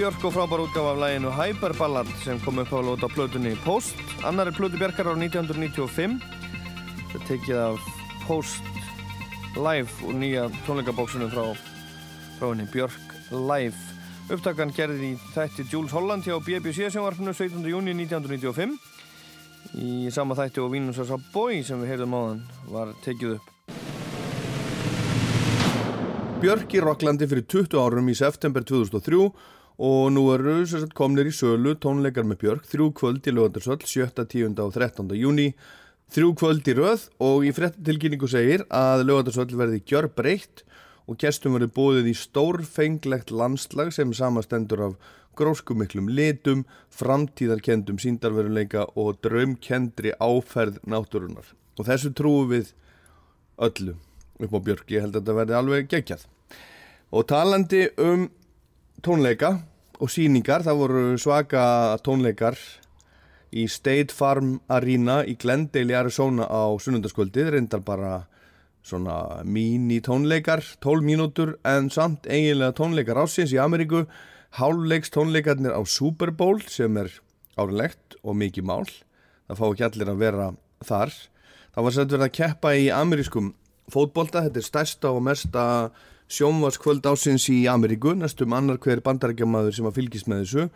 Björk 0.00 0.22
og 0.24 0.32
frábær 0.32 0.62
útgáfa 0.64 0.90
af 0.94 1.00
læginu 1.00 1.30
Hyperballad 1.30 2.08
sem 2.24 2.40
kom 2.40 2.58
upp 2.58 2.72
á 2.72 2.80
lóta 2.80 3.08
plötunni 3.08 3.52
Post. 3.64 3.96
Annari 4.24 4.50
plötu 4.50 4.78
Björkar 4.80 5.12
á 5.12 5.12
1995 5.12 6.24
þetta 7.12 7.26
tekið 7.28 7.58
af 7.60 7.76
Post 8.24 8.64
Live 9.60 9.92
og 10.08 10.14
nýja 10.16 10.46
tónleikabóksunum 10.64 11.28
frá, 11.28 11.52
frá 12.38 12.48
henni 12.48 12.64
Björk 12.72 13.12
Live. 13.28 13.76
Upptakan 14.32 14.72
gerði 14.72 15.12
í 15.12 15.20
þætti 15.34 15.68
Jules 15.68 15.92
Holland 15.92 16.24
hjá 16.24 16.40
BBC 16.40 16.88
sjónvarpinu 16.88 17.36
17. 17.36 17.60
júni 17.68 17.92
1995 17.92 18.80
í 19.84 20.08
sama 20.08 20.32
þætti 20.34 20.64
og 20.64 20.72
Vínus 20.72 21.04
og 21.04 21.12
Savoy 21.12 21.60
sem 21.60 21.76
við 21.84 21.92
heyrðum 21.92 22.16
áðan 22.16 22.42
var 22.72 22.96
tekið 23.04 23.36
upp. 23.36 23.46
Björk 26.40 26.72
í 26.72 26.80
Rocklandi 26.80 27.28
fyrir 27.28 27.44
20 27.44 27.82
árum 27.84 28.08
í 28.08 28.16
september 28.16 28.64
2003 28.64 29.59
og 29.80 30.10
nú 30.12 30.26
eru 30.34 30.58
sagt, 30.68 30.92
komnir 30.92 31.30
í 31.30 31.32
sölu 31.32 31.72
tónleikar 31.80 32.26
með 32.28 32.42
Björk 32.42 32.66
þrjú 32.68 32.90
kvöld 32.98 33.24
í 33.24 33.32
lögandarsvöld 33.32 33.86
7., 33.88 34.10
10. 34.28 34.58
og 34.60 34.74
13. 34.74 35.06
júni 35.16 35.54
þrjú 36.12 36.34
kvöld 36.36 36.66
í 36.68 36.74
röð 36.76 37.06
og 37.24 37.46
í 37.48 37.52
frettilkynningu 37.56 38.28
segir 38.28 38.66
að 38.68 39.06
lögandarsvöld 39.08 39.54
verði 39.56 39.80
gjör 39.88 40.10
breytt 40.12 40.66
og 41.08 41.16
gestum 41.22 41.56
verði 41.56 41.70
bóðið 41.78 42.10
í 42.12 42.14
stórfenglegt 42.20 43.32
landslag 43.32 43.94
sem 43.96 44.12
samastendur 44.12 44.84
af 44.90 44.98
gróskumiklum 45.40 46.10
litum, 46.12 46.66
framtíðarkendum 46.92 48.02
síndarveruleika 48.02 48.84
og 49.00 49.22
draumkendri 49.24 50.12
áferð 50.20 50.76
náttúrunar 50.84 51.54
og 51.80 51.88
þessu 51.88 52.12
trúum 52.12 52.52
við 52.52 52.74
öllu 53.56 53.96
upp 54.40 54.52
á 54.52 54.60
Björk, 54.60 54.92
ég 54.92 55.06
held 55.06 55.16
að 55.16 55.22
þetta 55.22 55.40
verði 55.40 55.56
alveg 55.56 55.88
geggjað 55.88 56.28
og 57.16 57.26
talandi 57.32 57.86
um 57.96 58.28
tónleika 59.00 59.54
og 60.00 60.10
síningar, 60.12 60.64
það 60.64 60.80
voru 60.80 61.02
svaka 61.20 61.62
tónleikar 62.04 62.56
í 63.52 63.66
State 63.68 64.14
Farm 64.14 64.58
Arena 64.70 65.20
í 65.28 65.36
Glendale 65.40 65.92
í 65.92 65.98
Arizona 65.98 66.48
á 66.48 66.72
sunnundaskvöldið, 66.80 67.52
reyndar 67.54 67.84
bara 67.84 68.24
svona 68.86 69.44
mini 69.44 70.00
tónleikar 70.00 70.64
12 70.80 71.04
mínútur 71.04 71.58
en 71.68 71.90
samt 71.92 72.26
eiginlega 72.30 72.78
tónleikar 72.78 73.20
ásins 73.20 73.52
í 73.52 73.60
Ameríku 73.60 74.06
hálfleiks 74.56 75.12
tónleikarnir 75.12 75.76
á 75.76 75.82
Super 75.84 76.32
Bowl 76.32 76.62
sem 76.64 76.96
er 76.96 77.12
árlegt 77.60 78.16
og 78.24 78.38
mikið 78.40 78.66
mál 78.66 78.88
það 79.50 79.58
fá 79.58 79.66
ekki 79.66 79.86
allir 79.86 80.12
að 80.12 80.22
vera 80.22 80.46
þar. 80.86 81.16
Það 81.74 81.86
var 81.86 81.94
sett 81.96 82.14
verið 82.14 82.26
að 82.26 82.36
keppa 82.38 82.72
í 82.78 82.86
amerískum 82.94 83.52
fótbolta, 83.90 84.44
þetta 84.46 84.60
er 84.60 84.66
stærsta 84.66 85.10
og 85.10 85.24
mesta 85.26 85.64
sjónvarskvöld 86.30 87.06
ásins 87.10 87.48
í 87.50 87.64
Ameríku, 87.70 88.14
næstum 88.14 88.54
annar 88.56 88.78
hver 88.82 89.02
bandarækjamaður 89.04 89.76
sem 89.76 89.88
að 89.90 89.96
fylgist 89.98 90.30
með 90.30 90.44
þessu. 90.44 90.68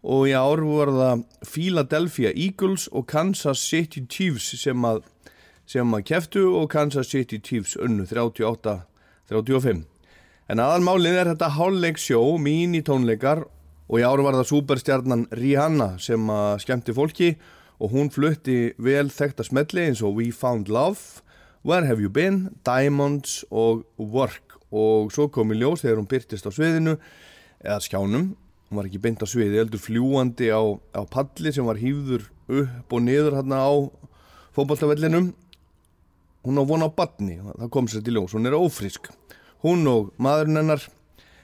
Og 0.00 0.26
í 0.30 0.34
ár 0.36 0.62
voru 0.64 0.96
það 0.96 1.24
Philadelphia 1.44 2.32
Eagles 2.32 2.88
og 2.92 3.06
Kansas 3.10 3.62
City 3.64 4.06
Chiefs 4.08 4.54
sem 4.62 4.84
að, 4.88 5.02
sem 5.68 5.96
að 5.96 6.06
keftu 6.12 6.44
og 6.56 6.70
Kansas 6.72 7.12
City 7.12 7.40
Chiefs 7.44 7.76
unnu 7.80 8.06
38-35 8.08 9.84
en 10.50 10.58
aðalmálið 10.58 11.16
er 11.20 11.28
þetta 11.30 11.52
hálfleiksjó 11.54 12.20
mini 12.42 12.80
tónleikar 12.82 13.44
og 13.90 14.00
í 14.00 14.06
ár 14.06 14.22
var 14.24 14.34
það 14.40 14.48
superstjarnan 14.50 15.26
Rihanna 15.38 15.92
sem 16.02 16.24
að 16.32 16.54
skemmti 16.64 16.94
fólki 16.96 17.28
og 17.78 17.94
hún 17.94 18.10
flutti 18.10 18.72
vel 18.82 19.08
þekta 19.14 19.46
smelli 19.46 19.86
eins 19.86 20.02
og 20.02 20.16
We 20.18 20.30
Found 20.34 20.70
Love 20.72 21.22
Where 21.62 21.86
Have 21.86 22.02
You 22.02 22.10
Been, 22.10 22.48
Diamonds 22.66 23.44
og 23.50 23.84
Work 23.98 24.49
og 24.70 25.10
svo 25.14 25.28
kom 25.32 25.52
í 25.54 25.58
ljós 25.58 25.84
þegar 25.84 26.00
hún 26.00 26.10
byrtist 26.10 26.46
á 26.46 26.50
sviðinu 26.54 26.96
eða 27.60 27.80
skjánum, 27.84 28.30
hún 28.70 28.78
var 28.78 28.88
ekki 28.88 29.02
beint 29.02 29.22
á 29.22 29.26
sviði 29.28 29.60
heldur 29.60 29.82
fljúandi 29.82 30.50
á, 30.54 30.62
á 30.94 31.02
palli 31.10 31.52
sem 31.52 31.66
var 31.66 31.80
hýfður 31.80 32.28
upp 32.48 32.94
og 32.94 33.04
niður 33.04 33.36
hérna 33.40 33.62
á 33.66 33.72
fótballtafellinum 34.56 35.32
hún 36.46 36.60
á 36.60 36.64
von 36.64 36.86
á 36.86 36.88
badni, 36.88 37.40
það 37.42 37.72
kom 37.74 37.90
sér 37.90 38.06
til 38.06 38.16
ljós 38.16 38.34
hún 38.36 38.48
er 38.48 38.56
ófrisk, 38.56 39.10
hún 39.66 39.84
og 39.90 40.14
maðurinn 40.22 40.62
hennar 40.62 40.86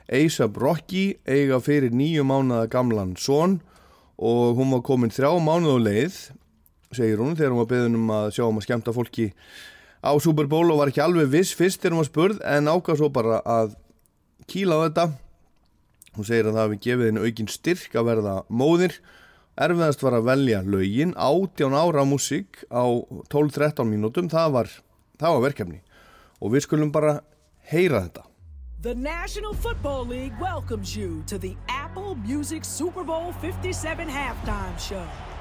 A$AP 0.06 0.58
Rocky 0.62 1.16
eiga 1.26 1.58
fyrir 1.58 1.90
nýju 1.90 2.22
mánuða 2.22 2.68
gamlan 2.70 3.16
son 3.18 3.58
og 4.16 4.54
hún 4.56 4.70
var 4.70 4.84
komin 4.86 5.10
þrjá 5.10 5.34
mánuð 5.42 5.76
á 5.76 5.78
leið 5.82 6.18
segir 6.94 7.18
hún 7.18 7.34
þegar 7.34 7.52
hún 7.52 7.62
var 7.64 7.72
beðin 7.72 7.98
um 7.98 8.12
að 8.14 8.28
sjá 8.36 8.44
um 8.46 8.60
að 8.60 8.66
skemmta 8.68 8.94
fólki 8.94 9.32
á 10.02 10.12
Super 10.22 10.48
Bowl 10.50 10.70
og 10.72 10.80
var 10.80 10.92
ekki 10.92 11.04
alveg 11.04 11.30
viss 11.32 11.54
fyrst 11.56 11.82
þegar 11.82 11.96
hún 11.96 12.02
var 12.02 12.10
spurð 12.10 12.42
en 12.56 12.72
ákvað 12.72 13.00
svo 13.00 13.10
bara 13.12 13.40
að 13.44 13.76
kýla 14.50 14.80
á 14.80 14.84
þetta 14.86 15.06
hún 16.16 16.28
segir 16.28 16.48
að 16.48 16.56
það 16.56 16.62
hafi 16.64 16.82
gefið 16.86 17.10
henni 17.10 17.24
aukinn 17.26 17.52
styrk 17.52 17.96
að 17.96 18.08
verða 18.10 18.34
móðir 18.48 18.98
erfiðast 19.56 20.04
var 20.04 20.18
að 20.18 20.28
velja 20.28 20.62
lögin 20.64 21.14
18 21.16 21.76
ára 21.76 22.04
músík 22.08 22.64
á 22.68 22.84
12-13 23.32 23.88
mínútum 23.88 24.30
það 24.32 24.54
var, 24.58 24.72
það 25.20 25.36
var 25.36 25.44
verkefni 25.48 25.82
og 26.40 26.52
við 26.52 26.66
skulum 26.66 26.92
bara 26.92 27.20
heyra 27.70 28.04
þetta. 28.06 28.26
The 28.82 28.94
National 28.94 29.54
Football 29.54 30.04
League 30.06 30.36
welcomes 30.38 30.94
you 30.94 31.24
to 31.26 31.38
the 31.38 31.56
Apple 31.68 32.14
Music 32.14 32.64
Super 32.64 33.02
Bowl 33.02 33.32
57 33.40 34.08
halftime 34.08 34.78
show. 34.78 35.35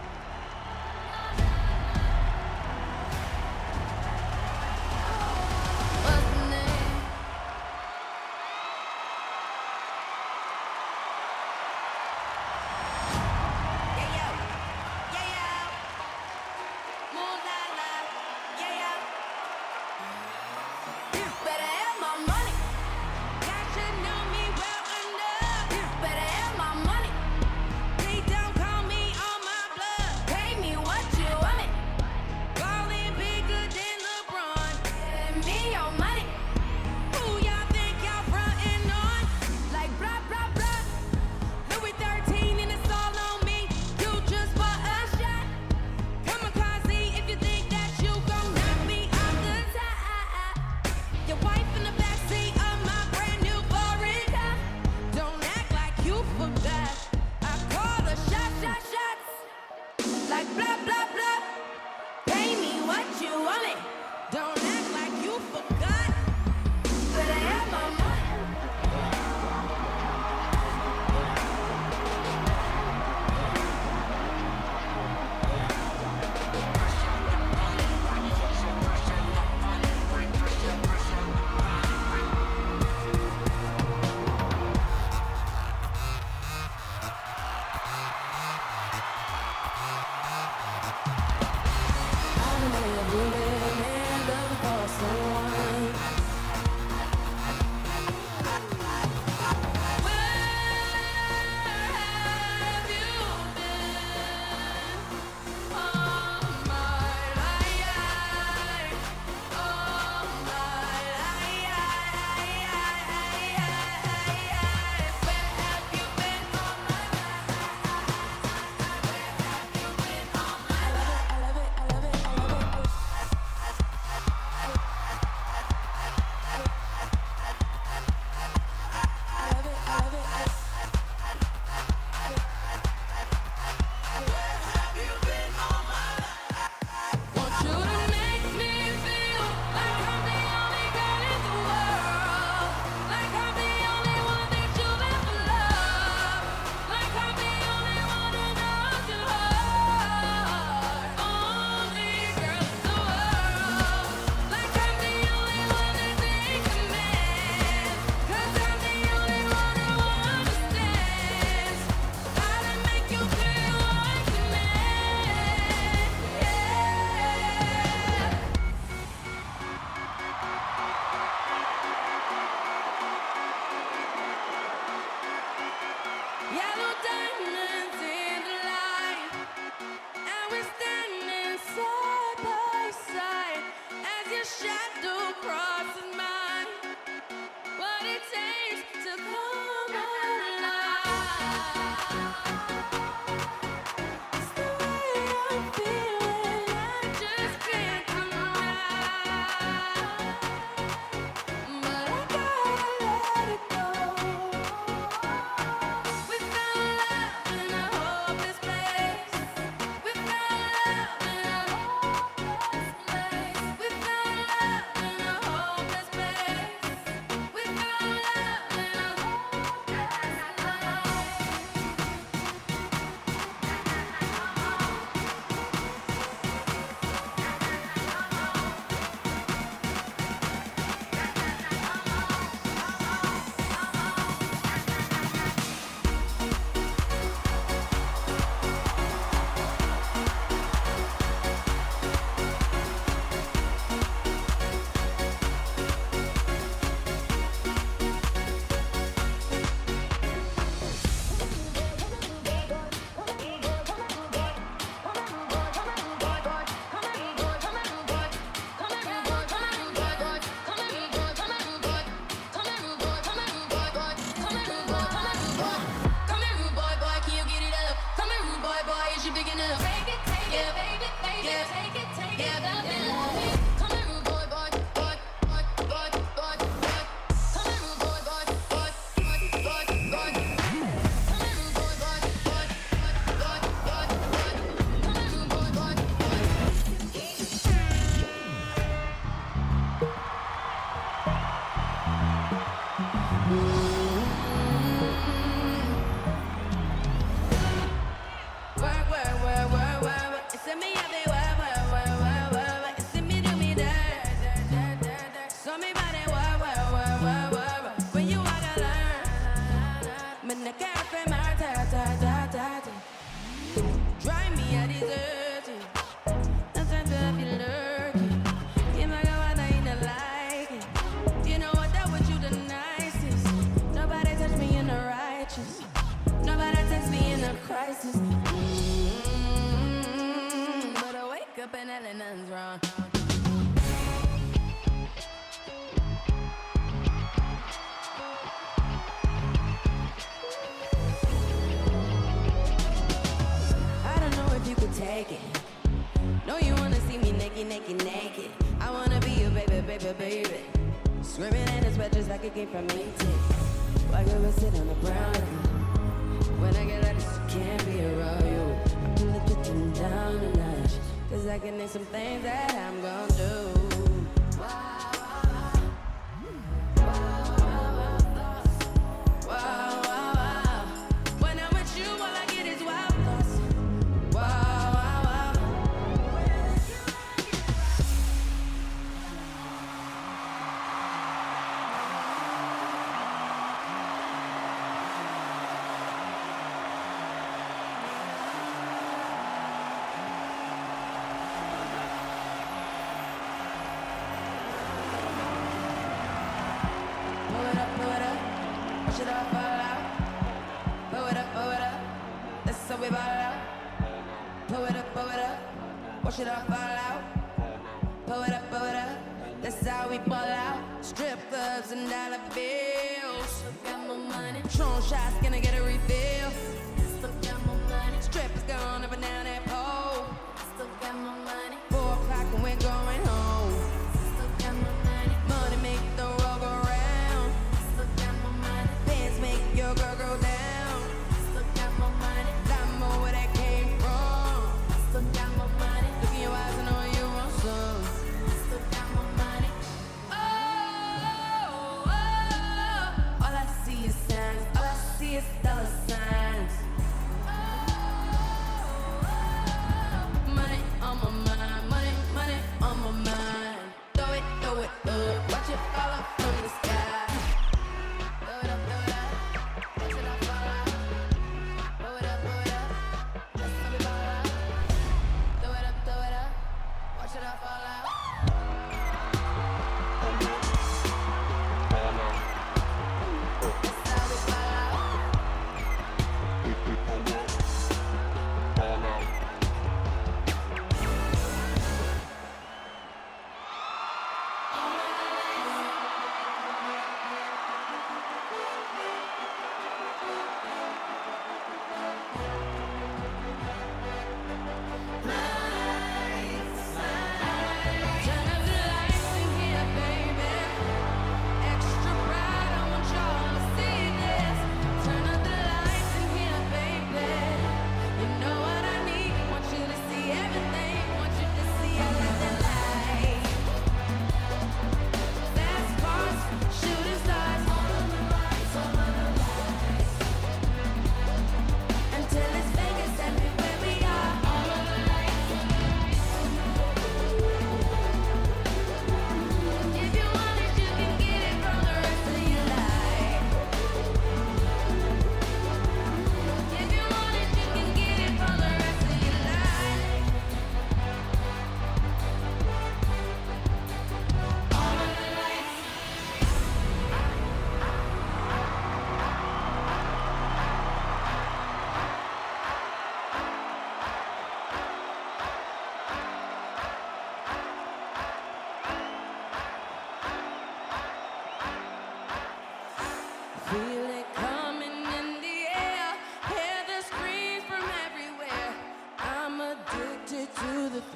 এখানে 352.75 353.04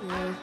mm. 0.02 0.36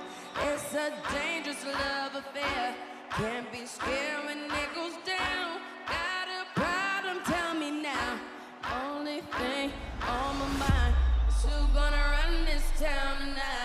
It's 0.43 0.75
a 0.75 0.93
dangerous 1.13 1.65
love 1.65 2.15
affair. 2.15 2.75
Can't 3.11 3.51
be 3.51 3.65
scared 3.65 4.25
when 4.27 4.39
it 4.45 4.75
goes 4.75 4.97
down. 5.05 5.61
Got 5.87 6.29
a 6.41 6.61
problem, 6.61 7.23
tell 7.25 7.55
me 7.55 7.71
now. 7.83 8.19
Only 8.85 9.21
thing 9.39 9.73
on 10.07 10.39
my 10.39 10.49
mind 10.59 10.95
is 11.29 11.45
who 11.45 11.67
gonna 11.75 11.97
run 11.97 12.45
this 12.45 12.65
town 12.79 13.35
now? 13.35 13.56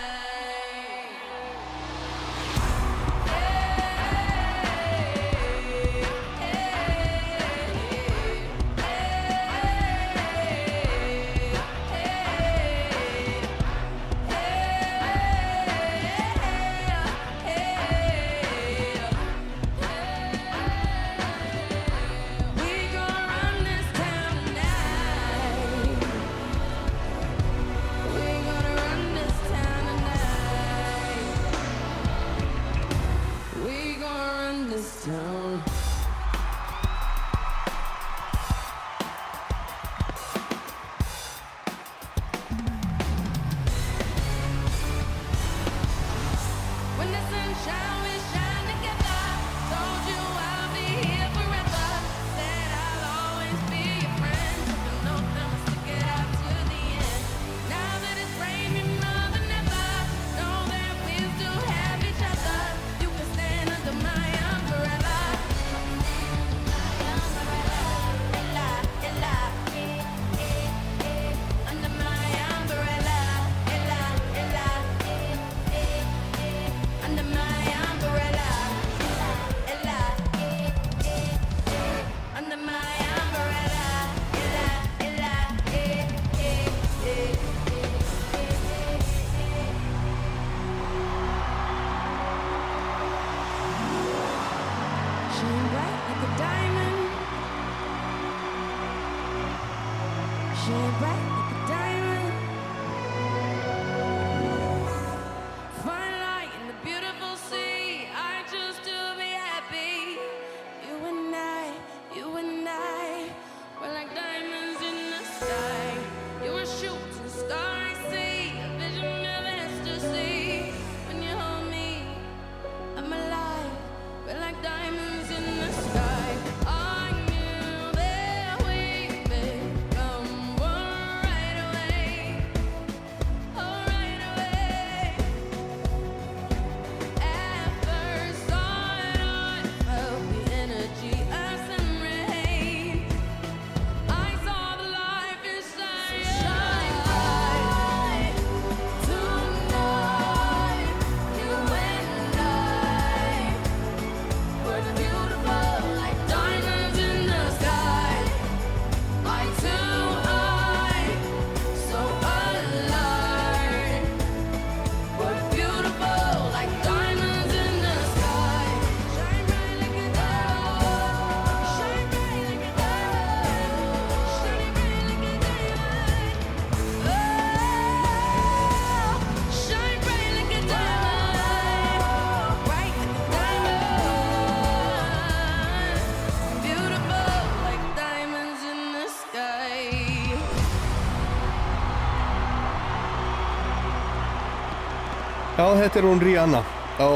Já, 195.62 195.68
þetta 195.78 195.98
er 196.00 196.06
hún 196.08 196.18
Rihanna 196.18 196.60
á 196.98 197.08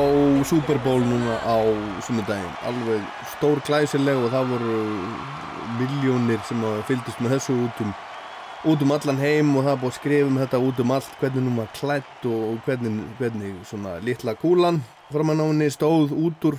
Super 0.47 0.79
Bowl 0.85 1.01
núna 1.03 1.35
á 1.43 1.59
sunnudaginn. 2.07 2.53
Alveg 2.63 3.07
stór 3.33 3.59
glæsileg 3.67 4.21
og 4.23 4.29
það 4.31 4.51
voru 4.53 4.75
miljónir 5.81 6.45
sem 6.47 6.61
að 6.63 6.77
fylgdist 6.87 7.25
með 7.25 7.33
þessu 7.35 7.57
út 7.65 7.81
um, 7.83 7.89
út 8.71 8.85
um 8.87 8.93
allan 8.95 9.19
heim 9.19 9.49
og 9.59 9.67
það 9.67 9.81
búið 9.81 9.91
að 9.91 9.97
skrifa 9.97 10.29
um 10.31 10.39
þetta 10.39 10.61
út 10.63 10.83
um 10.85 10.93
allt, 10.95 11.17
hvernig 11.19 11.43
hún 11.43 11.59
var 11.59 11.73
klætt 11.75 12.29
og 12.31 12.61
hvernig, 12.69 13.01
hvernig 13.19 13.57
svona 13.67 13.97
litla 14.07 14.35
kúlan 14.39 14.79
framan 15.09 15.43
á 15.43 15.47
henni 15.49 15.69
stóð 15.75 16.15
út 16.15 16.47
úr 16.53 16.59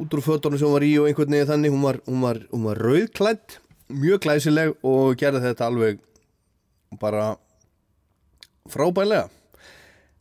út 0.00 0.16
úr 0.16 0.22
fötunum 0.24 0.56
sem 0.56 0.70
hún 0.70 0.78
var 0.78 0.86
í 0.88 0.94
og 1.02 1.10
einhvern 1.10 1.36
veginn 1.36 1.50
þannig, 1.50 1.74
hún 1.74 1.84
var, 1.84 1.98
hún 2.06 2.24
var, 2.24 2.40
hún 2.54 2.64
var 2.70 2.80
rauðklætt, 2.86 3.58
mjög 3.92 4.24
glæsileg 4.24 4.72
og 4.80 5.20
gerði 5.20 5.44
þetta 5.50 5.68
alveg 5.68 6.00
bara 6.96 7.34
frábælega. 8.72 9.28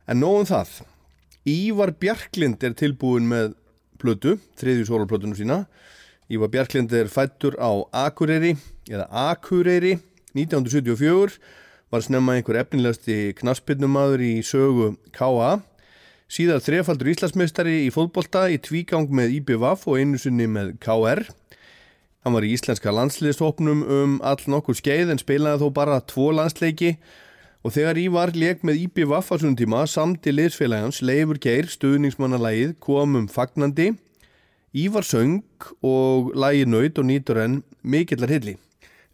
En 0.10 0.24
nóðum 0.24 0.48
það, 0.50 0.70
Ívar 1.46 1.92
Bjarklind 2.02 2.64
er 2.66 2.74
tilbúin 2.74 3.28
með 3.30 3.52
plötu, 4.02 4.40
þriðju 4.58 4.88
sólarplötunum 4.88 5.38
sína. 5.38 5.58
Ívar 6.34 6.50
Bjarklind 6.50 6.96
er 6.98 7.12
fættur 7.14 7.54
á 7.62 7.70
Akureyri, 8.08 8.56
eða 8.90 9.06
Akureyri, 9.30 10.00
1974, 10.34 11.38
var 11.94 12.06
snemma 12.06 12.40
einhver 12.40 12.58
efnilegasti 12.64 13.36
knaspinnumadur 13.38 14.26
í 14.26 14.34
sögu 14.46 14.96
K.A. 15.14 15.60
Síðar 16.30 16.66
þrefaldur 16.66 17.14
Íslandsmeistari 17.14 17.78
í 17.86 17.94
fótbolta 17.94 18.48
í 18.50 18.58
tvígang 18.66 19.14
með 19.14 19.38
IBVF 19.38 19.86
og 19.90 20.02
einu 20.02 20.18
sinni 20.22 20.50
með 20.50 20.76
KR. 20.82 21.22
Hann 22.26 22.34
var 22.34 22.46
í 22.46 22.54
íslenska 22.58 22.94
landsliðshopnum 22.98 23.86
um 23.86 24.20
all 24.26 24.42
nokkur 24.50 24.78
skeið 24.78 25.14
en 25.14 25.22
spilaði 25.22 25.62
þó 25.62 25.74
bara 25.78 26.02
tvo 26.02 26.32
landsleiki 26.34 26.96
og 26.98 27.29
þegar 27.76 27.98
Ívar 28.00 28.32
leik 28.40 28.62
með 28.64 28.86
IBVF 28.86 29.34
á 29.34 29.36
svona 29.36 29.58
tíma 29.60 29.82
samti 29.84 30.32
liðsfélagans 30.32 31.02
Leifur 31.04 31.42
Geir, 31.44 31.68
stuðningsmannalægið, 31.68 32.78
komum 32.80 33.26
fagnandi. 33.28 33.90
Ívar 34.72 35.04
söng 35.04 35.42
og 35.84 36.30
lægi 36.40 36.70
nöyt 36.72 37.02
og 37.02 37.10
nýtur 37.10 37.42
enn 37.44 37.58
mikillar 37.84 38.32
hilli. 38.32 38.56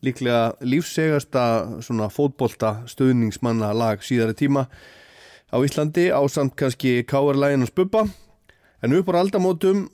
Líklega 0.06 0.54
lífsegasta 0.62 1.82
svona 1.82 2.12
fótbolta 2.14 2.84
stuðningsmanna 2.92 3.72
lag 3.74 4.06
síðari 4.06 4.38
tíma 4.38 4.68
á 5.50 5.58
Íslandi 5.66 6.12
á 6.14 6.22
samt 6.30 6.54
kannski 6.54 7.02
K.R. 7.02 7.66
Bubba 7.74 8.06
en 8.86 8.94
upp 8.94 9.10
á 9.10 9.26
aldamótum 9.26 9.88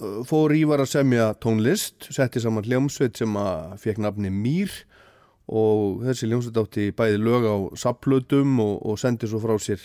uh, 0.00 0.24
fór 0.24 0.56
Ívar 0.56 0.80
að 0.80 0.94
semja 0.96 1.34
tónlist 1.36 2.08
setti 2.08 2.40
saman 2.40 2.64
hljómsveit 2.64 3.20
sem 3.20 3.36
að 3.36 3.76
fekk 3.84 4.00
nafni 4.00 4.32
Mýr 4.32 4.72
og 5.48 6.02
þessi 6.04 6.28
hljómsveit 6.28 6.60
átti 6.60 6.90
bæði 6.96 7.20
lög 7.22 7.46
á 7.48 7.56
sapplötum 7.80 8.58
og, 8.60 8.74
og 8.84 8.98
sendi 9.00 9.28
svo 9.28 9.40
frá 9.40 9.56
sér 9.62 9.80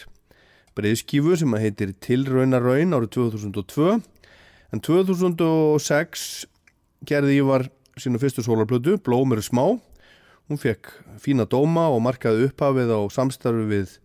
breiðskífu 0.78 1.38
sem 1.40 1.54
að 1.56 1.64
heitir 1.68 1.94
Tilraunaraun 2.04 2.98
árið 2.98 3.14
2002 3.18 3.94
en 4.74 4.84
2006 4.84 6.28
gerði 7.08 7.40
Ívar 7.40 7.68
sína 8.00 8.20
fyrstu 8.22 8.44
sólarplötu 8.44 8.98
Blóm 9.06 9.36
eru 9.36 9.44
smá. 9.46 9.66
Hún 10.50 10.60
fekk 10.60 10.90
fína 11.22 11.46
dóma 11.48 11.88
og 11.94 12.02
markaði 12.04 12.50
upphafið 12.50 12.92
á 12.92 13.00
samstarfi 13.14 13.68
við 13.70 13.98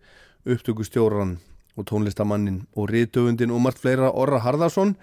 upptökustjóran 0.47 1.37
og 1.75 1.87
tónlistamannin 1.89 2.63
og 2.77 2.91
riðtöfundin 2.91 3.51
og 3.51 3.63
margt 3.63 3.81
fleira 3.81 4.11
Orra 4.11 4.39
Harðarsson 4.43 4.95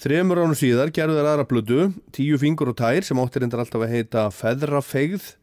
þremur 0.00 0.42
ánum 0.42 0.56
síðar 0.56 0.92
gerðu 0.94 1.18
þær 1.18 1.30
aðra 1.34 1.48
plötu 1.50 1.90
Tíu 2.14 2.38
fingur 2.40 2.72
og 2.72 2.78
tær 2.80 3.04
sem 3.04 3.20
áttir 3.20 3.44
endur 3.44 3.62
alltaf 3.64 3.84
að 3.84 3.94
heita 3.96 4.26
Feðrafegð 4.32 5.34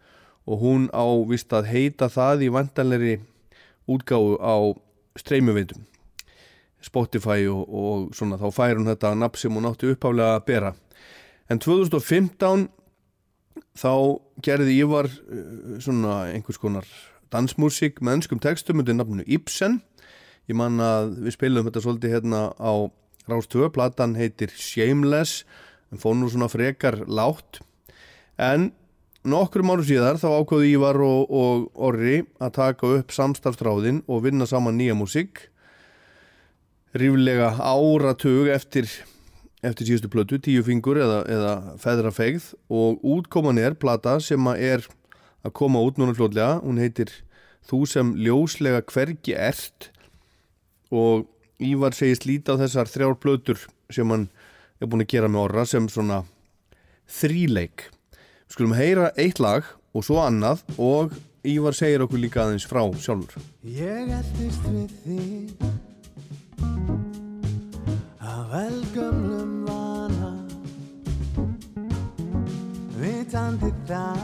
og 0.50 0.64
hún 0.64 0.88
á 0.90 1.06
vist 1.30 1.54
að 1.54 1.70
heita 1.70 2.10
það 2.10 2.48
í 2.48 2.50
vandanleiri 2.54 3.16
útgáfu 3.90 4.38
á 4.42 4.74
streymuveitum 5.20 5.86
Spotify 6.82 7.44
og, 7.52 7.64
og 7.68 8.10
svona 8.16 8.40
þá 8.40 8.48
fær 8.56 8.80
hún 8.80 8.90
þetta 8.90 9.14
nafn 9.20 9.42
sem 9.42 9.56
hún 9.56 9.68
átti 9.68 9.90
uppháflega 9.92 10.38
að 10.38 10.46
bera. 10.48 10.74
En 11.52 11.60
2015 11.60 12.70
þá 13.78 13.94
gerði 14.46 14.78
Ívar 14.80 15.10
uh, 15.10 15.76
svona 15.84 16.22
einhvers 16.32 16.62
konar 16.62 16.88
dansmusík 17.34 18.00
með 18.02 18.20
ennskum 18.20 18.42
textum 18.42 18.82
undir 18.82 18.96
nafnu 18.96 19.26
Ibsen. 19.28 19.82
Ég 20.50 20.58
man 20.58 20.80
að 20.82 21.18
við 21.28 21.36
spilum 21.36 21.68
þetta 21.68 21.84
svolítið 21.84 22.16
hérna 22.16 22.46
á 22.58 22.74
Rástöðu, 23.30 23.68
platan 23.76 24.16
heitir 24.18 24.50
Shameless 24.58 25.44
en 25.92 26.02
fór 26.02 26.16
nú 26.18 26.30
svona 26.32 26.48
frekar 26.50 27.04
látt 27.06 27.60
en 28.42 28.72
nokkur 29.28 29.64
mánu 29.66 29.86
síðar 29.88 30.20
þá 30.22 30.28
ákvöðu 30.40 30.68
Ívar 30.70 31.00
og, 31.04 31.30
og 31.30 31.70
Orri 31.76 32.24
að 32.40 32.56
taka 32.60 32.92
upp 33.00 33.14
samstarfstráðin 33.16 34.04
og 34.08 34.26
vinna 34.28 34.48
saman 34.50 34.78
nýja 34.80 34.98
músík. 34.98 35.48
Ríflega 36.96 37.52
áratug 37.60 38.50
eftir, 38.50 38.90
eftir 39.62 39.90
síðustu 39.90 40.10
plötu, 40.10 40.40
tíu 40.42 40.64
fingur 40.66 40.98
eða, 40.98 41.24
eða 41.30 41.56
feðrafegð 41.82 42.54
og 42.74 43.04
útkoman 43.06 43.62
er 43.62 43.78
plata 43.78 44.18
sem 44.24 44.48
að 44.50 44.64
er 44.72 44.88
að 45.46 45.56
koma 45.56 45.82
út 45.86 46.00
núna 46.00 46.16
fljóðlega, 46.18 46.60
hún 46.64 46.82
heitir 46.82 47.14
Þú 47.70 47.84
sem 47.86 48.14
ljóslega 48.18 48.82
hvergi 48.90 49.36
ert. 49.38 49.92
Og 50.90 51.28
Ívar 51.62 51.94
segist 51.94 52.26
líta 52.26 52.56
á 52.56 52.62
þessar 52.62 52.90
þrjár 52.90 53.18
plötur 53.22 53.62
sem 53.94 54.10
hann 54.10 54.30
er 54.80 54.88
búin 54.90 55.04
að 55.04 55.12
gera 55.12 55.30
með 55.30 55.44
orra 55.44 55.66
sem 55.68 55.90
svona 55.92 56.24
þríleik. 57.20 57.90
Skulum 58.50 58.74
heyra 58.74 59.12
eitt 59.14 59.38
lag 59.38 59.62
og 59.94 60.02
svo 60.06 60.18
annað 60.24 60.64
og 60.82 61.12
Ívar 61.46 61.76
segir 61.78 62.02
okkur 62.02 62.20
líka 62.20 62.42
aðeins 62.44 62.66
frá 62.68 62.82
sjálfur. 63.00 63.44
Ég 63.62 64.10
eldist 64.10 64.66
við 64.66 64.90
þig 65.06 65.54
Af 68.20 68.50
velgömlum 68.50 69.54
vana 69.70 70.32
Vitandi 72.98 73.70
það 73.86 74.20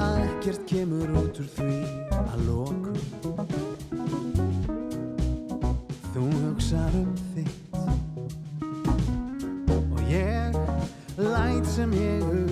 Að 0.00 0.16
ekkert 0.24 0.66
kemur 0.72 1.14
út 1.20 1.44
úr 1.44 1.52
því 1.60 1.78
að 2.16 2.40
lokum 2.48 2.98
Þú 6.16 6.26
hugsar 6.32 7.00
um 7.04 7.12
sem 11.86 12.00
ég 12.00 12.45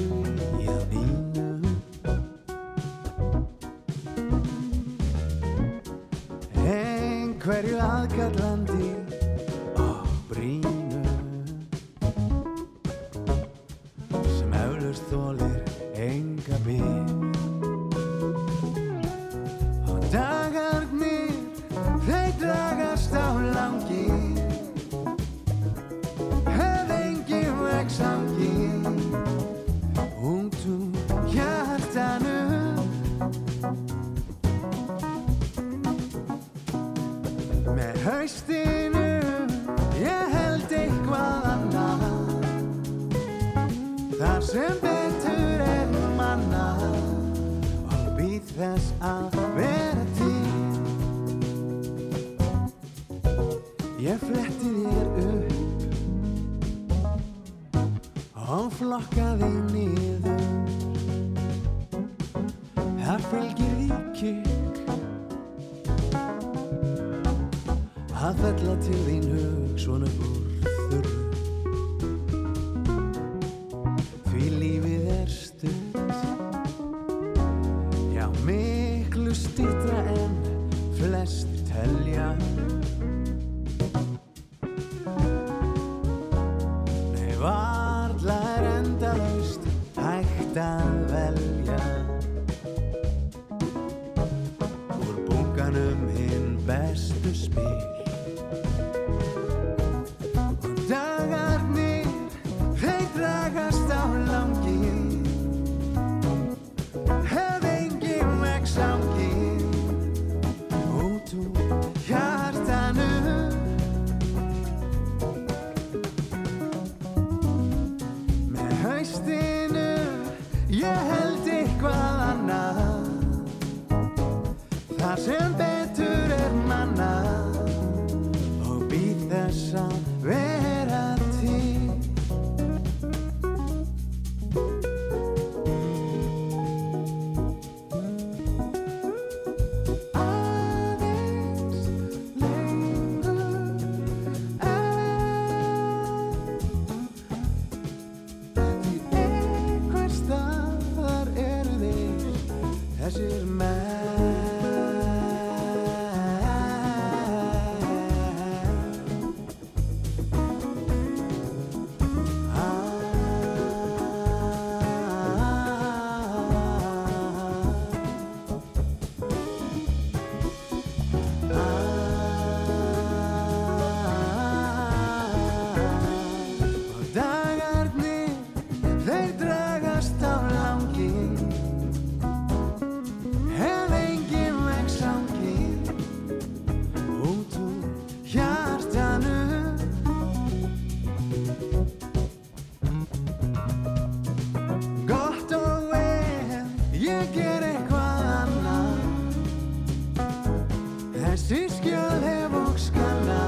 Þessi 201.35 201.65
skjöl 201.67 202.21
hef 202.23 202.53
og 202.55 202.77
skanna 202.79 203.39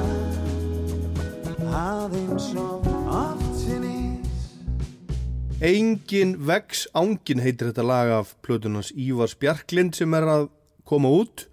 Aðeins 1.71 2.49
og 2.59 2.89
oft 2.91 3.61
sinnis. 3.61 4.49
Engin 5.63 6.33
vex 6.49 6.89
ángin 6.99 7.45
heitir 7.45 7.71
þetta 7.71 7.85
lag 7.87 8.11
af 8.17 8.33
plötunans 8.43 8.91
Ívars 8.91 9.37
Bjarklind 9.39 9.95
sem 9.95 10.19
er 10.19 10.27
að 10.33 10.49
koma 10.83 11.15
út. 11.15 11.45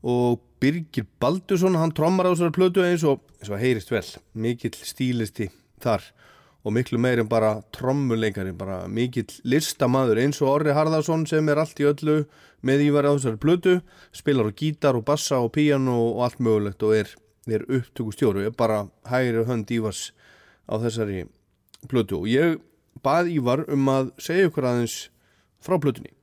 Og 0.00 0.40
Birgir 0.64 1.04
Baldursson 1.20 1.76
hann 1.76 1.92
trommar 1.92 2.24
á 2.24 2.32
þessari 2.32 2.56
plötu 2.56 2.86
eins 2.88 3.04
og, 3.04 3.20
eins 3.36 3.52
og 3.52 3.60
heyrist 3.60 3.92
vel, 3.92 4.06
mikill 4.32 4.72
stílisti 4.80 5.50
þar 5.84 6.08
og 6.64 6.72
miklu 6.72 6.96
meir 6.96 7.20
en 7.20 7.28
bara 7.28 7.58
trommuleikari, 7.76 8.56
bara 8.56 8.86
mikill 8.88 9.28
listamaður 9.44 10.24
eins 10.24 10.40
og 10.40 10.54
Orri 10.54 10.72
Harðarsson 10.72 11.28
sem 11.28 11.52
er 11.52 11.60
allt 11.60 11.84
í 11.84 11.90
öllu 11.92 12.22
með 12.64 12.86
Ívar 12.88 13.08
á 13.08 13.12
þessari 13.14 13.40
plötu 13.42 13.74
spilar 14.14 14.48
á 14.48 14.52
gítar 14.56 14.98
og 14.98 15.06
bassa 15.08 15.40
og 15.44 15.52
píano 15.54 15.96
og 16.10 16.24
allt 16.26 16.40
mögulegt 16.42 16.82
og 16.86 16.96
er, 16.96 17.10
er 17.46 17.66
upptökustjóru, 17.68 18.44
er 18.48 18.54
bara 18.56 18.86
hægri 19.10 19.44
hönd 19.48 19.70
Ívars 19.74 20.12
á 20.66 20.80
þessari 20.80 21.26
plötu. 21.90 22.24
Og 22.24 22.28
ég 22.30 22.58
bað 23.04 23.30
Ívar 23.34 23.66
um 23.72 23.90
að 23.92 24.12
segja 24.22 24.48
ykkur 24.48 24.68
aðeins 24.70 24.98
frá 25.64 25.76
plötunni. 25.80 26.14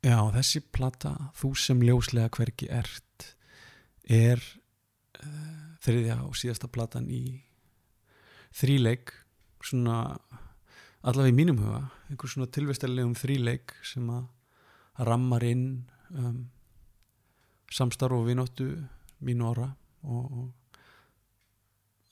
Já, 0.00 0.16
þessi 0.32 0.62
plata, 0.72 1.12
þú 1.36 1.52
sem 1.60 1.80
ljóslega 1.84 2.32
hvergi 2.32 2.70
ert, 2.72 3.34
er 4.08 4.40
uh, 5.20 5.76
þriðja 5.84 6.22
og 6.24 6.38
síðasta 6.40 6.70
platan 6.72 7.10
í 7.12 7.24
þríleik, 8.56 9.12
svona 9.60 10.16
allavega 11.04 11.34
í 11.34 11.36
mínum 11.36 11.60
huga, 11.60 11.82
einhver 12.08 12.32
svona 12.32 12.48
tilvestarlegum 12.48 13.12
þríleik 13.18 13.76
sem 13.84 14.08
að 14.08 14.24
rammar 15.06 15.44
inn 15.46 15.66
um, 16.12 16.48
samstarf 17.72 18.16
og 18.18 18.26
vinóttu 18.28 18.70
mín 19.24 19.44
orra 19.46 19.70
og, 20.02 20.24
og 20.30 20.48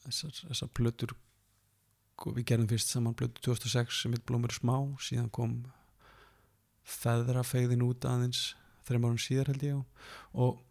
þessar, 0.07 0.37
þessar 0.51 0.71
plötur 0.77 1.17
við 2.35 2.45
gerðum 2.51 2.71
fyrst 2.71 2.93
saman 2.93 3.17
plötu 3.19 3.43
2006 3.47 4.03
sem 4.03 4.15
heit 4.15 4.25
Blómur 4.27 4.55
smá, 4.55 4.77
síðan 5.03 5.31
kom 5.35 5.59
feðrafegðin 6.89 7.85
út 7.87 8.07
aðeins 8.09 8.55
þreim 8.89 9.07
árum 9.07 9.21
síðar 9.21 9.53
held 9.53 9.67
ég 9.67 9.77
og, 10.33 10.63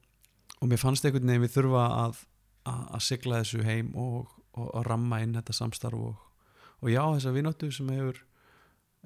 og 0.58 0.66
mér 0.70 0.82
fannst 0.82 1.06
einhvern 1.06 1.30
veginn 1.30 1.46
við 1.46 1.54
þurfa 1.60 1.86
að, 2.08 2.24
að, 2.68 2.82
að 2.98 3.06
sigla 3.08 3.42
þessu 3.44 3.64
heim 3.68 3.94
og, 3.96 4.34
og, 4.58 4.68
og 4.72 4.88
ramma 4.88 5.22
inn 5.24 5.38
þetta 5.38 5.56
samstarf 5.56 6.10
og, 6.10 6.90
já 6.90 7.04
þessa 7.04 7.36
vinóttu 7.36 7.72
sem 7.74 7.90
hefur 7.94 8.22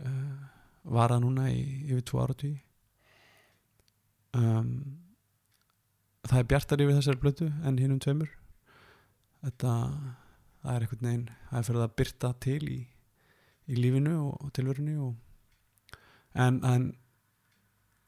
uh, 0.06 0.50
varað 0.98 1.26
núna 1.26 1.50
í 1.52 1.62
yfir 1.92 2.06
tvo 2.08 2.24
ára 2.24 2.38
tí 2.38 2.56
um, 4.38 4.72
það 6.28 6.40
er 6.40 6.50
bjartar 6.50 6.84
yfir 6.84 6.98
þessari 7.00 7.22
blötu 7.22 7.50
en 7.66 7.80
hinn 7.82 7.96
um 7.96 8.02
tveimur. 8.02 8.32
Þetta 9.42 9.76
það 10.62 10.76
er 10.76 10.86
einhvern 10.86 11.08
veginn 11.08 11.28
það 11.50 11.60
er 11.60 11.68
fyrir 11.68 11.84
að 11.84 11.96
byrta 12.02 12.32
til 12.46 12.62
í, 12.70 12.80
í 13.72 13.78
lífinu 13.80 14.18
og, 14.20 14.34
og 14.46 14.52
tilverunni 14.56 14.98
og, 15.02 15.16
en, 16.38 16.60
en 16.62 16.92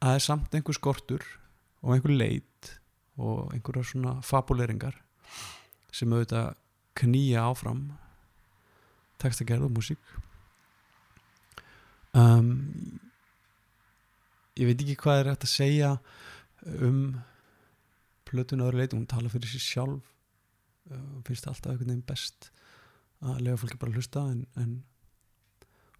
það 0.04 0.18
er 0.18 0.26
samt 0.28 0.58
einhver 0.58 0.78
skortur 0.78 1.26
og 1.82 1.95
einhver 1.95 2.14
leit 2.14 2.74
og 3.18 3.54
einhverja 3.54 3.90
svona 3.90 4.18
fabuleringar 4.26 5.00
sem 5.94 6.14
auðvitað 6.14 6.54
knýja 6.98 7.45
áfram 7.50 7.88
textagerð 9.22 9.68
og 9.68 9.74
músík. 9.74 10.02
Um, 12.14 13.00
ég 14.59 14.69
veit 14.69 14.81
ekki 14.84 14.97
hvað 15.01 15.19
er 15.21 15.31
hægt 15.34 15.47
að 15.47 15.53
segja 15.53 15.91
um 16.63 16.99
plötun 18.27 18.63
öðru 18.65 18.81
leiti, 18.81 18.97
hún 18.97 19.09
tala 19.09 19.31
fyrir 19.31 19.49
sér 19.51 19.63
sjálf 19.63 20.09
uh, 20.91 21.21
finnst 21.27 21.47
alltaf 21.49 21.73
einhvern 21.73 21.91
veginn 21.91 22.07
best 22.07 22.49
að 23.23 23.41
lega 23.45 23.59
fólki 23.61 23.80
bara 23.80 23.93
að 23.93 23.99
hlusta 24.01 24.25
en, 24.31 24.43
en, 24.59 24.75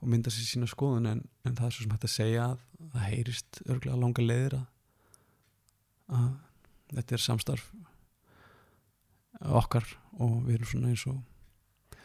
og 0.02 0.12
mynda 0.12 0.34
sér 0.34 0.48
sína 0.48 0.70
skoðun 0.70 1.10
en, 1.10 1.24
en 1.48 1.58
það 1.58 1.68
er 1.68 1.76
svo 1.76 1.86
sem 1.86 1.96
hægt 1.96 2.08
að 2.10 2.16
segja 2.16 2.48
að 2.52 2.64
það 2.94 3.10
heyrist 3.10 3.62
örglega 3.68 4.00
langa 4.00 4.26
leiðir 4.26 4.58
að, 4.60 4.66
að 6.20 6.32
þetta 6.94 7.18
er 7.18 7.26
samstarf 7.28 7.70
okkar 9.64 9.88
og 10.22 10.42
við 10.46 10.58
erum 10.58 10.70
svona 10.70 10.92
eins 10.94 11.06
og 11.10 11.22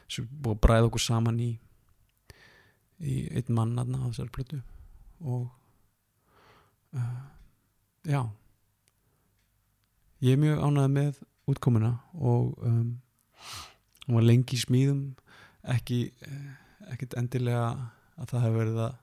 sem 0.08 0.28
búið 0.28 0.56
að 0.56 0.62
bræða 0.64 0.88
okkur 0.88 1.04
saman 1.04 1.40
í 1.44 1.50
í 2.98 3.18
einn 3.36 3.54
mann 3.54 3.78
aðna 3.78 4.00
á 4.02 4.06
þessari 4.08 4.34
plötu 4.34 4.60
og 5.20 5.46
uh, 6.96 7.18
já. 8.08 8.22
Ég 10.24 10.34
er 10.34 10.42
mjög 10.42 10.64
ánægð 10.64 10.94
með 10.94 11.22
útkomuna 11.48 11.92
og 12.18 12.56
um, 12.66 12.98
hún 14.06 14.18
var 14.18 14.26
lengi 14.26 14.56
í 14.56 14.62
smíðum 14.62 15.02
ekki 15.68 16.08
ekkit 16.92 17.16
endilega 17.20 17.66
að 18.18 18.32
það 18.32 18.44
hefur 18.46 18.58
verið 18.62 18.80
að, 18.84 18.94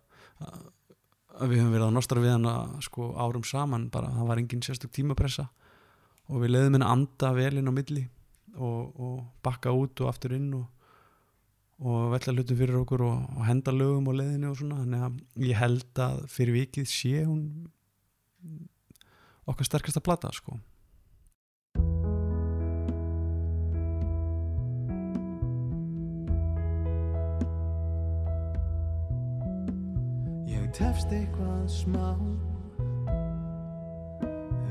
að 1.36 1.52
við 1.52 1.62
hefum 1.62 1.74
verið 1.76 1.88
að 1.88 1.96
nostra 1.98 2.24
við 2.24 2.34
hana 2.36 2.56
sko 2.86 3.10
árum 3.20 3.46
saman 3.48 3.90
bara 3.94 4.12
það 4.16 4.30
var 4.32 4.42
engin 4.42 4.66
sérstök 4.66 4.94
tímapressa. 4.96 5.50
Og 6.26 6.42
við 6.42 6.56
leiðum 6.56 6.78
henni 6.78 6.88
að 6.88 6.96
anda 6.96 7.34
vel 7.38 7.60
inn 7.60 7.70
á 7.70 7.74
milli 7.76 8.08
og, 8.56 8.96
og 8.98 9.20
bakka 9.46 9.74
út 9.76 10.02
og 10.02 10.10
aftur 10.10 10.34
inn 10.38 10.50
og, 10.58 10.66
og 11.86 12.16
velja 12.16 12.34
hlutum 12.34 12.60
fyrir 12.60 12.80
okkur 12.82 13.06
og, 13.06 13.28
og 13.36 13.46
henda 13.46 13.74
lögum 13.76 14.10
og 14.10 14.18
leiðinu 14.20 14.52
og 14.52 14.60
svona. 14.60 14.82
Þannig 14.82 15.06
að 15.06 15.50
ég 15.52 15.62
held 15.62 16.04
að 16.08 16.24
fyrir 16.34 16.60
vikið 16.64 16.90
sé 16.90 17.24
hún 17.28 17.46
okkar 19.46 19.66
sterkasta 19.66 20.02
plata 20.02 20.32
sko. 20.34 20.58
Ég 30.50 30.72
tefst 30.74 31.14
eitthvað 31.14 31.68
smá. 31.72 32.10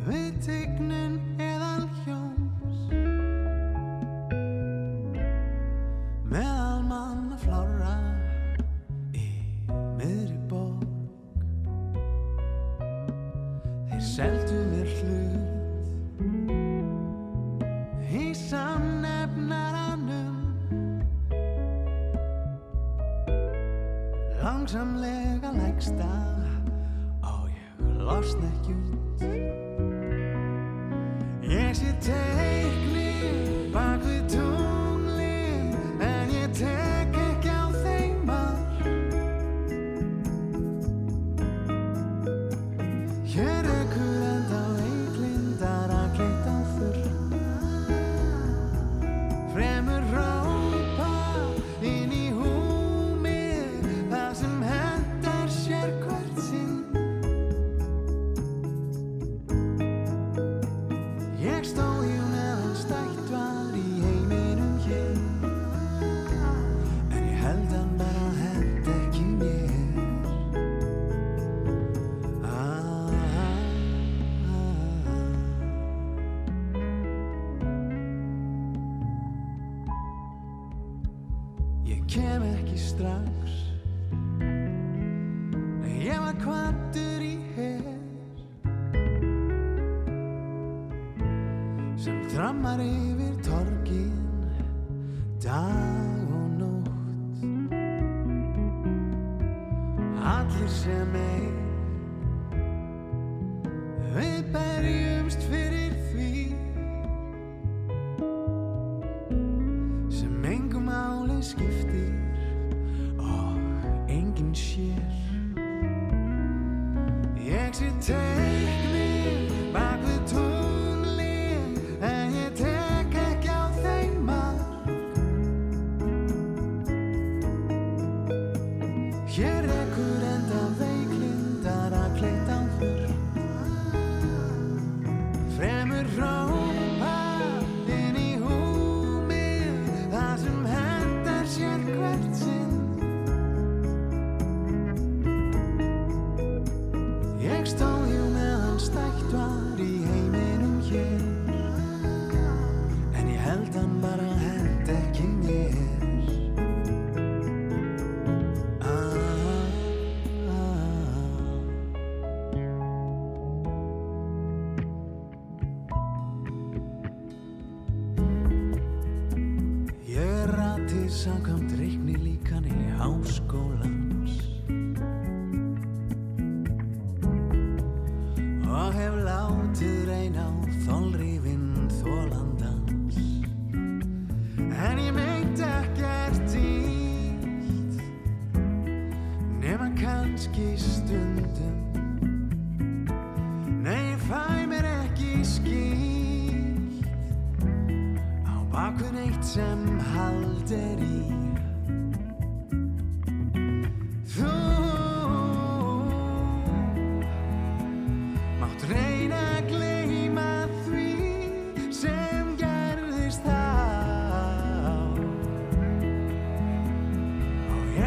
Við 0.05 0.33
tegnun 0.45 1.21
seldu 14.05 14.59
mér 14.71 14.89
hlut 15.01 15.45
Í 18.15 18.31
samnefnaranum. 18.39 20.37
Langsamlega 24.39 25.51
lægsta 25.57 26.13
Á 27.27 27.35
ég 27.51 27.67
losna 27.99 28.47
ekki 28.53 28.75
út. 28.79 29.21
Ég 31.43 31.75
sé 31.75 31.91
teikni 32.07 32.54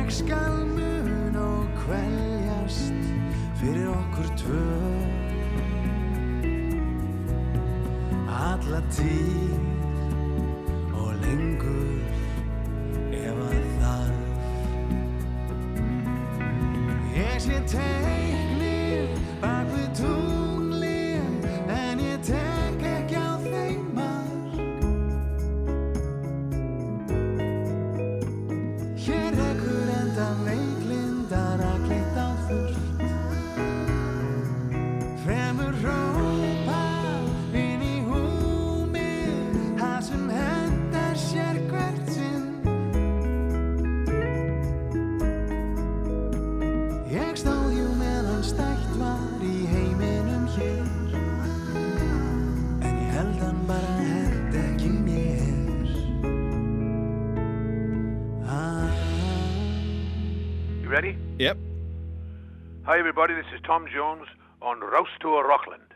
Ég 0.08 0.14
skal 0.14 0.66
mun 0.68 1.36
og 1.36 1.68
kvæljast 1.76 2.94
fyrir 3.60 3.90
okkur 3.92 4.30
tvö. 4.40 4.68
Alla 8.32 8.80
tíð 8.92 9.66
everybody. 63.19 63.41
This 63.41 63.52
is 63.52 63.65
Tom 63.65 63.88
Jones 63.91 64.27
on 64.61 64.80
Rouse 64.80 65.07
to 65.22 65.38
a 65.38 65.44
Rockland. 65.44 65.87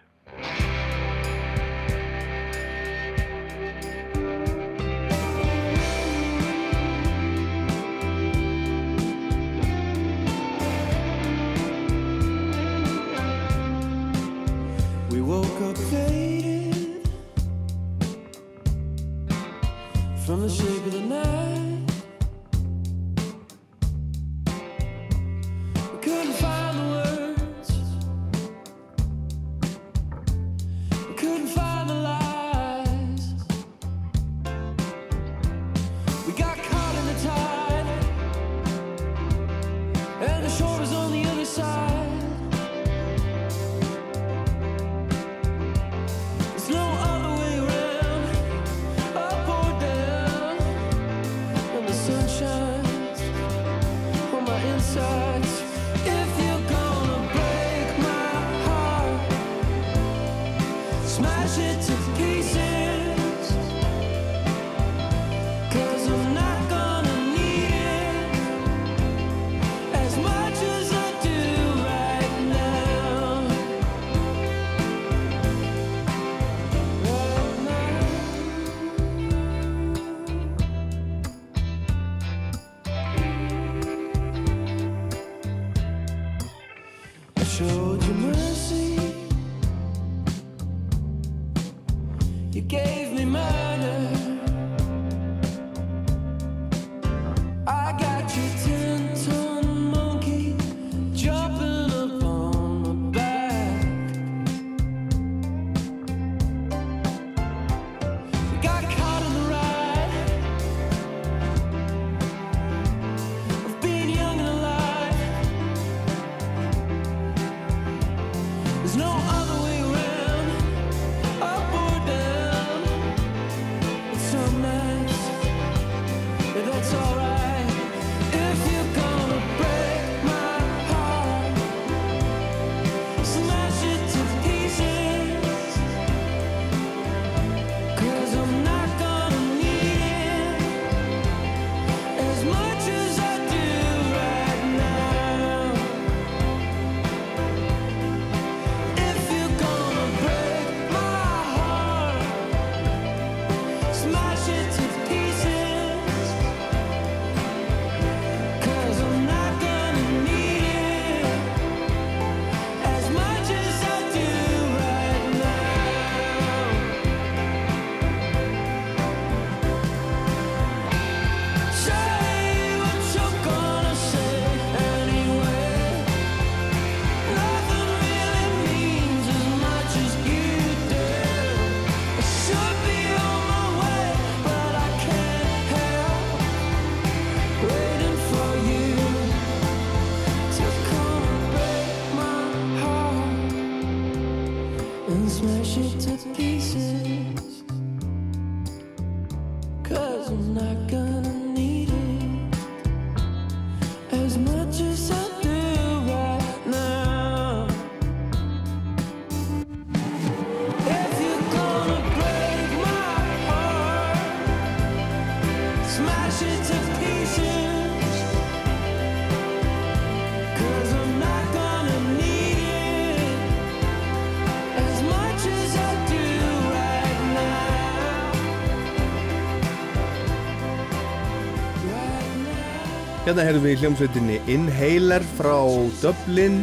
Hérna 233.32 233.46
heyrðum 233.48 233.64
við 233.64 233.72
í 233.72 233.80
hljómsveitinni 233.80 234.38
Inhaler 234.52 235.24
frá 235.38 235.56
Dublin. 236.02 236.58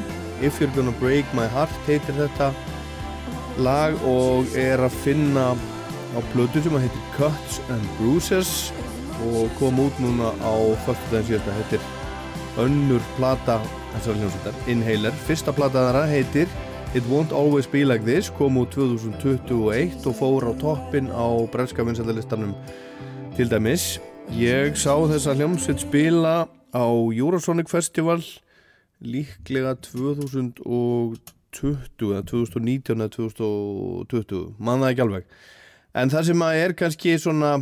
If 0.45 0.59
You're 0.61 0.69
Gonna 0.75 0.93
Break 1.01 1.31
My 1.33 1.47
Heart 1.49 1.73
heitir 1.87 2.13
þetta 2.13 2.51
lag 3.65 3.95
og 4.05 4.51
er 4.53 4.83
að 4.85 4.99
finna 5.01 5.47
á 6.13 6.19
blödu 6.35 6.61
sem 6.61 6.77
að 6.77 6.85
heitir 6.85 7.07
Cuts 7.15 7.57
and 7.73 7.87
Bruises 7.97 8.51
og 9.31 9.49
kom 9.57 9.81
út 9.81 9.97
núna 10.05 10.35
á 10.45 10.53
fyrstu 10.85 11.09
daginn 11.15 11.31
síðan 11.31 11.47
þetta 11.47 11.57
heitir 11.63 12.61
önnur 12.67 13.09
plata 13.17 13.57
þessar 13.95 14.21
hljómsveitar. 14.21 14.61
Inhaler 14.69 15.17
fyrsta 15.25 15.57
plata 15.57 15.87
þarna 15.87 16.05
heitir 16.13 16.53
It 16.93 17.09
Won't 17.09 17.33
Always 17.33 17.71
Be 17.73 17.87
Like 17.89 18.05
This 18.05 18.29
kom 18.29 18.61
úr 18.61 18.69
2021 18.77 20.05
og 20.05 20.21
fór 20.21 20.51
á 20.51 20.55
toppin 20.61 21.09
á 21.17 21.49
bremska 21.49 21.89
vinsæðalistanum 21.89 22.53
til 23.41 23.49
dæmis. 23.49 23.95
Ég 24.37 24.77
sá 24.77 24.93
þessa 25.09 25.33
hljómsveit 25.33 25.89
spila 25.89 26.37
á 26.75 26.87
Eurosonic 27.15 27.69
Festival 27.71 28.21
líklega 29.01 29.77
2020 29.85 31.19
eða 32.13 32.23
2019 32.27 32.99
eða 32.99 33.11
2020 33.15 34.55
mann 34.59 34.83
það 34.83 34.91
ekki 34.93 35.05
alveg. 35.07 35.25
En 35.95 36.11
það 36.13 36.27
sem 36.29 36.45
að 36.45 36.61
er 36.63 36.75
kannski 36.79 37.15
svona 37.19 37.53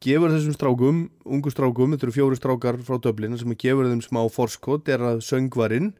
gefur 0.00 0.32
þessum 0.32 0.54
strákum, 0.56 1.00
ungu 1.28 1.50
strákum 1.52 1.92
þetta 1.92 2.06
eru 2.08 2.16
fjóri 2.16 2.38
strákar 2.38 2.78
frá 2.86 2.96
Dublin 3.02 3.36
sem 3.38 3.52
að 3.52 3.60
gefur 3.66 3.90
þeim 3.90 4.00
smá 4.04 4.22
forskot 4.32 4.88
er 4.88 5.04
að 5.04 5.20
söngvarinn 5.26 5.92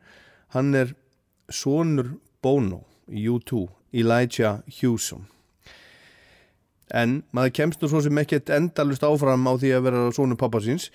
hann 0.55 0.73
er 0.75 0.95
sonur 1.53 2.17
Bono 2.41 2.87
í 3.11 3.27
U2 3.29 3.67
Elijah 3.93 4.63
Hewson. 4.81 5.27
En 6.91 7.21
maður 7.35 7.55
kemst 7.61 7.83
nú 7.83 7.91
svo 7.91 8.01
sem 8.03 8.19
ekkert 8.23 8.51
endalust 8.55 9.05
áfram 9.07 9.47
á 9.47 9.53
því 9.61 9.75
að 9.77 9.85
vera 9.87 10.07
sonur 10.15 10.39
pappa 10.41 10.63
síns 10.65 10.89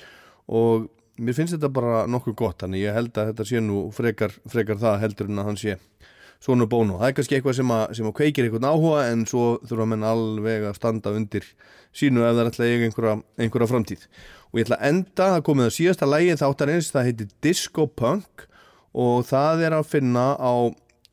og 0.47 0.89
mér 1.17 1.37
finnst 1.37 1.55
þetta 1.55 1.71
bara 1.73 2.03
nokkuð 2.11 2.35
gott 2.39 2.63
þannig 2.63 2.85
ég 2.85 2.95
held 2.95 3.15
að 3.15 3.31
þetta 3.31 3.47
sé 3.49 3.61
nú 3.63 3.85
frekar, 3.95 4.35
frekar 4.51 4.79
það 4.81 5.01
heldur 5.03 5.31
en 5.31 5.41
að 5.41 5.49
hann 5.49 5.59
sé 5.61 5.77
sonur 6.43 6.69
Bono. 6.69 6.99
Það 6.99 7.07
er 7.07 7.15
kannski 7.17 7.37
eitthvað 7.37 7.57
sem 7.57 7.71
að, 7.73 7.83
sem 7.97 8.09
að 8.09 8.15
kveikir 8.19 8.47
einhvern 8.47 8.67
áhuga 8.69 9.05
en 9.09 9.23
svo 9.29 9.45
þurfa 9.65 9.87
menn 9.89 10.05
alveg 10.05 10.67
að 10.69 10.77
standa 10.77 11.13
undir 11.15 11.47
sínu 11.95 12.25
ef 12.25 12.33
það 12.35 12.41
er 12.41 12.49
alltaf 12.51 12.65
einhverja, 12.67 13.15
einhverja 13.39 13.69
framtíð. 13.71 14.07
Og 14.51 14.59
ég 14.59 14.67
ætla 14.67 14.79
að 14.79 14.89
enda, 14.91 15.29
það 15.31 15.45
komið 15.47 15.69
að 15.69 15.75
síðasta 15.77 16.09
lægi 16.11 16.35
þáttarins, 16.41 16.91
það 16.93 17.07
heitir 17.09 17.31
Disco 17.45 17.87
Punk 17.87 18.45
og 18.95 19.25
það 19.27 19.65
er 19.67 19.77
að 19.79 19.89
finna 19.95 20.27
á 20.35 20.53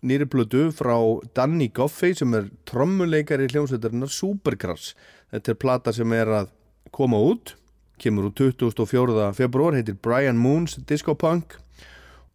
nýri 0.03 0.27
blödu 0.27 0.67
frá 0.75 0.97
Danny 1.37 1.69
Goffey 1.75 2.15
sem 2.19 2.35
er 2.35 2.51
trommuleikari 2.67 3.47
í 3.47 3.53
hljómsveitarinnar 3.55 4.11
Supergrass 4.11 4.97
þetta 5.31 5.53
er 5.53 5.61
plata 5.63 5.95
sem 5.95 6.15
er 6.17 6.31
að 6.43 6.51
koma 6.95 7.21
út 7.23 7.55
kemur 8.03 8.29
úr 8.29 8.35
24. 8.35 9.29
februar 9.39 9.77
heitir 9.79 9.97
Brian 10.03 10.41
Moons 10.41 10.79
Disco 10.89 11.15
Punk. 11.15 11.59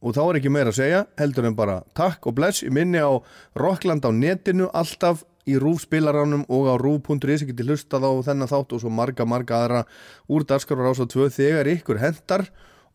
Og 0.02 0.14
þá 0.14 0.22
er 0.27 0.39
ekki 0.39 0.52
meira 0.53 0.72
að 0.72 0.77
segja 0.80 0.99
heldur 1.19 1.48
en 1.49 1.57
bara 1.57 1.81
takk 1.98 2.30
og 2.30 2.38
bless 2.38 2.64
í 2.64 2.69
minni 2.72 3.02
á 3.02 3.11
Rockland 3.57 4.06
á 4.06 4.11
netinu 4.14 4.69
alltaf 4.77 5.26
í 5.48 5.56
rúfspilaránum 5.60 6.45
og 6.52 6.69
á 6.69 6.76
rúf.is 6.80 7.44
ég 7.44 7.52
geti 7.52 7.65
hlustað 7.65 8.06
á 8.06 8.11
þennan 8.27 8.52
þátt 8.52 8.76
og 8.76 8.84
svo 8.84 8.91
marga 8.94 9.26
marga 9.26 9.61
aðra 9.64 9.81
úr 10.30 10.45
dagskarvar 10.48 10.91
ás 10.91 11.02
og 11.03 11.10
tvö 11.14 11.30
þegar 11.34 11.72
ykkur 11.72 12.02
hendar 12.03 12.45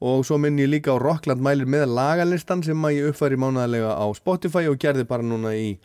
og 0.03 0.25
svo 0.27 0.39
minn 0.43 0.61
ég 0.61 0.71
líka 0.71 0.95
á 0.95 1.01
Rockland 1.01 1.43
mælir 1.43 1.69
með 1.71 1.89
lagalistan 1.97 2.63
sem 2.67 2.87
að 2.87 2.97
ég 2.99 3.11
uppfæri 3.13 3.39
mánæðilega 3.41 3.97
á 3.97 4.07
Spotify 4.19 4.67
og 4.71 4.81
gerði 4.83 5.07
bara 5.09 5.27
núna 5.27 5.55
í, 5.57 5.77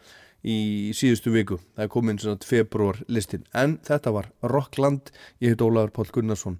í 0.44 0.58
síðustu 0.98 1.32
viku. 1.34 1.60
Það 1.78 1.86
er 1.86 1.94
komin 1.94 2.22
svona 2.22 2.50
februar 2.50 3.02
listin 3.08 3.46
en 3.54 3.78
þetta 3.88 4.14
var 4.16 4.32
Rockland, 4.44 5.14
ég 5.40 5.56
heit 5.56 5.64
Ólaður 5.64 5.94
Pál 5.96 6.12
Gunnarsson 6.18 6.60